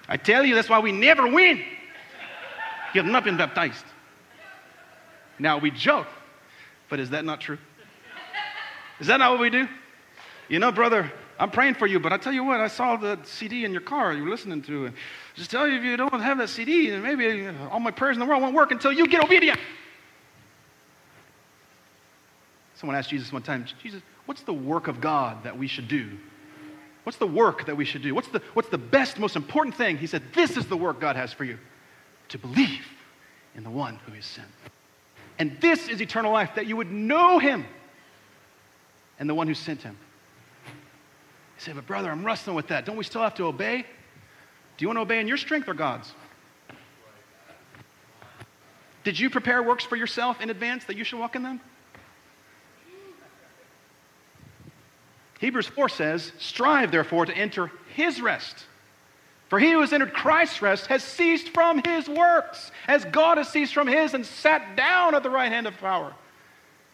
I 0.09 0.17
tell 0.17 0.45
you, 0.45 0.55
that's 0.55 0.69
why 0.69 0.79
we 0.79 0.93
never 0.93 1.27
win. 1.27 1.59
You 2.95 3.03
have 3.03 3.11
not 3.11 3.25
been 3.25 3.37
baptized. 3.37 3.85
Now 5.39 5.59
we 5.59 5.71
joke, 5.71 6.07
but 6.89 7.01
is 7.01 7.11
that 7.11 7.25
not 7.25 7.41
true? 7.41 7.59
Is 9.01 9.07
that 9.09 9.19
not 9.19 9.33
what 9.33 9.41
we 9.41 9.51
do? 9.51 9.69
You 10.49 10.59
know, 10.59 10.73
brother, 10.73 11.13
I'm 11.39 11.51
praying 11.51 11.75
for 11.75 11.87
you, 11.87 12.01
but 12.01 12.13
I 12.13 12.17
tell 12.17 12.33
you 12.33 12.45
what, 12.45 12.61
I 12.61 12.69
saw 12.69 12.97
the 12.97 13.19
CD 13.25 13.65
in 13.65 13.73
your 13.73 13.81
car 13.83 14.15
you 14.15 14.25
were 14.25 14.31
listening 14.31 14.63
to. 14.63 14.91
Just 15.35 15.51
tell 15.51 15.69
you 15.69 15.77
if 15.77 15.85
you 15.85 15.97
don't 15.97 16.21
have 16.21 16.39
that 16.39 16.49
CD, 16.49 16.91
then 16.91 17.03
maybe 17.03 17.47
uh, 17.47 17.69
all 17.69 17.81
my 17.81 17.91
prayers 17.91 18.17
in 18.17 18.21
the 18.21 18.27
world 18.27 18.43
won't 18.43 18.55
work 18.55 18.71
until 18.71 18.93
you 18.93 19.07
get 19.07 19.23
obedient. 19.23 19.59
Someone 22.75 22.97
asked 22.97 23.11
Jesus 23.11 23.33
one 23.33 23.43
time, 23.43 23.67
Jesus, 23.83 24.03
what's 24.27 24.43
the 24.43 24.53
work 24.53 24.89
of 24.89 25.01
God 25.01 25.45
that 25.45 25.57
we 25.57 25.67
should 25.67 25.89
do? 25.89 26.11
What's 27.05 27.19
the 27.19 27.27
work 27.27 27.67
that 27.67 27.77
we 27.77 27.85
should 27.85 28.03
do? 28.03 28.15
What's 28.15 28.29
the, 28.29 28.43
what's 28.55 28.69
the 28.69 28.79
best, 28.79 29.19
most 29.19 29.37
important 29.37 29.77
thing? 29.77 29.97
He 29.97 30.07
said, 30.07 30.23
This 30.35 30.57
is 30.57 30.67
the 30.67 30.77
work 30.77 31.01
God 31.01 31.17
has 31.17 31.33
for 31.33 31.45
you 31.45 31.59
to 32.29 32.39
believe 32.39 32.85
in 33.55 33.63
the 33.63 33.71
one 33.71 34.01
who 34.07 34.13
is 34.15 34.27
sent. 34.27 34.49
And 35.39 35.57
this 35.61 35.89
is 35.89 36.01
eternal 36.01 36.33
life, 36.33 36.51
that 36.57 36.67
you 36.67 36.77
would 36.77 36.91
know 36.91 37.39
him 37.39 37.65
and 39.19 39.29
the 39.29 39.35
one 39.35 39.47
who 39.47 39.55
sent 39.55 39.83
him. 39.83 39.97
He 41.57 41.63
said, 41.63 41.75
But 41.75 41.87
brother, 41.87 42.11
I'm 42.11 42.25
wrestling 42.25 42.57
with 42.57 42.69
that. 42.69 42.85
Don't 42.85 42.97
we 42.97 43.05
still 43.05 43.23
have 43.23 43.35
to 43.37 43.45
obey? 43.45 43.85
Do 44.77 44.83
you 44.83 44.89
want 44.89 44.99
to 44.99 45.03
obey 45.03 45.21
in 45.21 45.29
your 45.29 45.39
strength 45.39 45.69
or 45.69 45.75
God's? 45.75 46.13
Did 49.05 49.19
you 49.19 49.31
prepare 49.31 49.63
works 49.63 49.85
for 49.85 49.97
yourself 49.97 50.41
in 50.41 50.51
advance 50.51 50.85
that 50.87 50.97
you 50.97 51.05
should 51.05 51.19
walk 51.19 51.37
in 51.37 51.43
them? 51.43 51.61
Hebrews 55.39 55.67
4 55.69 55.89
says, 55.89 56.33
Strive 56.39 56.91
therefore 56.91 57.27
to 57.27 57.37
enter 57.37 57.71
his 57.95 58.21
rest. 58.21 58.65
For 59.49 59.61
he 59.61 59.71
who 59.71 59.81
has 59.81 59.93
entered 59.93 60.13
Christ's 60.13 60.61
rest 60.61 60.87
has 60.87 61.05
ceased 61.05 61.51
from 61.51 61.81
his 61.85 62.09
works, 62.09 62.73
as 62.89 63.05
God 63.05 63.39
has 63.39 63.49
ceased 63.49 63.75
from 63.75 63.87
his 63.87 64.15
and 64.15 64.27
sat 64.27 64.77
down 64.77 65.15
at 65.15 65.23
the 65.23 65.31
right 65.31 65.53
hand 65.53 65.67
of 65.67 65.79
power. 65.79 66.13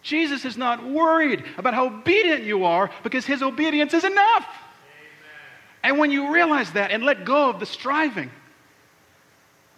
Jesus 0.03 0.45
is 0.45 0.57
not 0.57 0.85
worried 0.85 1.45
about 1.57 1.75
how 1.75 1.87
obedient 1.87 2.43
you 2.43 2.65
are 2.65 2.91
because 3.03 3.25
his 3.25 3.43
obedience 3.43 3.95
is 3.95 4.05
enough. 4.05 4.45
Amen. 4.45 5.31
And 5.85 5.99
when 5.99 6.11
you 6.11 6.33
realize 6.33 6.73
that 6.73 6.91
and 6.91 7.05
let 7.05 7.25
go 7.25 7.49
of 7.49 7.61
the 7.61 7.67
striving, 7.67 8.31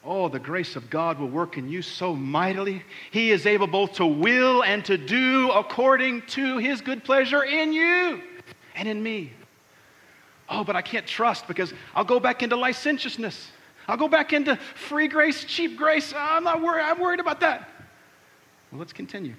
oh, 0.02 0.28
the 0.28 0.38
grace 0.38 0.76
of 0.76 0.88
God 0.88 1.18
will 1.18 1.28
work 1.28 1.58
in 1.58 1.68
you 1.68 1.82
so 1.82 2.14
mightily. 2.14 2.82
He 3.10 3.30
is 3.30 3.46
able 3.46 3.66
both 3.66 3.94
to 3.94 4.06
will 4.06 4.64
and 4.64 4.82
to 4.86 4.96
do 4.96 5.50
according 5.50 6.22
to 6.28 6.56
his 6.56 6.80
good 6.80 7.04
pleasure 7.04 7.44
in 7.44 7.72
you 7.74 8.22
and 8.74 8.88
in 8.88 9.02
me. 9.02 9.32
Oh, 10.48 10.64
but 10.64 10.74
I 10.76 10.82
can't 10.82 11.06
trust 11.06 11.46
because 11.46 11.72
I'll 11.94 12.04
go 12.04 12.18
back 12.18 12.42
into 12.42 12.56
licentiousness. 12.56 13.50
I'll 13.88 13.96
go 13.98 14.08
back 14.08 14.32
into 14.32 14.56
free 14.74 15.08
grace, 15.08 15.44
cheap 15.44 15.76
grace. 15.76 16.14
I'm 16.16 16.44
not 16.44 16.62
worried. 16.62 16.82
I'm 16.82 16.98
worried 16.98 17.20
about 17.20 17.40
that. 17.40 17.68
Well, 18.70 18.78
let's 18.78 18.92
continue. 18.92 19.34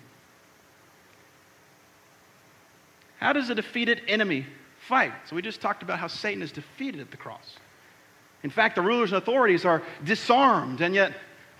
How 3.25 3.33
does 3.33 3.49
a 3.49 3.55
defeated 3.55 4.03
enemy 4.07 4.45
fight? 4.87 5.11
So 5.27 5.35
we 5.35 5.41
just 5.41 5.59
talked 5.59 5.81
about 5.81 5.97
how 5.97 6.05
Satan 6.05 6.43
is 6.43 6.51
defeated 6.51 7.01
at 7.01 7.09
the 7.09 7.17
cross. 7.17 7.55
In 8.43 8.51
fact, 8.51 8.75
the 8.75 8.83
rulers 8.83 9.13
and 9.13 9.17
authorities 9.17 9.65
are 9.65 9.81
disarmed, 10.03 10.79
and 10.79 10.93
yet 10.93 11.11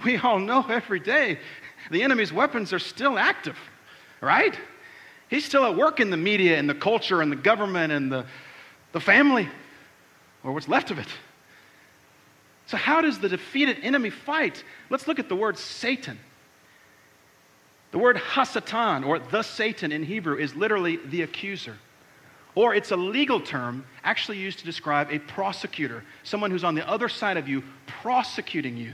we 0.03 0.16
all 0.18 0.38
know 0.38 0.63
every 0.70 0.99
day 0.99 1.39
the 1.89 2.03
enemy's 2.03 2.32
weapons 2.32 2.72
are 2.72 2.78
still 2.78 3.18
active, 3.18 3.57
right? 4.22 4.55
He's 5.28 5.43
still 5.43 5.66
at 5.66 5.76
work 5.76 5.99
in 5.99 6.11
the 6.11 6.18
media 6.18 6.59
and 6.59 6.70
the 6.70 6.76
culture 6.76 7.20
and 7.20 7.32
the 7.32 7.36
government 7.36 7.91
and 7.91 8.11
the, 8.11 8.28
the 8.91 8.99
family, 8.99 9.49
or 10.43 10.51
what's 10.51 10.68
left 10.68 10.91
of 10.91 10.99
it. 10.99 11.09
So, 12.68 12.78
how 12.78 13.01
does 13.01 13.18
the 13.18 13.28
defeated 13.30 13.78
enemy 13.82 14.11
fight? 14.11 14.63
Let's 14.91 15.07
look 15.07 15.18
at 15.18 15.30
the 15.30 15.36
word 15.36 15.57
Satan. 15.57 16.20
The 17.96 18.00
word 18.00 18.18
Hasatan, 18.18 19.08
or 19.08 19.20
the 19.20 19.41
Satan 19.41 19.93
in 19.93 20.04
Hebrew, 20.04 20.36
is 20.36 20.54
literally 20.54 20.98
the 20.98 21.22
accuser. 21.22 21.78
Or 22.54 22.76
it's 22.76 22.91
a 22.91 22.98
legal 22.98 23.39
term 23.39 23.86
actually 24.04 24.38
used 24.38 24.60
to 24.60 24.66
describe 24.66 25.12
a 25.12 25.20
prosecutor, 25.20 26.04
someone 26.24 26.52
who's 26.52 26.66
on 26.66 26.76
the 26.76 26.86
other 26.89 27.08
side 27.08 27.38
of 27.38 27.48
you 27.48 27.64
prosecuting 27.88 28.76
you, 28.76 28.91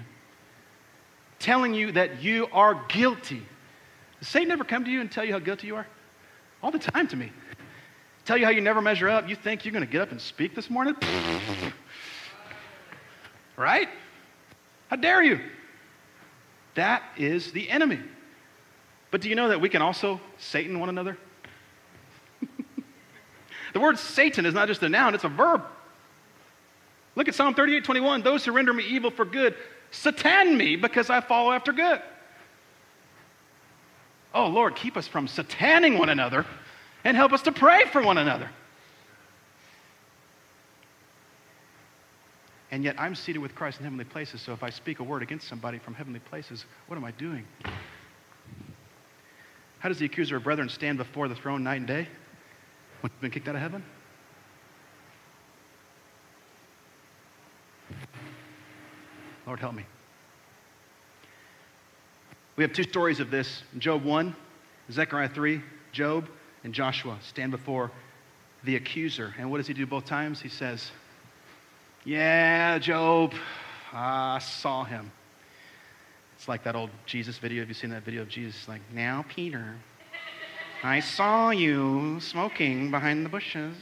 telling 1.39 1.74
you 1.74 1.91
that 1.93 2.22
you 2.22 2.47
are 2.52 2.86
guilty. 2.89 3.41
Does 4.20 4.28
Satan 4.28 4.52
ever 4.52 4.64
come 4.64 4.86
to 4.86 4.91
you 4.91 5.02
and 5.02 5.12
tell 5.12 5.26
you 5.26 5.34
how 5.34 5.39
guilty 5.39 5.66
you 5.66 5.78
are? 5.78 5.88
all 6.62 6.70
the 6.70 6.78
time 6.78 7.08
to 7.08 7.16
me. 7.16 7.32
Tell 8.24 8.38
you 8.38 8.45
how 8.45 8.52
you 8.52 8.62
never 8.62 8.84
measure 8.84 9.10
up. 9.10 9.28
You 9.28 9.36
think 9.36 9.66
you're 9.66 9.72
going 9.72 9.84
to 9.84 9.91
get 9.91 10.02
up 10.02 10.12
and 10.12 10.22
speak 10.22 10.54
this 10.54 10.70
morning? 10.70 10.95
right? 13.58 13.89
How 14.89 14.95
dare 14.95 15.24
you? 15.24 15.39
That 16.76 17.02
is 17.18 17.52
the 17.52 17.68
enemy. 17.68 17.99
But 19.12 19.22
do 19.22 19.30
you 19.30 19.36
know 19.36 19.49
that 19.49 19.59
we 19.59 19.70
can 19.70 19.82
also 19.82 20.20
Satan 20.38 20.80
one 20.80 20.89
another? 20.89 21.18
the 23.74 23.80
word 23.80 23.99
Satan 23.99 24.45
is 24.45 24.53
not 24.53 24.68
just 24.68 24.82
a 24.84 24.89
noun, 24.89 25.14
it's 25.14 25.26
a 25.26 25.30
verb. 25.30 25.64
Look 27.16 27.28
at 27.28 27.36
Psalm 27.36 27.53
38 27.53 27.84
21. 27.84 28.22
Those 28.22 28.45
who 28.45 28.53
render 28.53 28.74
me 28.74 28.86
evil 28.86 29.12
for 29.12 29.26
good, 29.26 29.55
Satan 29.91 30.57
me 30.57 30.78
because 30.78 31.09
I 31.09 31.20
follow 31.20 31.51
after 31.51 31.74
good. 31.74 32.01
Oh, 34.34 34.47
Lord, 34.47 34.76
keep 34.76 34.95
us 34.95 35.07
from 35.07 35.28
sataning 35.28 35.97
one 35.97 36.07
another 36.07 36.45
and 37.03 37.18
help 37.18 37.34
us 37.34 37.41
to 37.43 37.51
pray 37.51 37.84
for 37.91 38.01
one 38.01 38.18
another. 38.18 38.49
And 42.72 42.86
yet 42.86 42.95
I'm 42.97 43.16
seated 43.16 43.39
with 43.39 43.53
Christ 43.53 43.80
in 43.80 43.84
heavenly 43.84 44.05
places, 44.05 44.41
so 44.41 44.53
if 44.53 44.64
I 44.64 44.70
speak 44.70 44.99
a 44.99 45.03
word 45.03 45.22
against 45.22 45.49
somebody 45.49 45.78
from 45.78 45.93
heavenly 45.93 46.20
places, 46.20 46.66
what 46.88 46.95
am 46.95 47.03
I 47.03 47.12
doing? 47.12 47.45
How 49.82 49.89
does 49.89 49.97
the 49.97 50.05
accuser 50.05 50.38
of 50.38 50.43
brethren 50.43 50.69
stand 50.69 50.99
before 50.99 51.27
the 51.27 51.34
throne 51.34 51.63
night 51.63 51.77
and 51.77 51.88
day 51.88 52.07
when 53.01 53.11
he's 53.11 53.19
been 53.19 53.32
kicked 53.32 53.47
out 53.47 53.55
of 53.55 53.61
heaven? 53.61 53.84
Lord, 59.47 59.59
help 59.59 59.73
me. 59.73 59.84
We 62.57 62.63
have 62.63 62.73
two 62.73 62.84
stories 62.84 63.19
of 63.19 63.32
this 63.32 63.63
Job 63.79 64.03
1, 64.03 64.36
Zechariah 64.91 65.29
3, 65.29 65.63
Job 65.91 66.29
and 66.63 66.75
Joshua 66.75 67.17
stand 67.23 67.49
before 67.49 67.89
the 68.63 68.75
accuser. 68.75 69.34
And 69.39 69.49
what 69.49 69.57
does 69.57 69.65
he 69.65 69.73
do 69.73 69.88
both 69.88 70.05
times? 70.05 70.39
He 70.39 70.49
says, 70.49 70.91
Yeah, 72.05 72.77
Job, 72.77 73.34
I 73.91 74.38
saw 74.38 74.84
him. 74.84 75.11
It's 76.41 76.47
like 76.47 76.63
that 76.63 76.75
old 76.75 76.89
Jesus 77.05 77.37
video. 77.37 77.61
Have 77.61 77.67
you 77.67 77.75
seen 77.75 77.91
that 77.91 78.01
video 78.01 78.23
of 78.23 78.27
Jesus? 78.27 78.67
Like, 78.67 78.81
now, 78.91 79.23
Peter, 79.29 79.75
I 80.81 80.99
saw 80.99 81.51
you 81.51 82.19
smoking 82.19 82.89
behind 82.89 83.23
the 83.23 83.29
bushes. 83.29 83.75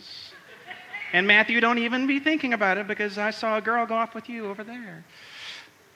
And 1.14 1.26
Matthew, 1.26 1.62
don't 1.62 1.78
even 1.78 2.05
be 2.05 2.20
thinking 2.20 2.51
about 2.51 2.78
it 2.78 2.86
because 2.86 3.18
I 3.18 3.32
saw 3.32 3.57
a 3.57 3.62
girl 3.62 3.86
go 3.86 3.95
off 3.95 4.14
with 4.14 4.28
you 4.28 4.47
over 4.47 4.66
there. 4.66 5.05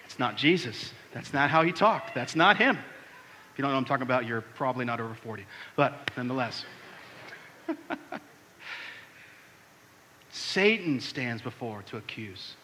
It's 0.05 0.17
not 0.17 0.37
Jesus. 0.37 0.93
That's 1.13 1.33
not 1.33 1.49
how 1.49 1.63
he 1.63 1.73
talked. 1.73 2.15
That's 2.15 2.33
not 2.33 2.55
him. 2.55 2.77
If 2.77 3.57
you 3.57 3.61
don't 3.61 3.71
know 3.71 3.75
what 3.75 3.79
I'm 3.79 3.85
talking 3.85 4.03
about, 4.03 4.25
you're 4.25 4.39
probably 4.39 4.85
not 4.85 5.01
over 5.01 5.15
40. 5.15 5.45
But 5.75 6.11
nonetheless, 6.15 6.63
Satan 10.31 11.01
stands 11.01 11.41
before 11.41 11.81
to 11.87 11.97
accuse. 11.97 12.55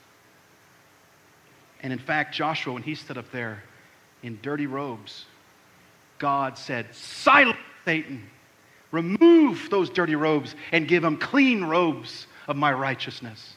And 1.82 1.92
in 1.92 2.00
fact, 2.00 2.34
Joshua, 2.34 2.72
when 2.72 2.84
he 2.84 2.96
stood 2.96 3.18
up 3.18 3.30
there 3.34 3.62
in 4.24 4.40
dirty 4.42 4.68
robes, 4.68 5.26
God 6.18 6.58
said, 6.58 6.94
Silence, 6.94 7.58
Satan. 7.86 8.30
Remove 8.92 9.70
those 9.70 9.90
dirty 9.90 10.16
robes 10.16 10.56
and 10.72 10.88
give 10.88 11.04
him 11.04 11.18
clean 11.18 11.64
robes 11.64 12.28
of 12.48 12.56
my 12.56 12.74
righteousness. 12.74 13.54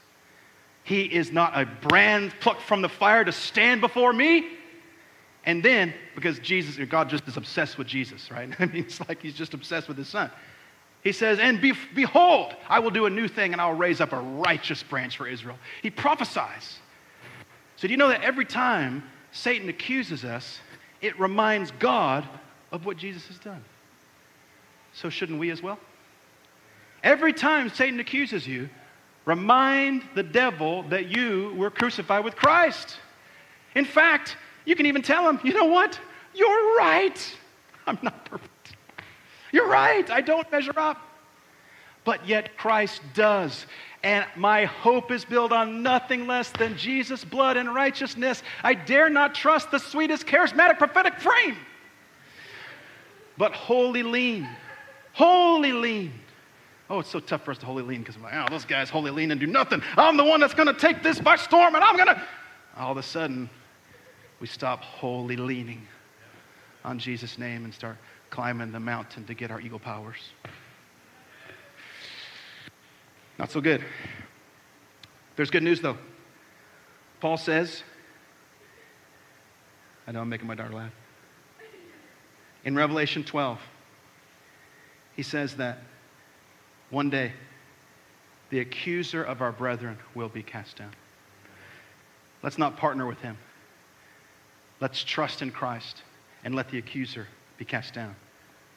He 0.84 1.02
is 1.02 1.32
not 1.32 1.58
a 1.58 1.64
brand 1.64 2.34
plucked 2.40 2.62
from 2.62 2.82
the 2.82 2.88
fire 2.88 3.24
to 3.24 3.32
stand 3.32 3.80
before 3.80 4.12
me. 4.12 4.46
And 5.44 5.62
then, 5.62 5.94
because 6.14 6.38
Jesus, 6.38 6.76
God 6.88 7.08
just 7.08 7.26
is 7.26 7.36
obsessed 7.36 7.78
with 7.78 7.86
Jesus, 7.86 8.30
right? 8.30 8.48
I 8.58 8.66
mean, 8.66 8.84
it's 8.84 9.00
like 9.08 9.22
he's 9.22 9.34
just 9.34 9.54
obsessed 9.54 9.88
with 9.88 9.96
his 9.96 10.08
son. 10.08 10.30
He 11.02 11.12
says, 11.12 11.38
And 11.38 11.60
be, 11.60 11.72
behold, 11.94 12.54
I 12.68 12.78
will 12.78 12.90
do 12.90 13.06
a 13.06 13.10
new 13.10 13.26
thing 13.26 13.52
and 13.52 13.60
I'll 13.60 13.74
raise 13.74 14.00
up 14.00 14.12
a 14.12 14.20
righteous 14.20 14.82
branch 14.82 15.16
for 15.16 15.26
Israel. 15.26 15.58
He 15.82 15.90
prophesies. 15.90 16.78
So, 17.76 17.88
do 17.88 17.92
you 17.92 17.96
know 17.96 18.08
that 18.08 18.22
every 18.22 18.44
time 18.44 19.02
Satan 19.32 19.68
accuses 19.68 20.24
us, 20.24 20.60
it 21.00 21.18
reminds 21.18 21.70
God 21.72 22.28
of 22.70 22.86
what 22.86 22.96
Jesus 22.96 23.26
has 23.26 23.38
done? 23.38 23.64
So, 24.92 25.08
shouldn't 25.08 25.38
we 25.38 25.50
as 25.50 25.62
well? 25.62 25.78
Every 27.02 27.32
time 27.32 27.68
Satan 27.70 27.98
accuses 27.98 28.46
you, 28.46 28.68
remind 29.24 30.04
the 30.14 30.22
devil 30.22 30.84
that 30.84 31.08
you 31.08 31.54
were 31.56 31.70
crucified 31.70 32.24
with 32.24 32.36
Christ. 32.36 32.98
In 33.74 33.84
fact, 33.84 34.36
you 34.64 34.76
can 34.76 34.86
even 34.86 35.02
tell 35.02 35.28
him, 35.28 35.40
you 35.42 35.54
know 35.54 35.64
what? 35.64 35.98
You're 36.34 36.76
right. 36.76 37.36
I'm 37.86 37.98
not 38.02 38.24
perfect. 38.26 38.76
You're 39.50 39.68
right. 39.68 40.08
I 40.10 40.20
don't 40.20 40.50
measure 40.52 40.78
up. 40.78 40.98
But 42.04 42.26
yet 42.26 42.56
Christ 42.56 43.00
does. 43.14 43.66
And 44.02 44.26
my 44.34 44.64
hope 44.64 45.12
is 45.12 45.24
built 45.24 45.52
on 45.52 45.82
nothing 45.82 46.26
less 46.26 46.50
than 46.50 46.76
Jesus' 46.76 47.24
blood 47.24 47.56
and 47.56 47.72
righteousness. 47.72 48.42
I 48.62 48.74
dare 48.74 49.08
not 49.08 49.34
trust 49.34 49.70
the 49.70 49.78
sweetest 49.78 50.26
charismatic 50.26 50.78
prophetic 50.78 51.20
frame, 51.20 51.56
but 53.38 53.52
wholly 53.52 54.02
lean. 54.02 54.48
Wholly 55.12 55.72
lean. 55.72 56.12
Oh, 56.90 56.98
it's 56.98 57.10
so 57.10 57.20
tough 57.20 57.44
for 57.44 57.52
us 57.52 57.58
to 57.58 57.66
wholly 57.66 57.84
lean 57.84 58.00
because 58.00 58.16
I'm 58.16 58.22
like, 58.22 58.34
oh, 58.34 58.46
those 58.50 58.64
guys 58.64 58.90
wholly 58.90 59.10
lean 59.10 59.30
and 59.30 59.40
do 59.40 59.46
nothing. 59.46 59.82
I'm 59.96 60.16
the 60.16 60.24
one 60.24 60.40
that's 60.40 60.54
going 60.54 60.66
to 60.66 60.74
take 60.74 61.02
this 61.02 61.20
by 61.20 61.36
storm 61.36 61.74
and 61.74 61.84
I'm 61.84 61.96
going 61.96 62.08
to. 62.08 62.22
All 62.76 62.90
of 62.90 62.98
a 62.98 63.02
sudden, 63.02 63.48
we 64.40 64.46
stop 64.46 64.82
wholly 64.82 65.36
leaning 65.36 65.86
on 66.84 66.98
Jesus' 66.98 67.38
name 67.38 67.64
and 67.64 67.72
start 67.72 67.96
climbing 68.30 68.72
the 68.72 68.80
mountain 68.80 69.24
to 69.26 69.34
get 69.34 69.50
our 69.50 69.60
eagle 69.60 69.78
powers. 69.78 70.32
Not 73.38 73.50
so 73.50 73.60
good. 73.60 73.84
There's 75.36 75.50
good 75.50 75.62
news, 75.62 75.80
though. 75.80 75.96
Paul 77.20 77.36
says, 77.36 77.82
I 80.06 80.12
know 80.12 80.20
I'm 80.20 80.28
making 80.28 80.46
my 80.46 80.54
daughter 80.54 80.74
laugh. 80.74 80.92
In 82.64 82.74
Revelation 82.74 83.24
12, 83.24 83.60
he 85.16 85.22
says 85.22 85.56
that 85.56 85.78
one 86.90 87.10
day 87.10 87.32
the 88.50 88.60
accuser 88.60 89.22
of 89.22 89.40
our 89.40 89.52
brethren 89.52 89.98
will 90.14 90.28
be 90.28 90.42
cast 90.42 90.76
down. 90.76 90.92
Let's 92.42 92.58
not 92.58 92.76
partner 92.76 93.06
with 93.06 93.18
him. 93.20 93.38
Let's 94.80 95.02
trust 95.04 95.42
in 95.42 95.52
Christ 95.52 96.02
and 96.44 96.54
let 96.54 96.68
the 96.70 96.78
accuser 96.78 97.28
be 97.56 97.64
cast 97.64 97.94
down. 97.94 98.14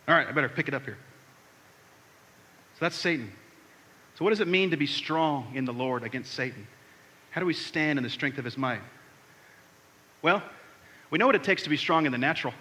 All 0.07 0.15
right, 0.15 0.27
I 0.27 0.31
better 0.31 0.49
pick 0.49 0.67
it 0.67 0.73
up 0.73 0.83
here. 0.83 0.97
So 2.75 2.79
that's 2.81 2.95
Satan. 2.95 3.31
So, 4.17 4.23
what 4.23 4.31
does 4.31 4.39
it 4.39 4.47
mean 4.47 4.71
to 4.71 4.77
be 4.77 4.87
strong 4.87 5.51
in 5.55 5.65
the 5.65 5.73
Lord 5.73 6.03
against 6.03 6.33
Satan? 6.33 6.65
How 7.31 7.41
do 7.41 7.47
we 7.47 7.53
stand 7.53 7.99
in 7.99 8.03
the 8.03 8.09
strength 8.09 8.37
of 8.37 8.45
his 8.45 8.57
might? 8.57 8.79
Well, 10.21 10.41
we 11.09 11.19
know 11.19 11.25
what 11.25 11.35
it 11.35 11.43
takes 11.43 11.63
to 11.63 11.69
be 11.69 11.77
strong 11.77 12.05
in 12.05 12.11
the 12.11 12.17
natural. 12.17 12.53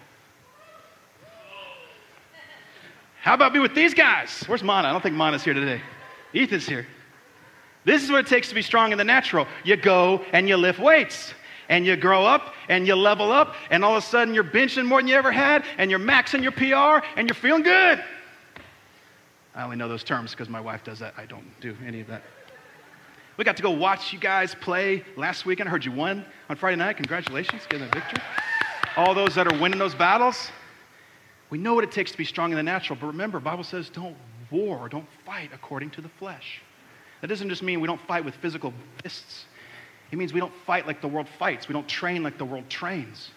How 3.21 3.33
about 3.33 3.53
be 3.53 3.59
with 3.59 3.73
these 3.73 3.93
guys? 3.93 4.43
Where's 4.47 4.61
Mana? 4.61 4.89
I 4.89 4.91
don't 4.91 5.01
think 5.01 5.15
Mana's 5.15 5.43
here 5.43 5.53
today. 5.53 5.81
Ethan's 6.33 6.67
here. 6.67 6.85
This 7.85 8.03
is 8.03 8.11
what 8.11 8.19
it 8.19 8.27
takes 8.27 8.49
to 8.49 8.55
be 8.55 8.61
strong 8.61 8.91
in 8.91 8.97
the 8.97 9.03
natural. 9.03 9.47
You 9.63 9.77
go 9.77 10.21
and 10.33 10.49
you 10.49 10.57
lift 10.57 10.79
weights 10.79 11.33
and 11.69 11.85
you 11.85 11.95
grow 11.95 12.25
up 12.25 12.53
and 12.69 12.85
you 12.85 12.95
level 12.95 13.31
up, 13.31 13.55
and 13.69 13.83
all 13.83 13.95
of 13.95 14.03
a 14.03 14.05
sudden 14.05 14.33
you're 14.33 14.43
benching 14.43 14.85
more 14.85 14.99
than 14.99 15.07
you 15.07 15.15
ever 15.15 15.31
had, 15.31 15.63
and 15.77 15.89
you're 15.89 15.99
maxing 15.99 16.43
your 16.43 16.51
PR, 16.51 17.05
and 17.15 17.27
you're 17.27 17.35
feeling 17.35 17.63
good. 17.63 18.03
I 19.55 19.63
only 19.63 19.77
know 19.77 19.87
those 19.87 20.03
terms 20.03 20.31
because 20.31 20.49
my 20.49 20.59
wife 20.59 20.83
does 20.83 20.99
that. 20.99 21.13
I 21.17 21.25
don't 21.25 21.45
do 21.61 21.75
any 21.85 22.01
of 22.01 22.07
that. 22.07 22.21
We 23.37 23.43
got 23.43 23.57
to 23.57 23.63
go 23.63 23.71
watch 23.71 24.13
you 24.13 24.19
guys 24.19 24.55
play 24.55 25.03
last 25.15 25.45
weekend. 25.45 25.67
I 25.69 25.71
heard 25.71 25.85
you 25.85 25.91
won 25.91 26.25
on 26.49 26.55
Friday 26.55 26.77
night. 26.77 26.97
Congratulations, 26.97 27.63
getting 27.69 27.87
a 27.87 27.91
victory. 27.91 28.21
All 28.97 29.13
those 29.13 29.35
that 29.35 29.51
are 29.51 29.59
winning 29.59 29.79
those 29.79 29.95
battles. 29.95 30.49
We 31.49 31.57
know 31.57 31.73
what 31.73 31.83
it 31.83 31.91
takes 31.91 32.11
to 32.11 32.17
be 32.17 32.25
strong 32.25 32.51
in 32.51 32.57
the 32.57 32.63
natural, 32.63 32.97
but 32.99 33.07
remember, 33.07 33.39
Bible 33.39 33.63
says 33.63 33.89
don't 33.89 34.15
war, 34.51 34.89
don't 34.89 35.07
fight 35.25 35.51
according 35.53 35.89
to 35.91 36.01
the 36.01 36.09
flesh. 36.09 36.61
That 37.21 37.27
doesn't 37.27 37.49
just 37.49 37.63
mean 37.63 37.81
we 37.81 37.87
don't 37.87 38.01
fight 38.01 38.23
with 38.23 38.35
physical 38.35 38.73
fists. 39.01 39.45
It 40.11 40.17
means 40.17 40.33
we 40.33 40.39
don't 40.39 40.53
fight 40.65 40.87
like 40.87 41.01
the 41.01 41.07
world 41.07 41.27
fights. 41.39 41.67
We 41.67 41.73
don't 41.73 41.87
train 41.87 42.23
like 42.23 42.37
the 42.37 42.45
world 42.45 42.69
trains. 42.69 43.31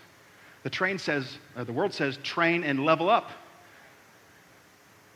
The 0.62 0.70
train 0.70 0.98
says, 0.98 1.38
uh, 1.56 1.64
the 1.64 1.72
world 1.72 1.94
says, 1.94 2.18
train 2.22 2.64
and 2.64 2.84
level 2.84 3.08
up. 3.08 3.30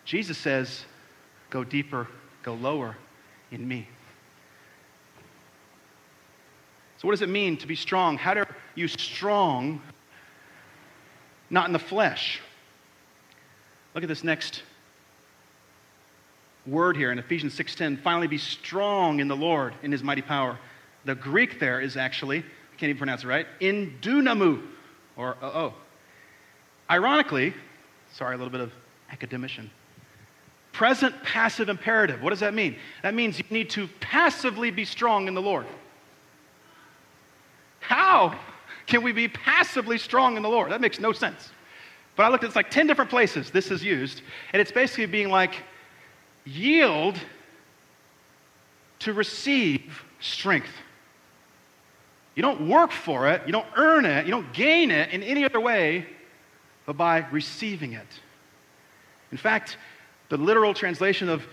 Jesus 0.05 0.39
says, 0.39 0.85
go 1.53 1.63
deeper, 1.63 2.09
go 2.43 2.55
lower 2.55 2.97
in 3.53 3.69
me. 3.69 3.87
So, 6.97 7.07
what 7.07 7.13
does 7.13 7.23
it 7.23 7.29
mean 7.29 7.57
to 7.59 7.67
be 7.67 7.77
strong? 7.77 8.17
How 8.17 8.33
are 8.33 8.49
you 8.75 8.89
strong, 8.89 9.83
not 11.51 11.67
in 11.67 11.73
the 11.73 11.79
flesh? 11.79 12.41
Look 13.95 14.03
at 14.03 14.09
this 14.09 14.25
next 14.25 14.63
word 16.67 16.97
here 16.97 17.13
in 17.13 17.19
Ephesians 17.19 17.55
6:10. 17.55 17.99
Finally, 18.03 18.29
be 18.29 18.39
strong 18.39 19.21
in 19.21 19.29
the 19.29 19.37
Lord 19.37 19.75
in 19.83 19.93
His 19.93 20.03
mighty 20.03 20.23
power. 20.23 20.59
The 21.05 21.15
Greek 21.15 21.61
there 21.61 21.81
is 21.81 21.97
actually, 21.97 22.39
I 22.39 22.77
can't 22.79 22.89
even 22.89 22.99
pronounce 22.99 23.25
it 23.25 23.27
right, 23.27 23.47
in 23.61 23.99
dunamu, 24.01 24.63
or 25.17 25.37
oh. 25.43 25.75
Ironically, 26.91 27.53
sorry, 28.13 28.37
a 28.37 28.39
little 28.39 28.53
bit 28.53 28.61
of 28.61 28.73
academician. 29.11 29.71
Present 30.73 31.15
passive 31.23 31.69
imperative. 31.69 32.23
What 32.23 32.31
does 32.31 32.41
that 32.41 32.55
mean? 32.55 32.77
That 33.03 33.15
means 33.15 33.39
you 33.39 33.45
need 33.51 33.71
to 33.71 33.89
passively 34.01 34.71
be 34.71 34.85
strong 34.85 35.29
in 35.29 35.35
the 35.35 35.43
Lord. 35.43 35.67
How 37.81 38.39
can 38.87 39.03
we 39.03 39.13
be 39.13 39.29
passively 39.29 39.99
strong 39.99 40.37
in 40.37 40.43
the 40.43 40.49
Lord? 40.49 40.73
That 40.73 40.81
makes 40.81 40.99
no 40.99 41.13
sense. 41.13 41.51
But 42.17 42.25
I 42.25 42.29
looked 42.29 42.45
at 42.45 42.49
it's 42.49 42.57
like 42.57 42.71
10 42.71 42.87
different 42.87 43.11
places 43.11 43.51
this 43.51 43.71
is 43.71 43.83
used, 43.83 44.23
and 44.53 44.61
it's 44.61 44.73
basically 44.73 45.07
being 45.07 45.31
like 45.31 45.57
yield 46.45 47.19
to 49.01 49.13
receive 49.13 50.05
strength. 50.21 50.73
You 52.35 52.43
don't 52.43 52.69
work 52.69 52.93
for 52.93 53.29
it, 53.29 53.43
you 53.47 53.53
don't 53.53 53.67
earn 53.77 54.07
it, 54.07 54.25
you 54.25 54.31
don't 54.31 54.53
gain 54.53 54.91
it 54.91 55.11
in 55.11 55.23
any 55.23 55.45
other 55.45 55.61
way 55.61 56.07
but 56.87 56.97
by 56.97 57.27
receiving 57.31 57.93
it. 57.93 58.07
In 59.31 59.39
fact, 59.39 59.77
the 60.33 60.39
literal 60.39 60.73
translation 60.73 61.29
of 61.29 61.47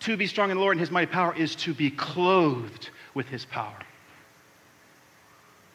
to 0.00 0.16
be 0.16 0.26
strong 0.26 0.50
in 0.50 0.56
the 0.56 0.60
Lord 0.60 0.72
and 0.72 0.80
his 0.80 0.90
mighty 0.90 1.06
power 1.06 1.32
is 1.36 1.54
to 1.54 1.72
be 1.72 1.88
clothed 1.88 2.90
with 3.14 3.28
his 3.28 3.44
power. 3.44 3.78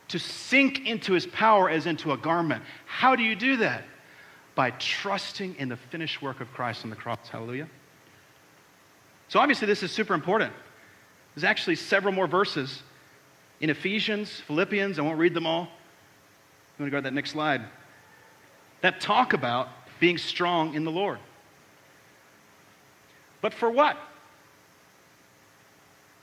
To 0.10 0.20
sink 0.20 0.86
into 0.86 1.14
his 1.14 1.26
power 1.26 1.70
as 1.70 1.86
into 1.86 2.12
a 2.12 2.18
garment. 2.18 2.62
How 2.86 3.16
do 3.16 3.24
you 3.24 3.38
do 3.38 3.56
that? 3.58 3.86
By 4.56 4.72
trusting 4.72 5.56
in 5.56 5.70
the 5.70 5.78
finished 5.78 6.22
work 6.22 6.42
of 6.42 6.52
Christ 6.52 6.84
on 6.84 6.90
the 6.90 6.98
cross. 6.98 7.30
Hallelujah. 7.30 7.70
So, 9.30 9.40
obviously, 9.40 9.66
this 9.68 9.82
is 9.82 9.94
super 9.94 10.14
important. 10.14 10.52
There's 11.36 11.46
actually 11.46 11.78
several 11.78 12.14
more 12.14 12.28
verses 12.28 12.84
in 13.62 13.70
Ephesians, 13.70 14.42
Philippians, 14.48 15.00
I 15.00 15.02
won't 15.04 15.18
read 15.18 15.34
them 15.34 15.48
all. 15.48 15.62
I'm 15.62 15.70
going 16.78 16.92
to 16.92 16.92
go 16.92 16.98
to 16.98 17.04
that 17.04 17.14
next 17.14 17.32
slide. 17.32 17.62
That 18.82 19.00
talk 19.00 19.32
about 19.32 19.70
being 20.02 20.18
strong 20.18 20.74
in 20.74 20.84
the 20.84 20.92
Lord. 20.92 21.20
But 23.44 23.54
for 23.54 23.70
what? 23.70 23.98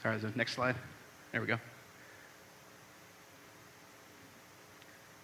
Sorry, 0.03 0.17
the 0.17 0.33
next 0.37 0.55
slide. 0.55 0.75
There 1.33 1.43
we 1.43 1.47
go. 1.47 1.59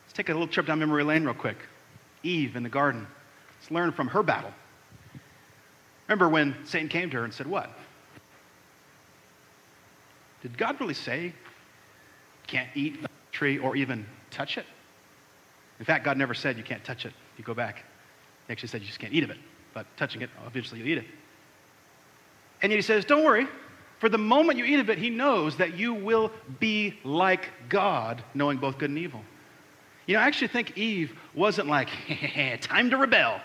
Let's 0.05 0.13
take 0.13 0.29
a 0.29 0.33
little 0.33 0.47
trip 0.47 0.67
down 0.67 0.79
memory 0.79 1.05
lane 1.05 1.25
real 1.25 1.33
quick. 1.33 1.57
Eve 2.23 2.55
in 2.55 2.63
the 2.63 2.69
garden. 2.69 3.07
Let's 3.59 3.71
learn 3.71 3.93
from 3.93 4.09
her 4.09 4.23
battle. 4.23 4.53
Remember 6.07 6.29
when 6.29 6.55
Satan 6.67 6.89
came 6.89 7.09
to 7.09 7.17
her 7.17 7.25
and 7.25 7.33
said, 7.33 7.47
What? 7.47 7.71
Did 10.43 10.59
God 10.59 10.79
really 10.79 10.93
say 10.93 11.33
can't 12.47 12.69
eat 12.75 13.01
the 13.01 13.09
tree 13.33 13.57
or 13.57 13.75
even 13.75 14.05
touch 14.31 14.59
it? 14.59 14.67
In 15.79 15.87
fact, 15.87 16.05
God 16.05 16.19
never 16.19 16.35
said 16.35 16.59
you 16.59 16.63
can't 16.63 16.85
touch 16.85 17.07
it. 17.07 17.15
You 17.39 17.45
go 17.45 17.55
back. 17.55 17.85
He 18.47 18.53
actually 18.53 18.69
said 18.69 18.83
you 18.83 18.87
just 18.87 19.01
can't 19.01 19.15
eat 19.15 19.25
of 19.25 19.31
it. 19.31 19.39
But 19.73 19.87
touching 19.97 20.21
it, 20.21 20.29
obviously 20.45 20.79
you 20.81 20.85
eat 20.85 20.99
it. 20.99 21.07
And 22.63 22.73
yet 22.73 22.77
he 22.77 22.83
says, 22.83 23.05
Don't 23.05 23.25
worry. 23.25 23.47
For 23.99 24.09
the 24.09 24.19
moment 24.19 24.59
you 24.59 24.65
eat 24.65 24.79
of 24.79 24.91
it, 24.91 24.99
he 24.99 25.09
knows 25.09 25.57
that 25.57 25.77
you 25.77 25.95
will 25.95 26.31
be 26.61 26.99
like 27.03 27.49
God, 27.69 28.23
knowing 28.35 28.59
both 28.59 28.77
good 28.77 28.91
and 28.91 28.99
evil. 28.99 29.23
You 30.07 30.15
know, 30.15 30.21
I 30.21 30.27
actually 30.27 30.49
think 30.49 30.77
Eve 30.77 31.13
wasn't 31.35 31.69
like, 31.69 31.89
time 32.61 32.91
to 32.91 32.97
rebel. 32.97 33.41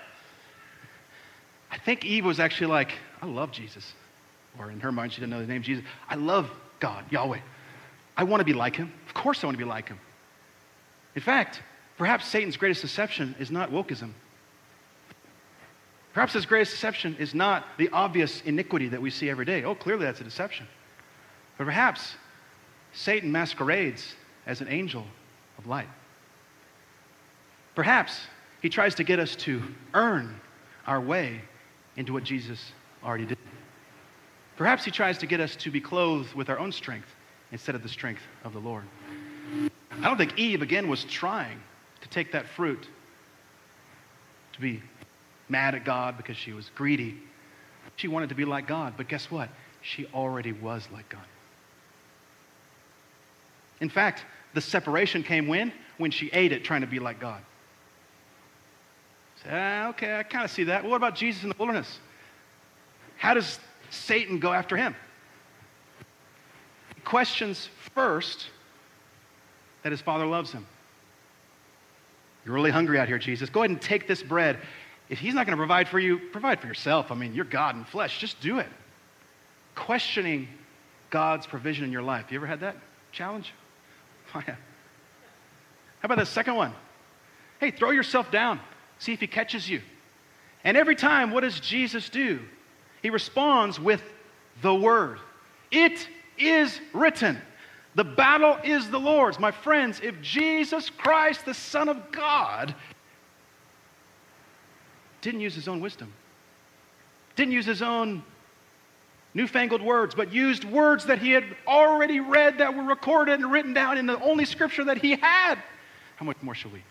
I 1.72 1.78
think 1.78 2.04
Eve 2.04 2.26
was 2.26 2.40
actually 2.40 2.68
like, 2.68 2.92
I 3.22 3.28
love 3.28 3.52
Jesus. 3.52 3.94
Or 4.60 4.70
in 4.70 4.82
her 4.82 4.92
mind, 4.92 5.14
she 5.14 5.22
didn't 5.22 5.32
know 5.32 5.40
the 5.40 5.48
name 5.48 5.64
Jesus. 5.64 5.86
I 6.10 6.16
love 6.16 6.52
God, 6.80 7.06
Yahweh. 7.10 7.40
I 8.18 8.24
want 8.24 8.42
to 8.42 8.46
be 8.46 8.54
like 8.54 8.76
him. 8.76 8.92
Of 9.08 9.14
course, 9.14 9.44
I 9.44 9.48
want 9.48 9.58
to 9.58 9.64
be 9.64 9.70
like 9.70 9.88
him. 9.88 10.00
In 11.16 11.22
fact, 11.22 11.62
perhaps 11.98 12.28
Satan's 12.28 12.58
greatest 12.58 12.82
deception 12.82 13.36
is 13.40 13.52
not 13.52 13.72
wokeism. 13.72 14.12
Perhaps 16.14 16.34
his 16.34 16.46
greatest 16.46 16.72
deception 16.74 17.16
is 17.20 17.34
not 17.34 17.66
the 17.78 17.90
obvious 17.90 18.42
iniquity 18.42 18.90
that 18.90 19.02
we 19.02 19.10
see 19.10 19.30
every 19.30 19.46
day. 19.46 19.64
Oh, 19.64 19.76
clearly 19.76 20.06
that's 20.06 20.20
a 20.20 20.26
deception. 20.26 20.68
But 21.58 21.66
perhaps 21.66 22.16
Satan 22.94 23.32
masquerades 23.32 24.16
as 24.46 24.60
an 24.62 24.68
angel 24.68 25.06
of 25.58 25.68
light. 25.68 25.88
Perhaps 27.76 28.20
he 28.62 28.70
tries 28.70 28.96
to 28.96 29.04
get 29.04 29.20
us 29.20 29.36
to 29.38 29.62
earn 29.94 30.40
our 30.86 31.00
way 31.00 31.42
into 31.96 32.14
what 32.14 32.24
Jesus 32.24 32.72
already 33.04 33.26
did. 33.26 33.38
Perhaps 34.58 34.84
he 34.84 34.92
tries 34.92 35.18
to 35.20 35.26
get 35.26 35.40
us 35.40 35.56
to 35.58 35.72
be 35.72 35.80
clothed 35.80 36.34
with 36.34 36.50
our 36.50 36.60
own 36.60 36.72
strength 36.72 37.08
instead 37.52 37.74
of 37.74 37.84
the 37.84 37.90
strength 37.90 38.22
of 38.44 38.54
the 38.54 38.60
Lord. 38.60 38.84
I 39.92 40.04
don't 40.04 40.18
think 40.18 40.38
Eve, 40.38 40.62
again, 40.62 40.88
was 40.88 41.04
trying 41.06 41.60
to 42.02 42.10
take 42.10 42.32
that 42.34 42.48
fruit, 42.48 42.88
to 44.54 44.62
be 44.62 44.82
mad 45.52 45.76
at 45.76 45.86
God 45.86 46.18
because 46.18 46.38
she 46.38 46.54
was 46.54 46.72
greedy. 46.74 47.18
She 47.98 48.08
wanted 48.08 48.30
to 48.30 48.36
be 48.36 48.46
like 48.46 48.68
God, 48.68 48.94
but 48.98 49.08
guess 49.08 49.30
what? 49.30 49.50
She 49.82 50.08
already 50.08 50.54
was 50.54 50.88
like 50.92 51.10
God. 51.10 51.22
In 53.82 53.90
fact, 53.90 54.26
the 54.54 54.62
separation 54.62 55.24
came 55.24 55.48
when? 55.48 55.74
When 55.98 56.12
she 56.12 56.30
ate 56.32 56.52
it 56.52 56.64
trying 56.64 56.82
to 56.82 56.88
be 56.88 57.00
like 57.00 57.20
God. 57.20 57.42
ah, 59.50 59.90
okay, 59.90 60.18
I 60.18 60.24
kind 60.24 60.46
of 60.46 60.52
see 60.52 60.64
that. 60.66 60.84
Well, 60.84 60.92
what 60.92 60.98
about 60.98 61.16
Jesus 61.16 61.44
in 61.44 61.50
the 61.50 61.56
wilderness? 61.58 62.00
How 63.18 63.34
does 63.34 63.60
Satan 63.90 64.40
go 64.40 64.54
after 64.54 64.78
him? 64.78 64.96
He 66.96 67.02
questions 67.02 67.70
first 67.94 68.48
that 69.84 69.92
his 69.92 70.02
father 70.02 70.26
loves 70.26 70.52
him. 70.52 70.66
You're 72.46 72.56
really 72.56 72.72
hungry 72.72 73.00
out 73.00 73.08
here, 73.08 73.20
Jesus. 73.20 73.50
Go 73.50 73.62
ahead 73.62 73.72
and 73.72 73.82
take 73.82 74.08
this 74.08 74.24
bread. 74.24 74.58
If 75.12 75.20
he's 75.20 75.34
not 75.34 75.46
going 75.46 75.58
to 75.58 75.60
provide 75.60 75.90
for 75.90 76.00
you, 76.00 76.18
provide 76.32 76.62
for 76.62 76.68
yourself. 76.68 77.12
I 77.12 77.16
mean, 77.16 77.36
you're 77.36 77.44
God 77.44 77.76
in 77.76 77.84
flesh. 77.84 78.18
Just 78.18 78.40
do 78.40 78.60
it. 78.60 78.68
Questioning 79.76 80.48
God's 81.10 81.46
provision 81.46 81.84
in 81.84 81.92
your 81.92 82.02
life. 82.02 82.32
You 82.32 82.38
ever 82.38 82.48
had 82.48 82.62
that 82.62 82.78
challenge? 83.12 83.54
Oh, 84.34 84.42
yeah. 84.48 84.56
How 86.00 86.06
about 86.06 86.20
the 86.20 86.26
second 86.26 86.56
one? 86.56 86.72
Hey, 87.60 87.70
throw 87.70 87.92
yourself 87.92 88.32
down. 88.32 88.62
See 88.98 89.12
if 89.12 89.20
he 89.20 89.28
catches 89.28 89.68
you. 89.70 89.82
And 90.64 90.78
every 90.78 90.96
time, 90.96 91.32
what 91.32 91.42
does 91.42 91.60
Jesus 91.60 92.08
do? 92.08 92.40
He 93.02 93.10
responds 93.10 93.78
with 93.78 94.02
the 94.62 94.74
word. 94.74 95.20
It 95.70 96.08
is 96.38 96.80
written. 96.94 97.42
The 97.96 98.06
battle 98.06 98.58
is 98.64 98.90
the 98.90 99.00
Lord's. 99.00 99.38
My 99.38 99.52
friends, 99.52 100.00
if 100.02 100.22
Jesus 100.22 100.90
Christ, 100.90 101.46
the 101.46 101.54
Son 101.54 101.90
of 101.90 102.14
God, 102.14 102.74
didn't 105.22 105.42
use 105.42 105.56
his 105.56 105.68
own 105.68 105.82
wisdom, 105.82 106.14
didn't 107.36 107.54
use 107.54 107.66
his 107.66 107.82
own 107.82 108.24
newfangled 109.34 109.82
words, 109.82 110.14
but 110.14 110.34
used 110.34 110.66
words 110.66 111.06
that 111.06 111.20
he 111.20 111.32
had 111.32 111.46
already 111.68 112.20
read 112.20 112.58
that 112.58 112.76
were 112.76 112.84
recorded 112.84 113.40
and 113.40 113.52
written 113.52 113.74
down 113.74 113.98
in 113.98 114.06
the 114.06 114.20
only 114.22 114.46
scripture 114.46 114.84
that 114.84 114.98
he 114.98 115.16
had, 115.16 115.56
how 116.18 116.26
much 116.26 116.38
more 116.42 116.54
shall 116.54 116.72
we? 116.72 116.84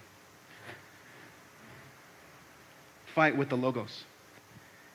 Fight 3.14 3.36
with 3.36 3.48
the 3.48 3.56
Logos. 3.56 4.04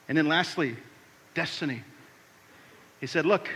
And 0.08 0.18
then 0.18 0.28
lastly, 0.28 0.76
destiny. 1.34 1.84
He 3.00 3.08
said, 3.08 3.26
Look, 3.26 3.50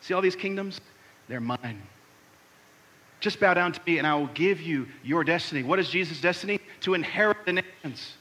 see 0.00 0.14
all 0.14 0.20
these 0.20 0.36
kingdoms? 0.36 0.80
They're 1.28 1.40
mine. 1.40 1.82
Just 3.20 3.40
bow 3.40 3.54
down 3.54 3.72
to 3.72 3.80
me 3.86 3.98
and 3.98 4.06
I 4.06 4.14
will 4.14 4.28
give 4.28 4.60
you 4.60 4.86
your 5.02 5.24
destiny. 5.24 5.62
What 5.62 5.78
is 5.78 5.88
Jesus' 5.88 6.20
destiny? 6.20 6.60
To 6.82 6.94
inherit 6.94 7.38
the 7.46 7.54
nations. 7.54 8.17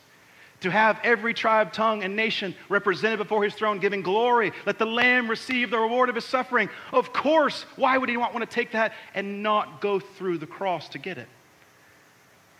To 0.61 0.71
have 0.71 0.99
every 1.03 1.35
tribe, 1.35 1.71
tongue, 1.71 2.03
and 2.03 2.15
nation 2.15 2.55
represented 2.67 3.19
before 3.19 3.43
his 3.43 3.53
throne, 3.53 3.77
giving 3.77 4.01
glory. 4.01 4.51
Let 4.65 4.79
the 4.79 4.87
Lamb 4.87 5.29
receive 5.29 5.69
the 5.69 5.77
reward 5.77 6.09
of 6.09 6.15
his 6.15 6.25
suffering. 6.25 6.69
Of 6.91 7.13
course, 7.13 7.63
why 7.75 7.97
would 7.97 8.09
he 8.09 8.15
not 8.15 8.33
want 8.33 8.49
to 8.49 8.53
take 8.53 8.71
that 8.71 8.93
and 9.13 9.43
not 9.43 9.81
go 9.81 9.99
through 9.99 10.39
the 10.39 10.47
cross 10.47 10.89
to 10.89 10.97
get 10.97 11.19
it? 11.19 11.27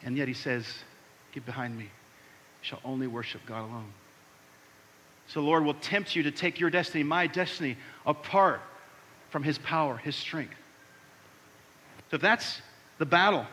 And 0.04 0.16
yet 0.16 0.28
he 0.28 0.36
says, 0.36 0.66
Get 1.32 1.46
behind 1.46 1.78
me. 1.78 1.90
Shall 2.62 2.80
only 2.84 3.08
worship 3.08 3.42
God 3.46 3.62
alone. 3.62 3.94
So, 5.28 5.42
the 5.42 5.46
Lord 5.46 5.66
will 5.66 5.74
tempt 5.76 6.16
you 6.16 6.24
to 6.24 6.32
take 6.32 6.60
your 6.60 6.70
destiny, 6.70 7.04
my 7.04 7.28
destiny, 7.28 7.78
apart 8.06 8.62
from 9.30 9.44
his 9.44 9.58
power, 9.58 9.98
his 9.98 10.16
strength. 10.16 10.56
So, 12.10 12.16
if 12.16 12.22
that's 12.22 12.62
the 12.98 13.06
battle, 13.06 13.46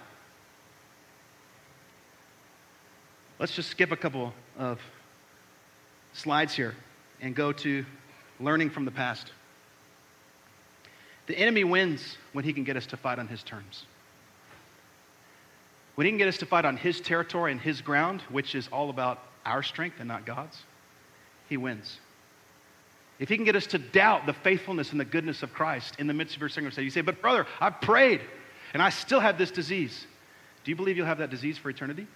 let's 3.45 3.55
just 3.55 3.69
skip 3.69 3.93
a 3.93 3.97
couple 3.97 4.33
of 4.57 4.81
slides 6.15 6.55
here 6.55 6.75
and 7.21 7.37
go 7.37 7.53
to 7.53 7.85
learning 8.41 8.71
from 8.71 8.87
the 8.87 8.91
past. 8.91 9.33
The 11.27 11.39
enemy 11.39 11.63
wins 11.63 12.17
when 12.33 12.43
he 12.43 12.55
can 12.55 12.65
get 12.65 12.79
us 12.79 12.87
to 12.87 12.97
fight 12.97 13.19
on 13.19 13.29
his 13.29 13.43
terms. 13.43 13.85
When 15.95 16.07
he 16.07 16.11
can 16.11 16.17
get 16.17 16.29
us 16.29 16.39
to 16.39 16.47
fight 16.47 16.65
on 16.65 16.79
his 16.79 17.03
territory 17.03 17.53
and 17.53 17.61
his 17.61 17.83
ground, 17.83 18.23
which 18.31 18.55
is 18.55 18.67
all 18.73 18.89
about 18.89 19.19
our 19.45 19.63
strength 19.63 19.97
and 19.99 20.09
not 20.09 20.25
God's, 20.25 20.63
he 21.47 21.59
wins. 21.59 21.99
If 23.19 23.29
he 23.29 23.37
can 23.37 23.45
get 23.45 23.57
us 23.57 23.67
to 23.67 23.79
doubt 23.79 24.25
the 24.25 24.33
faithfulness 24.33 24.91
and 24.91 24.99
the 24.99 25.05
goodness 25.05 25.43
of 25.43 25.53
Christ 25.53 25.97
in 25.99 26.07
the 26.07 26.15
midst 26.15 26.35
of 26.35 26.41
your 26.41 26.49
circumstance, 26.49 26.83
you 26.83 26.91
say, 26.91 27.03
But 27.03 27.21
brother, 27.21 27.47
I've 27.61 27.79
prayed 27.83 28.23
and 28.73 28.83
I 28.83 28.89
still 28.89 29.21
have 29.21 29.37
this 29.37 29.51
disease. 29.51 30.07
Do 30.65 30.71
you 30.71 30.77
believe 30.77 30.97
you'll 30.97 31.05
have 31.05 31.19
that 31.19 31.29
disease 31.29 31.59
for 31.59 31.69
eternity? 31.69 32.07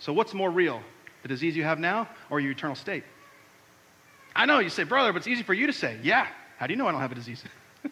So, 0.00 0.12
what's 0.14 0.34
more 0.34 0.50
real, 0.50 0.82
the 1.22 1.28
disease 1.28 1.54
you 1.54 1.62
have 1.62 1.78
now 1.78 2.08
or 2.30 2.40
your 2.40 2.50
eternal 2.52 2.74
state? 2.74 3.04
I 4.34 4.46
know, 4.46 4.58
you 4.58 4.70
say, 4.70 4.84
brother, 4.84 5.12
but 5.12 5.18
it's 5.18 5.28
easy 5.28 5.42
for 5.42 5.54
you 5.54 5.66
to 5.66 5.72
say. 5.72 5.98
Yeah. 6.02 6.26
How 6.56 6.66
do 6.66 6.72
you 6.72 6.78
know 6.78 6.88
I 6.88 6.92
don't 6.92 7.00
have 7.00 7.12
a 7.12 7.14
disease? 7.14 7.44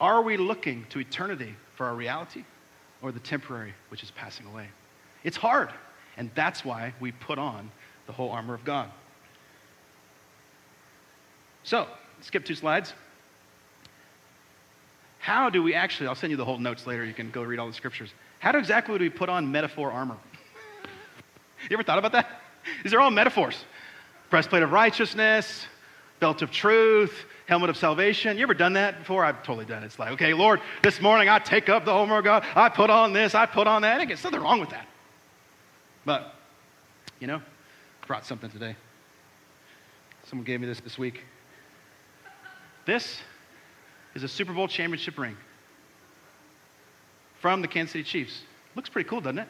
Are 0.00 0.22
we 0.22 0.36
looking 0.36 0.86
to 0.90 1.00
eternity 1.00 1.54
for 1.74 1.86
our 1.86 1.94
reality 1.94 2.44
or 3.00 3.12
the 3.12 3.20
temporary, 3.20 3.72
which 3.88 4.02
is 4.02 4.10
passing 4.10 4.46
away? 4.46 4.68
It's 5.24 5.36
hard, 5.36 5.70
and 6.16 6.30
that's 6.34 6.64
why 6.64 6.92
we 7.00 7.12
put 7.12 7.38
on 7.38 7.70
the 8.06 8.12
whole 8.12 8.30
armor 8.30 8.54
of 8.54 8.64
God. 8.64 8.90
So, 11.64 11.86
skip 12.20 12.44
two 12.44 12.56
slides. 12.56 12.92
How 15.18 15.48
do 15.48 15.62
we 15.62 15.74
actually, 15.74 16.08
I'll 16.08 16.14
send 16.16 16.32
you 16.32 16.36
the 16.36 16.44
whole 16.44 16.58
notes 16.58 16.86
later, 16.86 17.04
you 17.04 17.14
can 17.14 17.30
go 17.30 17.42
read 17.42 17.60
all 17.60 17.68
the 17.68 17.72
scriptures. 17.72 18.12
How 18.42 18.50
exactly 18.58 18.98
do 18.98 19.04
we 19.04 19.08
put 19.08 19.28
on 19.28 19.52
metaphor 19.52 19.92
armor? 19.92 20.16
you 21.70 21.74
ever 21.76 21.84
thought 21.84 22.00
about 22.00 22.10
that? 22.10 22.40
These 22.82 22.92
are 22.92 23.00
all 23.00 23.12
metaphors 23.12 23.64
breastplate 24.30 24.64
of 24.64 24.72
righteousness, 24.72 25.66
belt 26.18 26.42
of 26.42 26.50
truth, 26.50 27.14
helmet 27.46 27.70
of 27.70 27.76
salvation. 27.76 28.36
You 28.36 28.42
ever 28.42 28.54
done 28.54 28.72
that 28.72 28.98
before? 28.98 29.24
I've 29.24 29.44
totally 29.44 29.64
done 29.64 29.84
it. 29.84 29.86
It's 29.86 29.98
like, 29.98 30.10
okay, 30.12 30.34
Lord, 30.34 30.60
this 30.82 31.00
morning 31.00 31.28
I 31.28 31.38
take 31.38 31.68
up 31.68 31.84
the 31.84 31.92
armor 31.92 32.18
of 32.18 32.24
God. 32.24 32.44
I 32.56 32.68
put 32.68 32.90
on 32.90 33.12
this, 33.12 33.36
I 33.36 33.46
put 33.46 33.68
on 33.68 33.82
that. 33.82 34.00
I 34.00 34.06
there's 34.06 34.24
nothing 34.24 34.40
wrong 34.40 34.58
with 34.58 34.70
that. 34.70 34.88
But, 36.04 36.34
you 37.20 37.28
know, 37.28 37.42
brought 38.08 38.26
something 38.26 38.50
today. 38.50 38.74
Someone 40.24 40.44
gave 40.44 40.60
me 40.60 40.66
this 40.66 40.80
this 40.80 40.98
week. 40.98 41.22
This 42.86 43.20
is 44.16 44.24
a 44.24 44.28
Super 44.28 44.52
Bowl 44.52 44.66
championship 44.66 45.16
ring 45.16 45.36
from 47.42 47.60
the 47.60 47.68
Kansas 47.68 47.92
City 47.92 48.04
Chiefs. 48.04 48.42
Looks 48.76 48.88
pretty 48.88 49.08
cool, 49.08 49.20
doesn't 49.20 49.40
it? 49.40 49.48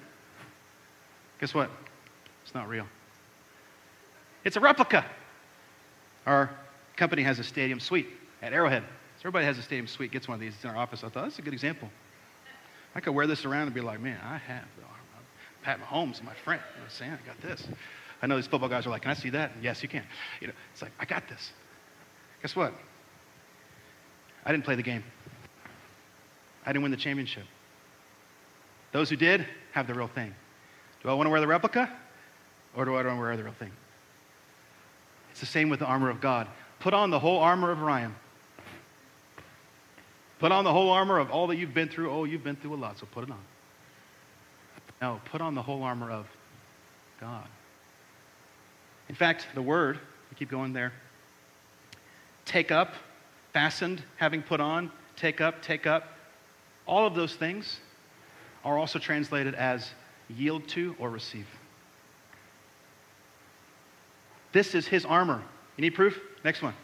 Guess 1.40 1.54
what? 1.54 1.70
It's 2.42 2.54
not 2.54 2.66
real. 2.68 2.86
It's 4.44 4.56
a 4.56 4.60
replica. 4.60 5.04
Our 6.26 6.50
company 6.96 7.22
has 7.22 7.38
a 7.38 7.44
stadium 7.44 7.78
suite 7.78 8.08
at 8.40 8.54
Arrowhead. 8.54 8.82
So 8.82 9.20
everybody 9.20 9.44
has 9.44 9.58
a 9.58 9.62
stadium 9.62 9.86
suite, 9.86 10.10
gets 10.10 10.26
one 10.26 10.36
of 10.36 10.40
these 10.40 10.54
It's 10.54 10.64
in 10.64 10.70
our 10.70 10.76
office. 10.76 11.04
I 11.04 11.10
thought, 11.10 11.24
that's 11.24 11.38
a 11.38 11.42
good 11.42 11.52
example. 11.52 11.90
I 12.94 13.00
could 13.00 13.14
wear 13.14 13.26
this 13.26 13.44
around 13.44 13.66
and 13.66 13.74
be 13.74 13.82
like, 13.82 14.00
man, 14.00 14.18
I 14.24 14.38
have 14.38 14.64
Pat 15.62 15.78
Mahomes, 15.80 16.24
my 16.24 16.34
friend. 16.34 16.60
You 16.72 16.80
know 16.80 16.84
what 16.84 16.92
I'm 16.92 16.96
saying? 16.98 17.12
I 17.12 17.26
got 17.26 17.40
this. 17.40 17.68
I 18.22 18.26
know 18.26 18.36
these 18.36 18.46
football 18.46 18.68
guys 18.68 18.86
are 18.86 18.90
like, 18.90 19.02
can 19.02 19.10
I 19.10 19.14
see 19.14 19.30
that? 19.30 19.52
And 19.54 19.62
yes, 19.62 19.82
you 19.82 19.88
can. 19.88 20.02
You 20.40 20.48
know, 20.48 20.54
it's 20.72 20.80
like, 20.80 20.92
I 20.98 21.04
got 21.04 21.28
this. 21.28 21.52
Guess 22.40 22.56
what? 22.56 22.72
I 24.44 24.50
didn't 24.50 24.64
play 24.64 24.76
the 24.76 24.82
game. 24.82 25.04
I 26.64 26.72
didn't 26.72 26.82
win 26.82 26.90
the 26.90 26.96
championship. 26.96 27.44
Those 28.92 29.10
who 29.10 29.16
did 29.16 29.46
have 29.72 29.86
the 29.86 29.94
real 29.94 30.08
thing. 30.08 30.34
Do 31.02 31.08
I 31.08 31.14
want 31.14 31.26
to 31.26 31.30
wear 31.30 31.40
the 31.40 31.46
replica 31.46 31.90
or 32.76 32.84
do 32.84 32.92
I 32.92 33.02
want 33.02 33.08
to 33.08 33.20
wear 33.20 33.36
the 33.36 33.44
real 33.44 33.54
thing? 33.54 33.72
It's 35.30 35.40
the 35.40 35.46
same 35.46 35.70
with 35.70 35.80
the 35.80 35.86
armor 35.86 36.10
of 36.10 36.20
God. 36.20 36.46
Put 36.78 36.94
on 36.94 37.10
the 37.10 37.18
whole 37.18 37.40
armor 37.40 37.70
of 37.70 37.80
Ryan. 37.80 38.14
Put 40.38 40.52
on 40.52 40.64
the 40.64 40.72
whole 40.72 40.90
armor 40.90 41.18
of 41.18 41.30
all 41.30 41.46
that 41.46 41.56
you've 41.56 41.74
been 41.74 41.88
through. 41.88 42.10
Oh, 42.10 42.24
you've 42.24 42.44
been 42.44 42.56
through 42.56 42.74
a 42.74 42.76
lot, 42.76 42.98
so 42.98 43.06
put 43.06 43.24
it 43.24 43.30
on. 43.30 43.40
No, 45.00 45.20
put 45.24 45.40
on 45.40 45.54
the 45.54 45.62
whole 45.62 45.82
armor 45.82 46.10
of 46.10 46.26
God. 47.20 47.46
In 49.08 49.14
fact, 49.14 49.48
the 49.54 49.62
word, 49.62 49.98
we 50.30 50.36
keep 50.36 50.50
going 50.50 50.72
there, 50.72 50.92
take 52.44 52.70
up, 52.70 52.94
fastened, 53.52 54.02
having 54.16 54.42
put 54.42 54.60
on, 54.60 54.90
take 55.16 55.40
up, 55.40 55.62
take 55.62 55.86
up, 55.86 56.08
all 56.86 57.06
of 57.06 57.14
those 57.14 57.34
things 57.34 57.80
are 58.64 58.78
also 58.78 58.98
translated 58.98 59.54
as 59.54 59.90
yield 60.28 60.66
to 60.68 60.94
or 60.98 61.10
receive. 61.10 61.46
This 64.52 64.74
is 64.74 64.86
his 64.86 65.04
armor. 65.04 65.42
You 65.76 65.82
need 65.82 65.94
proof? 65.94 66.18
Next 66.44 66.62
one. 66.62 66.74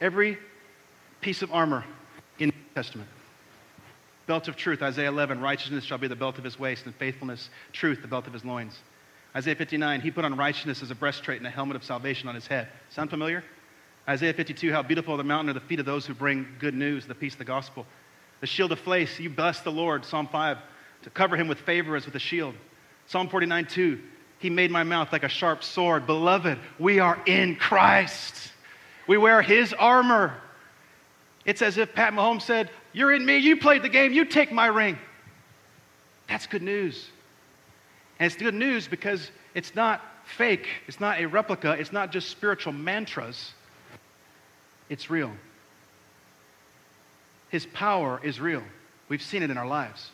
Every 0.00 0.38
piece 1.20 1.42
of 1.42 1.52
armor 1.52 1.84
in 2.38 2.50
the 2.50 2.54
New 2.54 2.74
Testament. 2.74 3.08
Belt 4.26 4.48
of 4.48 4.56
truth, 4.56 4.82
Isaiah 4.82 5.08
11, 5.08 5.40
righteousness 5.40 5.84
shall 5.84 5.98
be 5.98 6.06
the 6.06 6.16
belt 6.16 6.38
of 6.38 6.44
his 6.44 6.58
waist, 6.58 6.86
and 6.86 6.94
faithfulness, 6.94 7.50
truth, 7.72 8.02
the 8.02 8.08
belt 8.08 8.26
of 8.26 8.32
his 8.32 8.44
loins. 8.44 8.78
Isaiah 9.34 9.56
59, 9.56 10.00
he 10.00 10.10
put 10.10 10.24
on 10.24 10.36
righteousness 10.36 10.82
as 10.82 10.90
a 10.90 10.94
breastplate 10.94 11.38
and 11.38 11.46
a 11.46 11.50
helmet 11.50 11.76
of 11.76 11.82
salvation 11.82 12.28
on 12.28 12.34
his 12.34 12.46
head. 12.46 12.68
Sound 12.90 13.10
familiar? 13.10 13.42
Isaiah 14.08 14.32
52, 14.32 14.72
how 14.72 14.82
beautiful 14.82 15.16
the 15.16 15.24
mountain 15.24 15.50
are 15.50 15.58
the 15.58 15.66
feet 15.66 15.80
of 15.80 15.86
those 15.86 16.06
who 16.06 16.14
bring 16.14 16.46
good 16.58 16.74
news, 16.74 17.06
the 17.06 17.14
peace 17.14 17.32
of 17.32 17.38
the 17.38 17.44
gospel. 17.44 17.86
The 18.42 18.48
shield 18.48 18.72
of 18.72 18.80
faith, 18.80 19.20
you 19.20 19.30
bless 19.30 19.60
the 19.60 19.70
Lord, 19.70 20.04
Psalm 20.04 20.26
5, 20.26 20.58
to 21.02 21.10
cover 21.10 21.36
him 21.36 21.46
with 21.46 21.60
favor 21.60 21.94
as 21.94 22.06
with 22.06 22.16
a 22.16 22.18
shield. 22.18 22.56
Psalm 23.06 23.28
49, 23.28 23.66
2, 23.66 24.00
he 24.40 24.50
made 24.50 24.72
my 24.72 24.82
mouth 24.82 25.12
like 25.12 25.22
a 25.22 25.28
sharp 25.28 25.62
sword. 25.62 26.08
Beloved, 26.08 26.58
we 26.80 26.98
are 26.98 27.22
in 27.24 27.54
Christ. 27.54 28.50
We 29.06 29.16
wear 29.16 29.42
his 29.42 29.72
armor. 29.72 30.34
It's 31.44 31.62
as 31.62 31.78
if 31.78 31.94
Pat 31.94 32.14
Mahomes 32.14 32.42
said, 32.42 32.68
You're 32.92 33.12
in 33.12 33.24
me, 33.24 33.36
you 33.36 33.58
played 33.58 33.82
the 33.82 33.88
game, 33.88 34.12
you 34.12 34.24
take 34.24 34.50
my 34.50 34.66
ring. 34.66 34.98
That's 36.26 36.48
good 36.48 36.62
news. 36.62 37.10
And 38.18 38.26
it's 38.26 38.34
good 38.34 38.54
news 38.54 38.88
because 38.88 39.30
it's 39.54 39.76
not 39.76 40.00
fake, 40.24 40.66
it's 40.88 40.98
not 40.98 41.20
a 41.20 41.26
replica, 41.26 41.76
it's 41.78 41.92
not 41.92 42.10
just 42.10 42.28
spiritual 42.28 42.72
mantras, 42.72 43.52
it's 44.88 45.10
real. 45.10 45.30
His 47.52 47.66
power 47.66 48.18
is 48.24 48.40
real. 48.40 48.62
We've 49.10 49.22
seen 49.22 49.42
it 49.42 49.50
in 49.50 49.58
our 49.58 49.66
lives. 49.66 50.10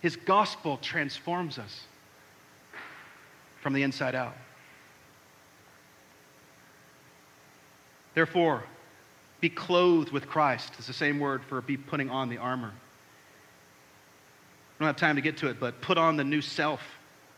His 0.00 0.14
gospel 0.14 0.78
transforms 0.80 1.58
us 1.58 1.80
from 3.60 3.72
the 3.72 3.82
inside 3.82 4.14
out. 4.14 4.36
Therefore, 8.14 8.62
be 9.40 9.48
clothed 9.48 10.12
with 10.12 10.28
Christ. 10.28 10.74
It's 10.78 10.86
the 10.86 10.92
same 10.92 11.18
word 11.18 11.42
for 11.44 11.60
be 11.60 11.76
putting 11.76 12.08
on 12.08 12.28
the 12.28 12.38
armor. 12.38 12.72
I 14.78 14.78
don't 14.78 14.86
have 14.86 14.96
time 14.96 15.16
to 15.16 15.22
get 15.22 15.36
to 15.38 15.48
it, 15.48 15.58
but 15.58 15.80
put 15.80 15.98
on 15.98 16.16
the 16.16 16.22
new 16.22 16.40
self, 16.40 16.80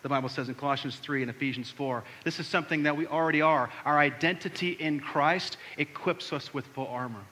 the 0.02 0.10
Bible 0.10 0.28
says 0.28 0.50
in 0.50 0.56
Colossians 0.56 0.96
3 0.96 1.22
and 1.22 1.30
Ephesians 1.30 1.70
4. 1.70 2.04
This 2.22 2.38
is 2.38 2.46
something 2.46 2.82
that 2.82 2.94
we 2.94 3.06
already 3.06 3.40
are. 3.40 3.70
Our 3.86 3.98
identity 3.98 4.72
in 4.72 5.00
Christ 5.00 5.56
equips 5.78 6.34
us 6.34 6.52
with 6.52 6.66
full 6.66 6.88
armor. 6.88 7.24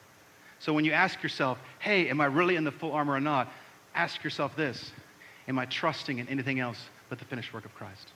So 0.59 0.73
when 0.73 0.85
you 0.85 0.91
ask 0.91 1.21
yourself, 1.21 1.59
hey, 1.79 2.09
am 2.09 2.19
I 2.19 2.25
really 2.25 2.55
in 2.55 2.63
the 2.63 2.71
full 2.71 2.91
armor 2.91 3.13
or 3.13 3.19
not? 3.19 3.51
Ask 3.95 4.23
yourself 4.23 4.55
this 4.55 4.91
Am 5.47 5.57
I 5.57 5.65
trusting 5.65 6.19
in 6.19 6.27
anything 6.27 6.59
else 6.59 6.79
but 7.09 7.19
the 7.19 7.25
finished 7.25 7.53
work 7.53 7.65
of 7.65 7.73
Christ? 7.75 8.11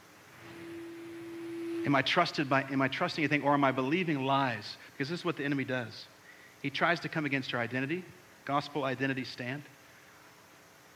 Am 1.85 1.95
I 1.95 2.01
trusted 2.01 2.49
by, 2.49 2.63
am 2.63 2.81
I 2.81 2.87
trusting 2.87 3.23
anything 3.23 3.41
or 3.41 3.53
am 3.53 3.63
I 3.63 3.71
believing 3.71 4.23
lies? 4.23 4.77
Because 4.91 5.09
this 5.09 5.19
is 5.19 5.25
what 5.25 5.37
the 5.37 5.45
enemy 5.45 5.63
does. 5.63 6.05
He 6.61 6.69
tries 6.69 6.99
to 6.99 7.09
come 7.09 7.25
against 7.25 7.53
our 7.53 7.59
identity, 7.59 8.03
gospel 8.45 8.83
identity 8.83 9.23
stand. 9.23 9.63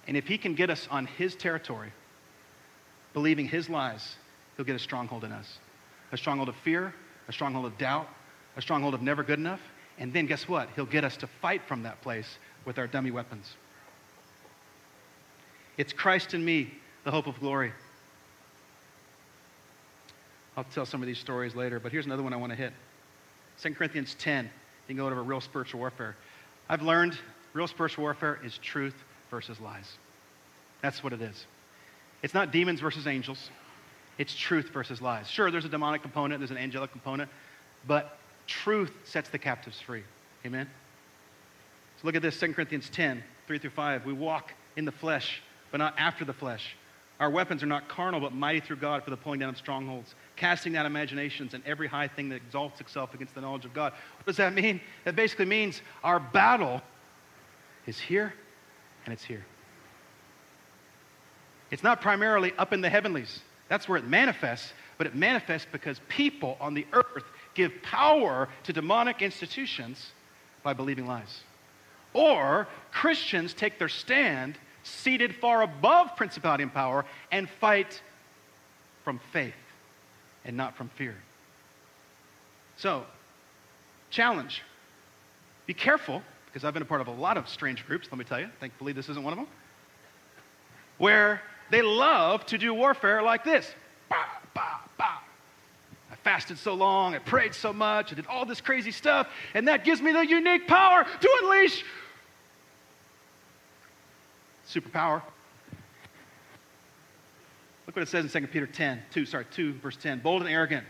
And 0.07 0.15
if 0.15 0.27
he 0.27 0.37
can 0.37 0.53
get 0.53 0.69
us 0.69 0.87
on 0.91 1.07
his 1.07 1.35
territory, 1.35 1.91
believing 3.13 3.47
his 3.47 3.69
lies, 3.69 4.15
he'll 4.55 4.65
get 4.65 4.75
a 4.75 4.79
stronghold 4.79 5.23
in 5.23 5.31
us. 5.31 5.57
A 6.11 6.17
stronghold 6.17 6.49
of 6.49 6.55
fear, 6.57 6.93
a 7.27 7.33
stronghold 7.33 7.65
of 7.65 7.77
doubt, 7.79 8.07
a 8.55 8.61
stronghold 8.61 8.93
of 8.93 9.01
never 9.01 9.23
good 9.23 9.39
enough. 9.39 9.61
And 9.97 10.11
then 10.11 10.25
guess 10.25 10.47
what? 10.47 10.69
He'll 10.75 10.85
get 10.85 11.03
us 11.03 11.17
to 11.17 11.27
fight 11.27 11.61
from 11.67 11.83
that 11.83 12.01
place 12.01 12.37
with 12.65 12.77
our 12.77 12.87
dummy 12.87 13.11
weapons. 13.11 13.53
It's 15.77 15.93
Christ 15.93 16.33
in 16.33 16.43
me, 16.43 16.71
the 17.03 17.11
hope 17.11 17.27
of 17.27 17.39
glory. 17.39 17.71
I'll 20.57 20.63
tell 20.63 20.85
some 20.85 21.01
of 21.01 21.07
these 21.07 21.19
stories 21.19 21.53
later, 21.53 21.79
but 21.79 21.91
here's 21.91 22.05
another 22.05 22.23
one 22.23 22.33
I 22.33 22.37
want 22.37 22.51
to 22.51 22.55
hit 22.55 22.73
2 23.61 23.73
Corinthians 23.73 24.15
10. 24.19 24.45
You 24.45 24.51
can 24.87 24.97
go 24.97 25.07
over 25.07 25.21
real 25.23 25.41
spiritual 25.41 25.79
warfare. 25.79 26.15
I've 26.69 26.81
learned 26.81 27.17
real 27.53 27.67
spiritual 27.67 28.03
warfare 28.03 28.39
is 28.43 28.57
truth 28.59 28.95
versus 29.29 29.59
lies. 29.59 29.97
That's 30.81 31.03
what 31.03 31.13
it 31.13 31.21
is. 31.21 31.45
It's 32.21 32.33
not 32.33 32.51
demons 32.51 32.79
versus 32.79 33.07
angels, 33.07 33.49
it's 34.17 34.35
truth 34.35 34.69
versus 34.69 35.01
lies. 35.01 35.29
Sure, 35.29 35.51
there's 35.51 35.65
a 35.65 35.69
demonic 35.69 36.01
component, 36.01 36.39
there's 36.39 36.51
an 36.51 36.57
angelic 36.57 36.91
component, 36.91 37.29
but 37.85 38.17
truth 38.47 38.91
sets 39.03 39.29
the 39.29 39.37
captives 39.37 39.79
free. 39.79 40.03
Amen? 40.45 40.69
So 41.97 42.07
look 42.07 42.15
at 42.15 42.21
this 42.21 42.39
2 42.39 42.53
Corinthians 42.53 42.89
10, 42.89 43.23
3 43.47 43.59
through 43.59 43.69
5. 43.71 44.05
We 44.05 44.13
walk 44.13 44.53
in 44.75 44.85
the 44.85 44.91
flesh, 44.91 45.41
but 45.71 45.77
not 45.77 45.95
after 45.97 46.25
the 46.25 46.33
flesh. 46.33 46.75
Our 47.19 47.29
weapons 47.29 47.63
are 47.63 47.67
not 47.67 47.87
carnal, 47.87 48.19
but 48.19 48.33
mighty 48.33 48.59
through 48.59 48.75
God 48.77 49.03
for 49.03 49.09
the 49.09 49.17
pulling 49.17 49.39
down 49.39 49.49
of 49.49 49.57
strongholds, 49.57 50.15
casting 50.35 50.73
down 50.73 50.85
imaginations 50.85 51.53
and 51.53 51.63
every 51.65 51.87
high 51.87 52.09
thing 52.09 52.27
that 52.29 52.35
exalts 52.35 52.81
itself 52.81 53.13
against 53.13 53.33
the 53.35 53.41
knowledge 53.41 53.63
of 53.63 53.73
God. 53.73 53.93
What 54.17 54.25
does 54.25 54.37
that 54.37 54.53
mean? 54.53 54.81
That 55.05 55.15
basically 55.15 55.45
means 55.45 55.81
our 56.03 56.19
battle 56.19 56.81
is 57.87 57.97
here 57.97 58.33
and 59.05 59.13
it's 59.13 59.23
here. 59.23 59.45
It's 61.71 61.83
not 61.83 62.01
primarily 62.01 62.53
up 62.57 62.73
in 62.73 62.81
the 62.81 62.89
heavenlies. 62.89 63.39
That's 63.69 63.87
where 63.87 63.97
it 63.97 64.05
manifests, 64.05 64.73
but 64.97 65.07
it 65.07 65.15
manifests 65.15 65.67
because 65.71 65.99
people 66.09 66.57
on 66.59 66.73
the 66.73 66.85
earth 66.93 67.23
give 67.55 67.81
power 67.81 68.47
to 68.63 68.73
demonic 68.73 69.21
institutions 69.21 70.11
by 70.61 70.73
believing 70.73 71.07
lies. 71.07 71.41
Or 72.13 72.67
Christians 72.91 73.53
take 73.53 73.79
their 73.79 73.89
stand 73.89 74.57
seated 74.83 75.35
far 75.35 75.63
above 75.63 76.15
principality 76.15 76.63
and 76.63 76.73
power 76.73 77.05
and 77.31 77.49
fight 77.49 78.01
from 79.03 79.19
faith. 79.33 79.53
and 80.45 80.55
not 80.55 80.75
from 80.77 80.89
fear. 80.89 81.15
So, 82.77 83.03
challenge. 84.11 84.61
Be 85.65 85.73
careful, 85.73 86.21
because 86.45 86.63
I've 86.63 86.73
been 86.73 86.83
a 86.83 86.85
part 86.85 87.01
of 87.01 87.07
a 87.07 87.11
lot 87.11 87.37
of 87.37 87.49
strange 87.49 87.85
groups, 87.87 88.07
let 88.11 88.19
me 88.19 88.25
tell 88.25 88.39
you. 88.39 88.49
Thankfully, 88.59 88.93
this 88.93 89.09
isn't 89.09 89.23
one 89.23 89.33
of 89.33 89.39
them. 89.39 89.47
Where 90.99 91.41
they 91.71 91.81
love 91.81 92.45
to 92.47 92.57
do 92.57 92.73
warfare 92.73 93.23
like 93.23 93.43
this. 93.43 93.73
Fasted 96.25 96.57
so 96.57 96.73
long, 96.73 97.13
I 97.13 97.19
prayed 97.19 97.53
so 97.53 97.71
much, 97.71 98.11
I 98.11 98.15
did 98.15 98.25
all 98.25 98.45
this 98.45 98.59
crazy 98.59 98.89
stuff, 98.89 99.27
and 99.53 99.67
that 99.67 99.85
gives 99.85 100.01
me 100.01 100.11
the 100.11 100.25
unique 100.25 100.67
power 100.67 101.03
to 101.03 101.39
unleash 101.43 101.85
superpower. 104.67 105.21
Look 107.85 107.95
what 107.95 108.01
it 108.01 108.07
says 108.07 108.25
in 108.35 108.41
2 108.41 108.47
Peter 108.47 108.65
10, 108.65 109.03
2, 109.11 109.25
sorry, 109.27 109.45
2, 109.51 109.73
verse 109.75 109.97
10. 109.97 110.19
Bold 110.21 110.41
and 110.41 110.49
arrogant. 110.49 110.83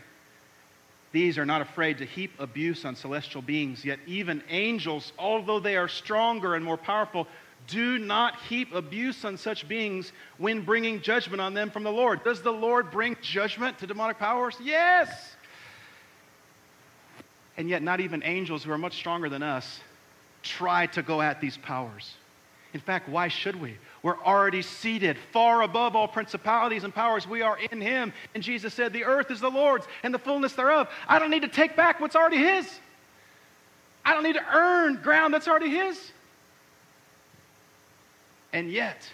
These 1.12 1.36
are 1.36 1.44
not 1.44 1.60
afraid 1.60 1.98
to 1.98 2.06
heap 2.06 2.32
abuse 2.38 2.86
on 2.86 2.96
celestial 2.96 3.42
beings, 3.42 3.84
yet 3.84 3.98
even 4.06 4.42
angels, 4.48 5.12
although 5.18 5.60
they 5.60 5.76
are 5.76 5.86
stronger 5.88 6.54
and 6.54 6.64
more 6.64 6.78
powerful, 6.78 7.28
do 7.66 7.98
not 7.98 8.36
heap 8.48 8.74
abuse 8.74 9.24
on 9.24 9.36
such 9.36 9.66
beings 9.66 10.12
when 10.38 10.62
bringing 10.62 11.00
judgment 11.00 11.40
on 11.40 11.54
them 11.54 11.70
from 11.70 11.82
the 11.82 11.92
Lord. 11.92 12.22
Does 12.24 12.42
the 12.42 12.52
Lord 12.52 12.90
bring 12.90 13.16
judgment 13.20 13.78
to 13.78 13.86
demonic 13.86 14.18
powers? 14.18 14.56
Yes. 14.62 15.36
And 17.56 17.68
yet, 17.68 17.82
not 17.82 18.00
even 18.00 18.22
angels 18.22 18.62
who 18.62 18.70
are 18.70 18.78
much 18.78 18.94
stronger 18.94 19.28
than 19.28 19.42
us 19.42 19.80
try 20.42 20.86
to 20.86 21.02
go 21.02 21.20
at 21.20 21.40
these 21.40 21.56
powers. 21.56 22.14
In 22.74 22.80
fact, 22.80 23.08
why 23.08 23.28
should 23.28 23.60
we? 23.60 23.76
We're 24.02 24.22
already 24.22 24.62
seated 24.62 25.16
far 25.32 25.62
above 25.62 25.96
all 25.96 26.06
principalities 26.06 26.84
and 26.84 26.94
powers. 26.94 27.26
We 27.26 27.42
are 27.42 27.58
in 27.58 27.80
Him. 27.80 28.12
And 28.34 28.42
Jesus 28.42 28.74
said, 28.74 28.92
The 28.92 29.04
earth 29.04 29.30
is 29.30 29.40
the 29.40 29.50
Lord's 29.50 29.86
and 30.02 30.12
the 30.12 30.18
fullness 30.18 30.52
thereof. 30.52 30.88
I 31.08 31.18
don't 31.18 31.30
need 31.30 31.42
to 31.42 31.48
take 31.48 31.74
back 31.74 32.00
what's 32.00 32.14
already 32.14 32.36
His. 32.36 32.70
I 34.04 34.12
don't 34.12 34.22
need 34.22 34.34
to 34.34 34.54
earn 34.54 34.96
ground 35.02 35.34
that's 35.34 35.48
already 35.48 35.70
His. 35.70 36.12
And 38.52 38.70
yet, 38.70 39.08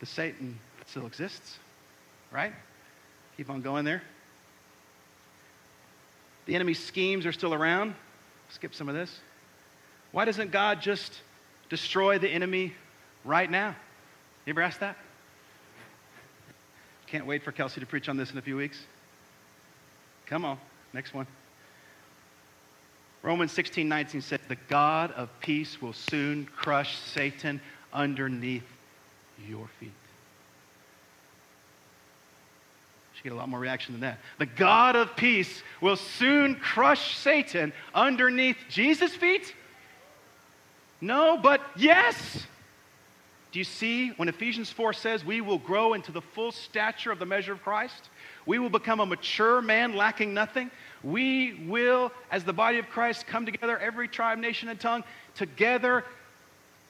the 0.00 0.06
Satan 0.06 0.58
still 0.86 1.06
exists, 1.06 1.58
right? 2.30 2.52
Keep 3.36 3.50
on 3.50 3.62
going 3.62 3.84
there. 3.84 4.02
The 6.46 6.54
enemy's 6.54 6.82
schemes 6.82 7.24
are 7.26 7.32
still 7.32 7.54
around. 7.54 7.94
Skip 8.50 8.74
some 8.74 8.88
of 8.88 8.94
this. 8.94 9.20
Why 10.10 10.24
doesn't 10.24 10.50
God 10.50 10.82
just 10.82 11.20
destroy 11.70 12.18
the 12.18 12.28
enemy 12.28 12.74
right 13.24 13.50
now? 13.50 13.74
You 14.44 14.50
ever 14.50 14.62
ask 14.62 14.80
that? 14.80 14.96
Can't 17.06 17.26
wait 17.26 17.42
for 17.42 17.52
Kelsey 17.52 17.80
to 17.80 17.86
preach 17.86 18.08
on 18.08 18.16
this 18.16 18.30
in 18.30 18.38
a 18.38 18.42
few 18.42 18.56
weeks. 18.56 18.78
Come 20.26 20.44
on, 20.44 20.58
next 20.92 21.14
one. 21.14 21.26
Romans 23.32 23.52
16, 23.52 23.88
19 23.88 24.20
says, 24.20 24.40
The 24.46 24.58
God 24.68 25.10
of 25.12 25.30
peace 25.40 25.80
will 25.80 25.94
soon 25.94 26.44
crush 26.54 26.98
Satan 26.98 27.62
underneath 27.90 28.66
your 29.48 29.66
feet. 29.80 29.90
Should 33.14 33.24
get 33.24 33.32
a 33.32 33.36
lot 33.36 33.48
more 33.48 33.58
reaction 33.58 33.94
than 33.94 34.02
that. 34.02 34.18
The 34.38 34.44
God 34.44 34.96
of 34.96 35.16
peace 35.16 35.62
will 35.80 35.96
soon 35.96 36.56
crush 36.56 37.16
Satan 37.16 37.72
underneath 37.94 38.58
Jesus' 38.68 39.16
feet? 39.16 39.54
No, 41.00 41.38
but 41.38 41.62
yes. 41.74 42.46
Do 43.50 43.58
you 43.58 43.64
see 43.64 44.10
when 44.10 44.28
Ephesians 44.28 44.70
4 44.70 44.92
says 44.92 45.24
we 45.24 45.40
will 45.40 45.56
grow 45.56 45.94
into 45.94 46.12
the 46.12 46.20
full 46.20 46.52
stature 46.52 47.10
of 47.10 47.18
the 47.18 47.24
measure 47.24 47.54
of 47.54 47.62
Christ? 47.62 48.10
We 48.46 48.58
will 48.58 48.70
become 48.70 49.00
a 49.00 49.06
mature 49.06 49.62
man 49.62 49.94
lacking 49.94 50.34
nothing. 50.34 50.70
We 51.02 51.64
will, 51.66 52.12
as 52.30 52.44
the 52.44 52.52
body 52.52 52.78
of 52.78 52.88
Christ, 52.88 53.26
come 53.26 53.46
together, 53.46 53.78
every 53.78 54.08
tribe, 54.08 54.38
nation, 54.38 54.68
and 54.68 54.78
tongue, 54.78 55.04
together 55.34 56.04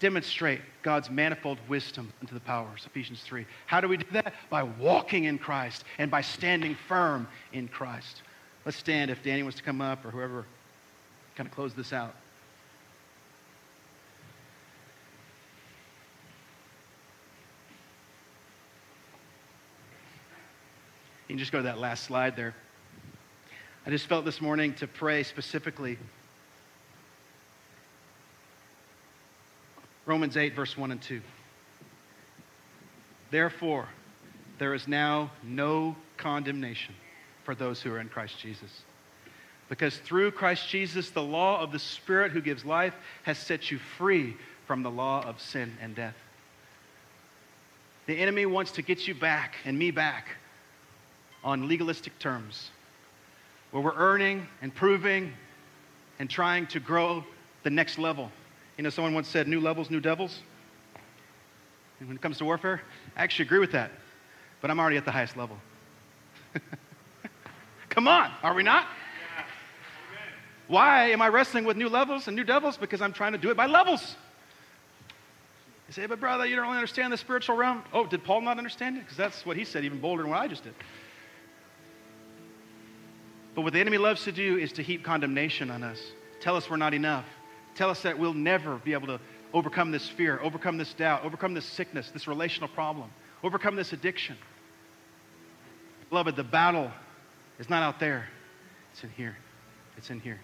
demonstrate 0.00 0.60
God's 0.82 1.08
manifold 1.10 1.58
wisdom 1.68 2.12
unto 2.20 2.34
the 2.34 2.40
powers. 2.40 2.84
Ephesians 2.86 3.22
3. 3.22 3.46
How 3.66 3.80
do 3.80 3.86
we 3.86 3.98
do 3.98 4.06
that? 4.12 4.34
By 4.50 4.64
walking 4.64 5.24
in 5.24 5.38
Christ 5.38 5.84
and 5.98 6.10
by 6.10 6.22
standing 6.22 6.76
firm 6.88 7.28
in 7.52 7.68
Christ. 7.68 8.22
Let's 8.64 8.76
stand 8.76 9.10
if 9.10 9.22
Danny 9.22 9.42
wants 9.42 9.58
to 9.58 9.64
come 9.64 9.80
up 9.80 10.04
or 10.04 10.10
whoever 10.10 10.44
kind 11.36 11.48
of 11.48 11.54
close 11.54 11.72
this 11.74 11.92
out. 11.92 12.14
You 21.32 21.36
can 21.36 21.38
just 21.38 21.52
go 21.52 21.60
to 21.60 21.64
that 21.64 21.78
last 21.78 22.04
slide 22.04 22.36
there. 22.36 22.54
I 23.86 23.90
just 23.90 24.06
felt 24.06 24.26
this 24.26 24.42
morning 24.42 24.74
to 24.74 24.86
pray 24.86 25.22
specifically. 25.22 25.96
Romans 30.04 30.36
8, 30.36 30.54
verse 30.54 30.76
1 30.76 30.92
and 30.92 31.00
2. 31.00 31.22
Therefore, 33.30 33.88
there 34.58 34.74
is 34.74 34.86
now 34.86 35.30
no 35.42 35.96
condemnation 36.18 36.94
for 37.44 37.54
those 37.54 37.80
who 37.80 37.90
are 37.90 37.98
in 37.98 38.10
Christ 38.10 38.38
Jesus. 38.38 38.82
Because 39.70 39.96
through 39.96 40.32
Christ 40.32 40.68
Jesus, 40.68 41.08
the 41.08 41.22
law 41.22 41.62
of 41.62 41.72
the 41.72 41.78
Spirit 41.78 42.32
who 42.32 42.42
gives 42.42 42.62
life 42.62 42.94
has 43.22 43.38
set 43.38 43.70
you 43.70 43.78
free 43.78 44.36
from 44.66 44.82
the 44.82 44.90
law 44.90 45.24
of 45.24 45.40
sin 45.40 45.78
and 45.80 45.94
death. 45.94 46.16
The 48.04 48.18
enemy 48.18 48.44
wants 48.44 48.72
to 48.72 48.82
get 48.82 49.08
you 49.08 49.14
back 49.14 49.54
and 49.64 49.78
me 49.78 49.90
back 49.90 50.36
on 51.44 51.68
legalistic 51.68 52.18
terms, 52.18 52.70
where 53.70 53.82
we're 53.82 53.96
earning 53.96 54.46
and 54.60 54.74
proving 54.74 55.32
and 56.18 56.30
trying 56.30 56.66
to 56.68 56.80
grow 56.80 57.24
the 57.62 57.70
next 57.70 57.98
level. 57.98 58.30
You 58.76 58.84
know, 58.84 58.90
someone 58.90 59.14
once 59.14 59.28
said, 59.28 59.48
new 59.48 59.60
levels, 59.60 59.90
new 59.90 60.00
devils. 60.00 60.40
And 62.00 62.08
when 62.08 62.16
it 62.16 62.22
comes 62.22 62.38
to 62.38 62.44
warfare, 62.44 62.82
I 63.16 63.22
actually 63.22 63.46
agree 63.46 63.58
with 63.58 63.72
that, 63.72 63.92
but 64.60 64.70
I'm 64.70 64.80
already 64.80 64.96
at 64.96 65.04
the 65.04 65.12
highest 65.12 65.36
level. 65.36 65.56
Come 67.88 68.08
on, 68.08 68.30
are 68.42 68.54
we 68.54 68.62
not? 68.62 68.86
Why 70.68 71.10
am 71.10 71.20
I 71.20 71.28
wrestling 71.28 71.64
with 71.64 71.76
new 71.76 71.88
levels 71.88 72.28
and 72.28 72.36
new 72.36 72.44
devils? 72.44 72.76
Because 72.76 73.02
I'm 73.02 73.12
trying 73.12 73.32
to 73.32 73.38
do 73.38 73.50
it 73.50 73.56
by 73.56 73.66
levels. 73.66 74.16
You 75.88 75.92
say, 75.92 76.06
but 76.06 76.18
brother, 76.18 76.46
you 76.46 76.56
don't 76.56 76.64
really 76.64 76.78
understand 76.78 77.12
the 77.12 77.18
spiritual 77.18 77.56
realm. 77.56 77.82
Oh, 77.92 78.06
did 78.06 78.24
Paul 78.24 78.40
not 78.40 78.56
understand 78.56 78.96
it? 78.96 79.00
Because 79.00 79.16
that's 79.18 79.44
what 79.44 79.56
he 79.58 79.64
said, 79.64 79.84
even 79.84 80.00
bolder 80.00 80.22
than 80.22 80.30
what 80.30 80.40
I 80.40 80.48
just 80.48 80.64
did. 80.64 80.72
But 83.54 83.62
what 83.62 83.72
the 83.72 83.80
enemy 83.80 83.98
loves 83.98 84.24
to 84.24 84.32
do 84.32 84.56
is 84.56 84.72
to 84.72 84.82
heap 84.82 85.04
condemnation 85.04 85.70
on 85.70 85.82
us, 85.82 86.00
tell 86.40 86.56
us 86.56 86.70
we're 86.70 86.76
not 86.76 86.94
enough, 86.94 87.26
tell 87.74 87.90
us 87.90 88.02
that 88.02 88.18
we'll 88.18 88.34
never 88.34 88.76
be 88.78 88.92
able 88.92 89.06
to 89.08 89.20
overcome 89.52 89.90
this 89.90 90.08
fear, 90.08 90.40
overcome 90.42 90.78
this 90.78 90.94
doubt, 90.94 91.24
overcome 91.24 91.54
this 91.54 91.66
sickness, 91.66 92.10
this 92.10 92.26
relational 92.26 92.68
problem, 92.68 93.10
overcome 93.42 93.76
this 93.76 93.92
addiction. 93.92 94.36
Beloved, 96.08 96.36
the 96.36 96.44
battle 96.44 96.90
is 97.58 97.68
not 97.68 97.82
out 97.82 98.00
there, 98.00 98.28
it's 98.92 99.02
in 99.04 99.10
here. 99.10 99.36
It's 99.96 100.10
in 100.10 100.20
here. 100.20 100.40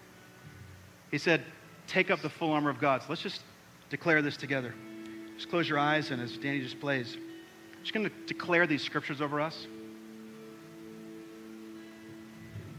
He 1.11 1.17
said, 1.17 1.43
Take 1.87 2.11
up 2.11 2.21
the 2.21 2.29
full 2.29 2.51
armor 2.51 2.69
of 2.69 2.79
God. 2.79 3.01
So 3.01 3.07
let's 3.09 3.21
just 3.21 3.41
declare 3.89 4.21
this 4.21 4.37
together. 4.37 4.75
Just 5.35 5.49
close 5.49 5.67
your 5.67 5.79
eyes, 5.79 6.11
and 6.11 6.21
as 6.21 6.37
Danny 6.37 6.61
just 6.61 6.79
plays, 6.79 7.15
I'm 7.15 7.81
just 7.81 7.93
going 7.93 8.07
to 8.07 8.15
declare 8.27 8.67
these 8.67 8.83
scriptures 8.83 9.21
over 9.21 9.41
us. 9.41 9.65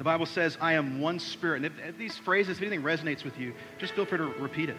The 0.01 0.05
Bible 0.05 0.25
says, 0.25 0.57
I 0.63 0.73
am 0.73 0.99
one 0.99 1.19
spirit. 1.19 1.57
And 1.57 1.67
if, 1.67 1.73
if 1.79 1.99
these 1.99 2.17
phrases, 2.17 2.57
if 2.57 2.63
anything 2.63 2.81
resonates 2.81 3.23
with 3.23 3.39
you, 3.39 3.53
just 3.77 3.93
feel 3.93 4.07
free 4.07 4.17
to 4.17 4.25
repeat 4.25 4.71
it. 4.71 4.77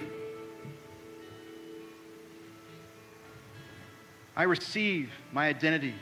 I 4.36 4.42
receive 4.42 5.12
my 5.32 5.48
identity 5.48 5.94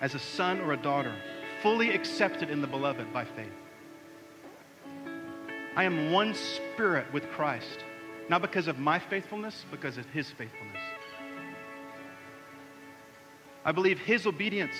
as 0.00 0.14
a 0.14 0.20
son 0.20 0.60
or 0.60 0.72
a 0.72 0.76
daughter, 0.76 1.12
fully 1.64 1.90
accepted 1.90 2.48
in 2.48 2.60
the 2.60 2.68
beloved 2.68 3.12
by 3.12 3.24
faith. 3.24 3.50
I 5.74 5.82
am 5.82 6.12
one 6.12 6.32
spirit 6.32 7.12
with 7.12 7.28
Christ, 7.30 7.80
not 8.28 8.40
because 8.40 8.68
of 8.68 8.78
my 8.78 9.00
faithfulness, 9.00 9.64
but 9.68 9.80
because 9.80 9.98
of 9.98 10.06
his 10.10 10.30
faithfulness. 10.30 10.80
I 13.64 13.72
believe 13.72 13.98
his 13.98 14.28
obedience 14.28 14.76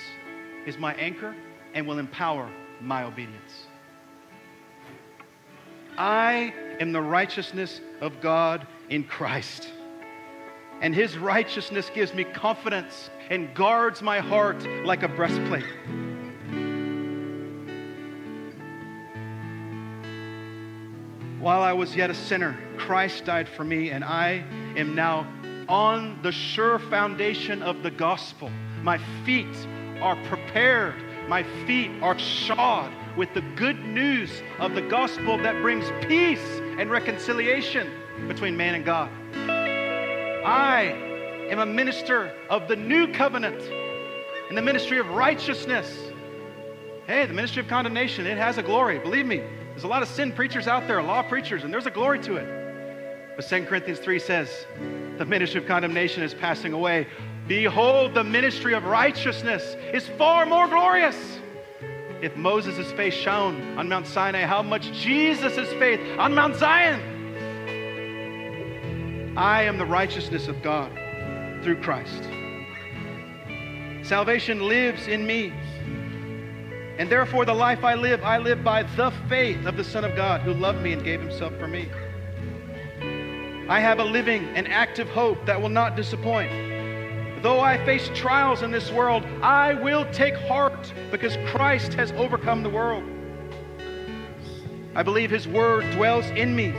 is 0.65 0.77
my 0.77 0.93
anchor 0.93 1.35
and 1.73 1.85
will 1.85 1.99
empower 1.99 2.49
my 2.81 3.03
obedience. 3.03 3.67
I 5.97 6.53
am 6.79 6.91
the 6.91 7.01
righteousness 7.01 7.81
of 7.99 8.21
God 8.21 8.65
in 8.89 9.03
Christ. 9.03 9.69
And 10.81 10.95
his 10.95 11.17
righteousness 11.17 11.91
gives 11.93 12.13
me 12.13 12.23
confidence 12.23 13.09
and 13.29 13.53
guards 13.53 14.01
my 14.01 14.19
heart 14.19 14.65
like 14.85 15.03
a 15.03 15.09
breastplate. 15.09 15.65
While 21.39 21.61
I 21.61 21.73
was 21.73 21.95
yet 21.95 22.09
a 22.09 22.13
sinner, 22.13 22.57
Christ 22.77 23.25
died 23.25 23.47
for 23.47 23.63
me, 23.63 23.91
and 23.91 24.03
I 24.03 24.43
am 24.75 24.95
now 24.95 25.27
on 25.67 26.19
the 26.21 26.31
sure 26.31 26.79
foundation 26.79 27.61
of 27.61 27.83
the 27.83 27.91
gospel. 27.91 28.49
My 28.83 28.97
feet 29.25 29.55
are 30.01 30.15
prepared 30.25 30.95
My 31.29 31.43
feet 31.67 31.91
are 32.01 32.17
shod 32.17 32.91
with 33.15 33.31
the 33.35 33.41
good 33.55 33.85
news 33.85 34.41
of 34.57 34.73
the 34.73 34.81
gospel 34.81 35.37
that 35.37 35.61
brings 35.61 35.85
peace 36.07 36.43
and 36.79 36.89
reconciliation 36.89 37.87
between 38.27 38.57
man 38.57 38.73
and 38.73 38.83
God. 38.83 39.11
I 40.43 40.85
am 41.51 41.59
a 41.59 41.67
minister 41.67 42.33
of 42.49 42.67
the 42.67 42.75
new 42.75 43.13
covenant 43.13 43.61
in 44.49 44.55
the 44.55 44.61
ministry 44.63 44.97
of 44.97 45.07
righteousness. 45.09 45.95
Hey, 47.05 47.27
the 47.27 47.33
ministry 47.33 47.61
of 47.61 47.67
condemnation, 47.67 48.25
it 48.25 48.39
has 48.39 48.57
a 48.57 48.63
glory. 48.63 48.97
Believe 48.97 49.27
me, 49.27 49.43
there's 49.69 49.83
a 49.83 49.87
lot 49.87 50.01
of 50.01 50.07
sin 50.07 50.31
preachers 50.31 50.67
out 50.67 50.87
there, 50.87 51.03
law 51.03 51.21
preachers, 51.21 51.63
and 51.63 51.71
there's 51.71 51.85
a 51.85 51.91
glory 51.91 52.17
to 52.21 52.37
it. 52.37 53.35
But 53.35 53.47
2 53.47 53.65
Corinthians 53.65 53.99
3 53.99 54.17
says, 54.17 54.65
the 55.19 55.25
ministry 55.25 55.61
of 55.61 55.67
condemnation 55.67 56.23
is 56.23 56.33
passing 56.33 56.73
away. 56.73 57.05
Behold, 57.49 58.13
the 58.13 58.23
ministry 58.23 58.75
of 58.75 58.85
righteousness 58.85 59.75
is 59.91 60.07
far 60.19 60.45
more 60.45 60.67
glorious. 60.67 61.39
If 62.21 62.35
Moses' 62.35 62.91
face 62.91 63.15
shone 63.15 63.75
on 63.75 63.89
Mount 63.89 64.05
Sinai, 64.05 64.43
how 64.43 64.61
much 64.61 64.91
Jesus' 64.91 65.67
faith 65.79 65.99
on 66.19 66.35
Mount 66.35 66.57
Zion? 66.57 67.01
I 69.35 69.63
am 69.63 69.79
the 69.79 69.85
righteousness 69.85 70.47
of 70.47 70.61
God 70.61 70.91
through 71.63 71.81
Christ. 71.81 72.29
Salvation 74.07 74.67
lives 74.67 75.07
in 75.07 75.25
me. 75.25 75.51
And 76.99 77.09
therefore, 77.09 77.45
the 77.45 77.55
life 77.55 77.83
I 77.83 77.95
live, 77.95 78.23
I 78.23 78.37
live 78.37 78.63
by 78.63 78.83
the 78.83 79.11
faith 79.27 79.65
of 79.65 79.75
the 79.75 79.83
Son 79.83 80.05
of 80.05 80.15
God 80.15 80.41
who 80.41 80.53
loved 80.53 80.83
me 80.83 80.93
and 80.93 81.03
gave 81.03 81.19
himself 81.19 81.57
for 81.57 81.67
me. 81.67 81.89
I 83.67 83.79
have 83.79 83.97
a 83.97 84.03
living 84.03 84.45
and 84.53 84.67
active 84.67 85.09
hope 85.09 85.47
that 85.47 85.59
will 85.59 85.69
not 85.69 85.95
disappoint. 85.95 86.68
Though 87.41 87.61
I 87.61 87.83
face 87.85 88.09
trials 88.13 88.63
in 88.63 88.71
this 88.71 88.91
world, 88.91 89.23
I 89.41 89.73
will 89.73 90.05
take 90.11 90.35
heart 90.35 90.93
because 91.09 91.37
Christ 91.47 91.93
has 91.93 92.11
overcome 92.13 92.63
the 92.63 92.69
world. 92.69 93.03
I 94.93 95.03
believe 95.03 95.29
his 95.29 95.47
word 95.47 95.89
dwells 95.91 96.25
in 96.25 96.53
me. 96.53 96.71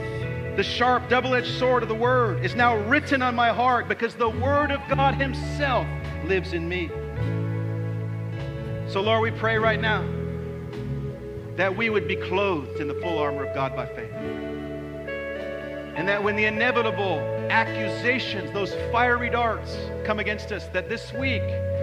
The 0.56 0.62
sharp, 0.62 1.08
double 1.08 1.34
edged 1.34 1.58
sword 1.58 1.82
of 1.82 1.88
the 1.88 1.94
word 1.94 2.44
is 2.44 2.54
now 2.54 2.76
written 2.76 3.22
on 3.22 3.34
my 3.34 3.48
heart 3.48 3.88
because 3.88 4.14
the 4.14 4.28
word 4.28 4.70
of 4.70 4.80
God 4.88 5.14
himself 5.14 5.86
lives 6.26 6.52
in 6.52 6.68
me. 6.68 6.88
So, 8.92 9.00
Lord, 9.00 9.22
we 9.22 9.30
pray 9.30 9.56
right 9.56 9.80
now 9.80 10.02
that 11.56 11.74
we 11.74 11.88
would 11.88 12.06
be 12.06 12.16
clothed 12.16 12.80
in 12.80 12.88
the 12.88 12.94
full 12.94 13.18
armor 13.18 13.46
of 13.46 13.54
God 13.54 13.74
by 13.74 13.86
faith. 13.86 14.12
And 15.96 16.06
that 16.08 16.22
when 16.22 16.36
the 16.36 16.44
inevitable 16.44 17.39
accusations, 17.51 18.51
those 18.53 18.72
fiery 18.92 19.28
darts 19.28 19.76
come 20.05 20.18
against 20.18 20.53
us, 20.53 20.66
that 20.68 20.88
this 20.88 21.12
week 21.12 21.42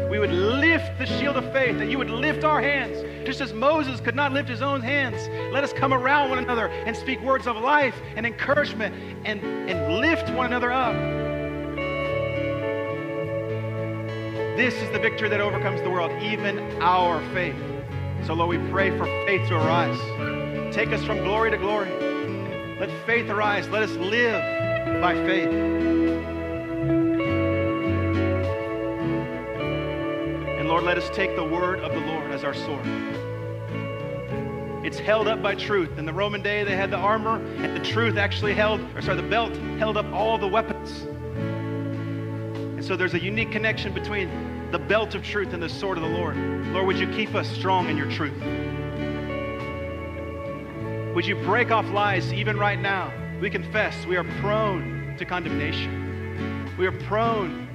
we 0.09 0.17
would 0.17 0.31
lift 0.31 0.97
the 0.97 1.05
shield 1.05 1.35
of 1.35 1.51
faith, 1.51 1.77
that 1.77 1.89
you 1.89 1.97
would 1.97 2.09
lift 2.09 2.43
our 2.43 2.61
hands. 2.61 3.03
Just 3.25 3.41
as 3.41 3.53
Moses 3.53 3.99
could 3.99 4.15
not 4.15 4.31
lift 4.31 4.47
his 4.47 4.61
own 4.61 4.81
hands, 4.81 5.27
let 5.53 5.63
us 5.63 5.73
come 5.73 5.93
around 5.93 6.29
one 6.29 6.39
another 6.39 6.67
and 6.67 6.95
speak 6.95 7.21
words 7.21 7.45
of 7.45 7.57
life 7.57 7.95
and 8.15 8.25
encouragement 8.25 8.95
and, 9.25 9.43
and 9.43 9.97
lift 9.97 10.29
one 10.31 10.45
another 10.45 10.71
up. 10.71 10.95
This 14.55 14.73
is 14.75 14.89
the 14.91 14.99
victory 14.99 15.29
that 15.29 15.41
overcomes 15.41 15.81
the 15.81 15.89
world, 15.89 16.11
even 16.23 16.59
our 16.81 17.21
faith. 17.33 17.55
So, 18.25 18.33
Lord, 18.33 18.49
we 18.49 18.69
pray 18.71 18.97
for 18.97 19.05
faith 19.27 19.47
to 19.49 19.55
arise. 19.55 20.73
Take 20.73 20.89
us 20.89 21.03
from 21.03 21.19
glory 21.19 21.51
to 21.51 21.57
glory. 21.57 21.91
Let 22.79 22.89
faith 23.05 23.29
arise. 23.29 23.67
Let 23.69 23.83
us 23.83 23.91
live 23.91 24.56
by 25.01 25.13
faith. 25.25 25.49
And 30.57 30.67
Lord, 30.67 30.83
let 30.83 30.97
us 30.97 31.09
take 31.15 31.35
the 31.35 31.43
word 31.43 31.79
of 31.79 31.93
the 31.93 31.99
Lord 31.99 32.31
as 32.31 32.43
our 32.43 32.53
sword. 32.53 32.85
It's 34.85 34.99
held 34.99 35.27
up 35.27 35.41
by 35.41 35.53
truth. 35.55 35.97
In 35.97 36.05
the 36.05 36.13
Roman 36.13 36.41
day, 36.41 36.63
they 36.63 36.75
had 36.75 36.89
the 36.91 36.97
armor, 36.97 37.35
and 37.57 37.75
the 37.75 37.83
truth 37.83 38.17
actually 38.17 38.53
held, 38.53 38.79
or 38.95 39.01
sorry, 39.01 39.17
the 39.17 39.27
belt 39.27 39.55
held 39.77 39.97
up 39.97 40.05
all 40.13 40.37
the 40.37 40.47
weapons. 40.47 41.01
And 42.77 42.83
so 42.83 42.95
there's 42.95 43.13
a 43.13 43.19
unique 43.19 43.51
connection 43.51 43.93
between 43.93 44.71
the 44.71 44.79
belt 44.79 45.13
of 45.13 45.23
truth 45.23 45.53
and 45.53 45.61
the 45.61 45.69
sword 45.69 45.97
of 45.97 46.03
the 46.03 46.09
Lord. 46.09 46.37
Lord, 46.67 46.87
would 46.87 46.97
you 46.97 47.07
keep 47.07 47.35
us 47.35 47.47
strong 47.49 47.89
in 47.89 47.97
your 47.97 48.09
truth? 48.09 48.37
Would 51.13 51.25
you 51.25 51.35
break 51.35 51.71
off 51.71 51.85
lies 51.91 52.31
even 52.31 52.57
right 52.57 52.79
now? 52.79 53.11
We 53.39 53.51
confess 53.51 54.05
we 54.07 54.17
are 54.17 54.23
prone 54.41 55.15
to 55.17 55.25
condemnation. 55.25 56.73
We 56.77 56.87
are 56.87 56.91
prone 56.91 57.67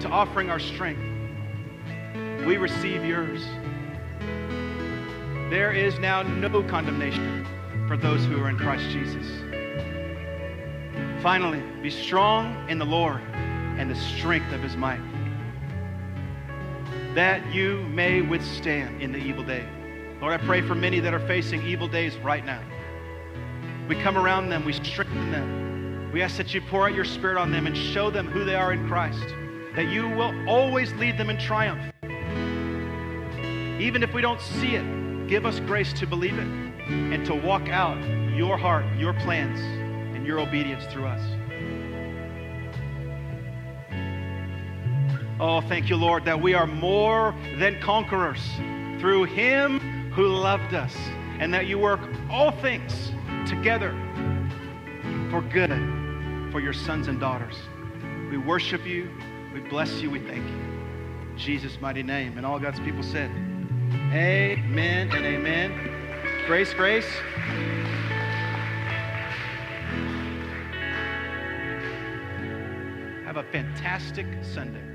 to 0.00 0.08
offering 0.08 0.50
our 0.50 0.58
strength. 0.58 1.00
We 2.44 2.56
receive 2.56 3.04
yours. 3.04 3.44
There 5.48 5.70
is 5.70 5.98
now 6.00 6.22
no 6.22 6.62
condemnation 6.64 7.46
for 7.86 7.96
those 7.96 8.24
who 8.26 8.42
are 8.42 8.48
in 8.48 8.58
Christ 8.58 8.90
Jesus. 8.90 9.26
Finally, 11.22 11.62
be 11.80 11.90
strong 11.90 12.68
in 12.68 12.78
the 12.78 12.84
Lord 12.84 13.20
and 13.78 13.88
the 13.88 13.94
strength 13.94 14.52
of 14.52 14.60
his 14.60 14.76
might, 14.76 15.00
that 17.14 17.46
you 17.54 17.82
may 17.90 18.22
withstand 18.22 19.00
in 19.00 19.12
the 19.12 19.18
evil 19.18 19.44
day. 19.44 19.66
Lord, 20.20 20.32
I 20.32 20.44
pray 20.44 20.62
for 20.62 20.74
many 20.74 20.98
that 21.00 21.14
are 21.14 21.26
facing 21.26 21.64
evil 21.64 21.86
days 21.86 22.16
right 22.18 22.44
now. 22.44 22.60
We 23.88 23.96
come 23.96 24.16
around 24.16 24.48
them, 24.48 24.64
we 24.64 24.72
strengthen 24.72 25.30
them. 25.30 26.10
We 26.12 26.22
ask 26.22 26.36
that 26.38 26.54
you 26.54 26.62
pour 26.62 26.88
out 26.88 26.94
your 26.94 27.04
spirit 27.04 27.36
on 27.36 27.50
them 27.50 27.66
and 27.66 27.76
show 27.76 28.10
them 28.10 28.26
who 28.26 28.44
they 28.44 28.54
are 28.54 28.72
in 28.72 28.88
Christ, 28.88 29.26
that 29.76 29.88
you 29.88 30.08
will 30.08 30.32
always 30.48 30.92
lead 30.94 31.18
them 31.18 31.28
in 31.28 31.38
triumph. 31.38 31.92
Even 33.78 34.02
if 34.02 34.14
we 34.14 34.22
don't 34.22 34.40
see 34.40 34.76
it, 34.76 35.28
give 35.28 35.44
us 35.44 35.60
grace 35.60 35.92
to 35.94 36.06
believe 36.06 36.38
it 36.38 36.46
and 36.88 37.26
to 37.26 37.34
walk 37.34 37.68
out 37.68 37.98
your 38.34 38.56
heart, 38.56 38.86
your 38.96 39.12
plans, 39.12 39.60
and 40.16 40.26
your 40.26 40.38
obedience 40.38 40.84
through 40.86 41.06
us. 41.06 41.20
Oh, 45.40 45.60
thank 45.60 45.90
you, 45.90 45.96
Lord, 45.96 46.24
that 46.24 46.40
we 46.40 46.54
are 46.54 46.66
more 46.66 47.34
than 47.58 47.78
conquerors 47.80 48.40
through 48.98 49.24
Him 49.24 49.80
who 50.12 50.28
loved 50.28 50.72
us, 50.72 50.96
and 51.38 51.52
that 51.52 51.66
you 51.66 51.78
work 51.78 52.00
all 52.30 52.52
things 52.52 53.10
together 53.46 53.90
for 55.30 55.40
good 55.40 55.70
for 56.52 56.60
your 56.60 56.72
sons 56.72 57.08
and 57.08 57.18
daughters. 57.18 57.56
We 58.30 58.38
worship 58.38 58.86
you, 58.86 59.10
we 59.52 59.60
bless 59.60 60.00
you, 60.00 60.10
we 60.10 60.20
thank 60.20 60.46
you. 60.48 60.56
In 61.30 61.34
Jesus' 61.36 61.80
mighty 61.80 62.02
name. 62.02 62.36
And 62.36 62.46
all 62.46 62.58
God's 62.58 62.80
people 62.80 63.02
said, 63.02 63.30
Amen 64.12 65.10
and 65.10 65.24
amen. 65.24 66.46
Grace, 66.46 66.72
grace. 66.74 67.08
Have 73.24 73.36
a 73.36 73.42
fantastic 73.50 74.26
Sunday. 74.42 74.93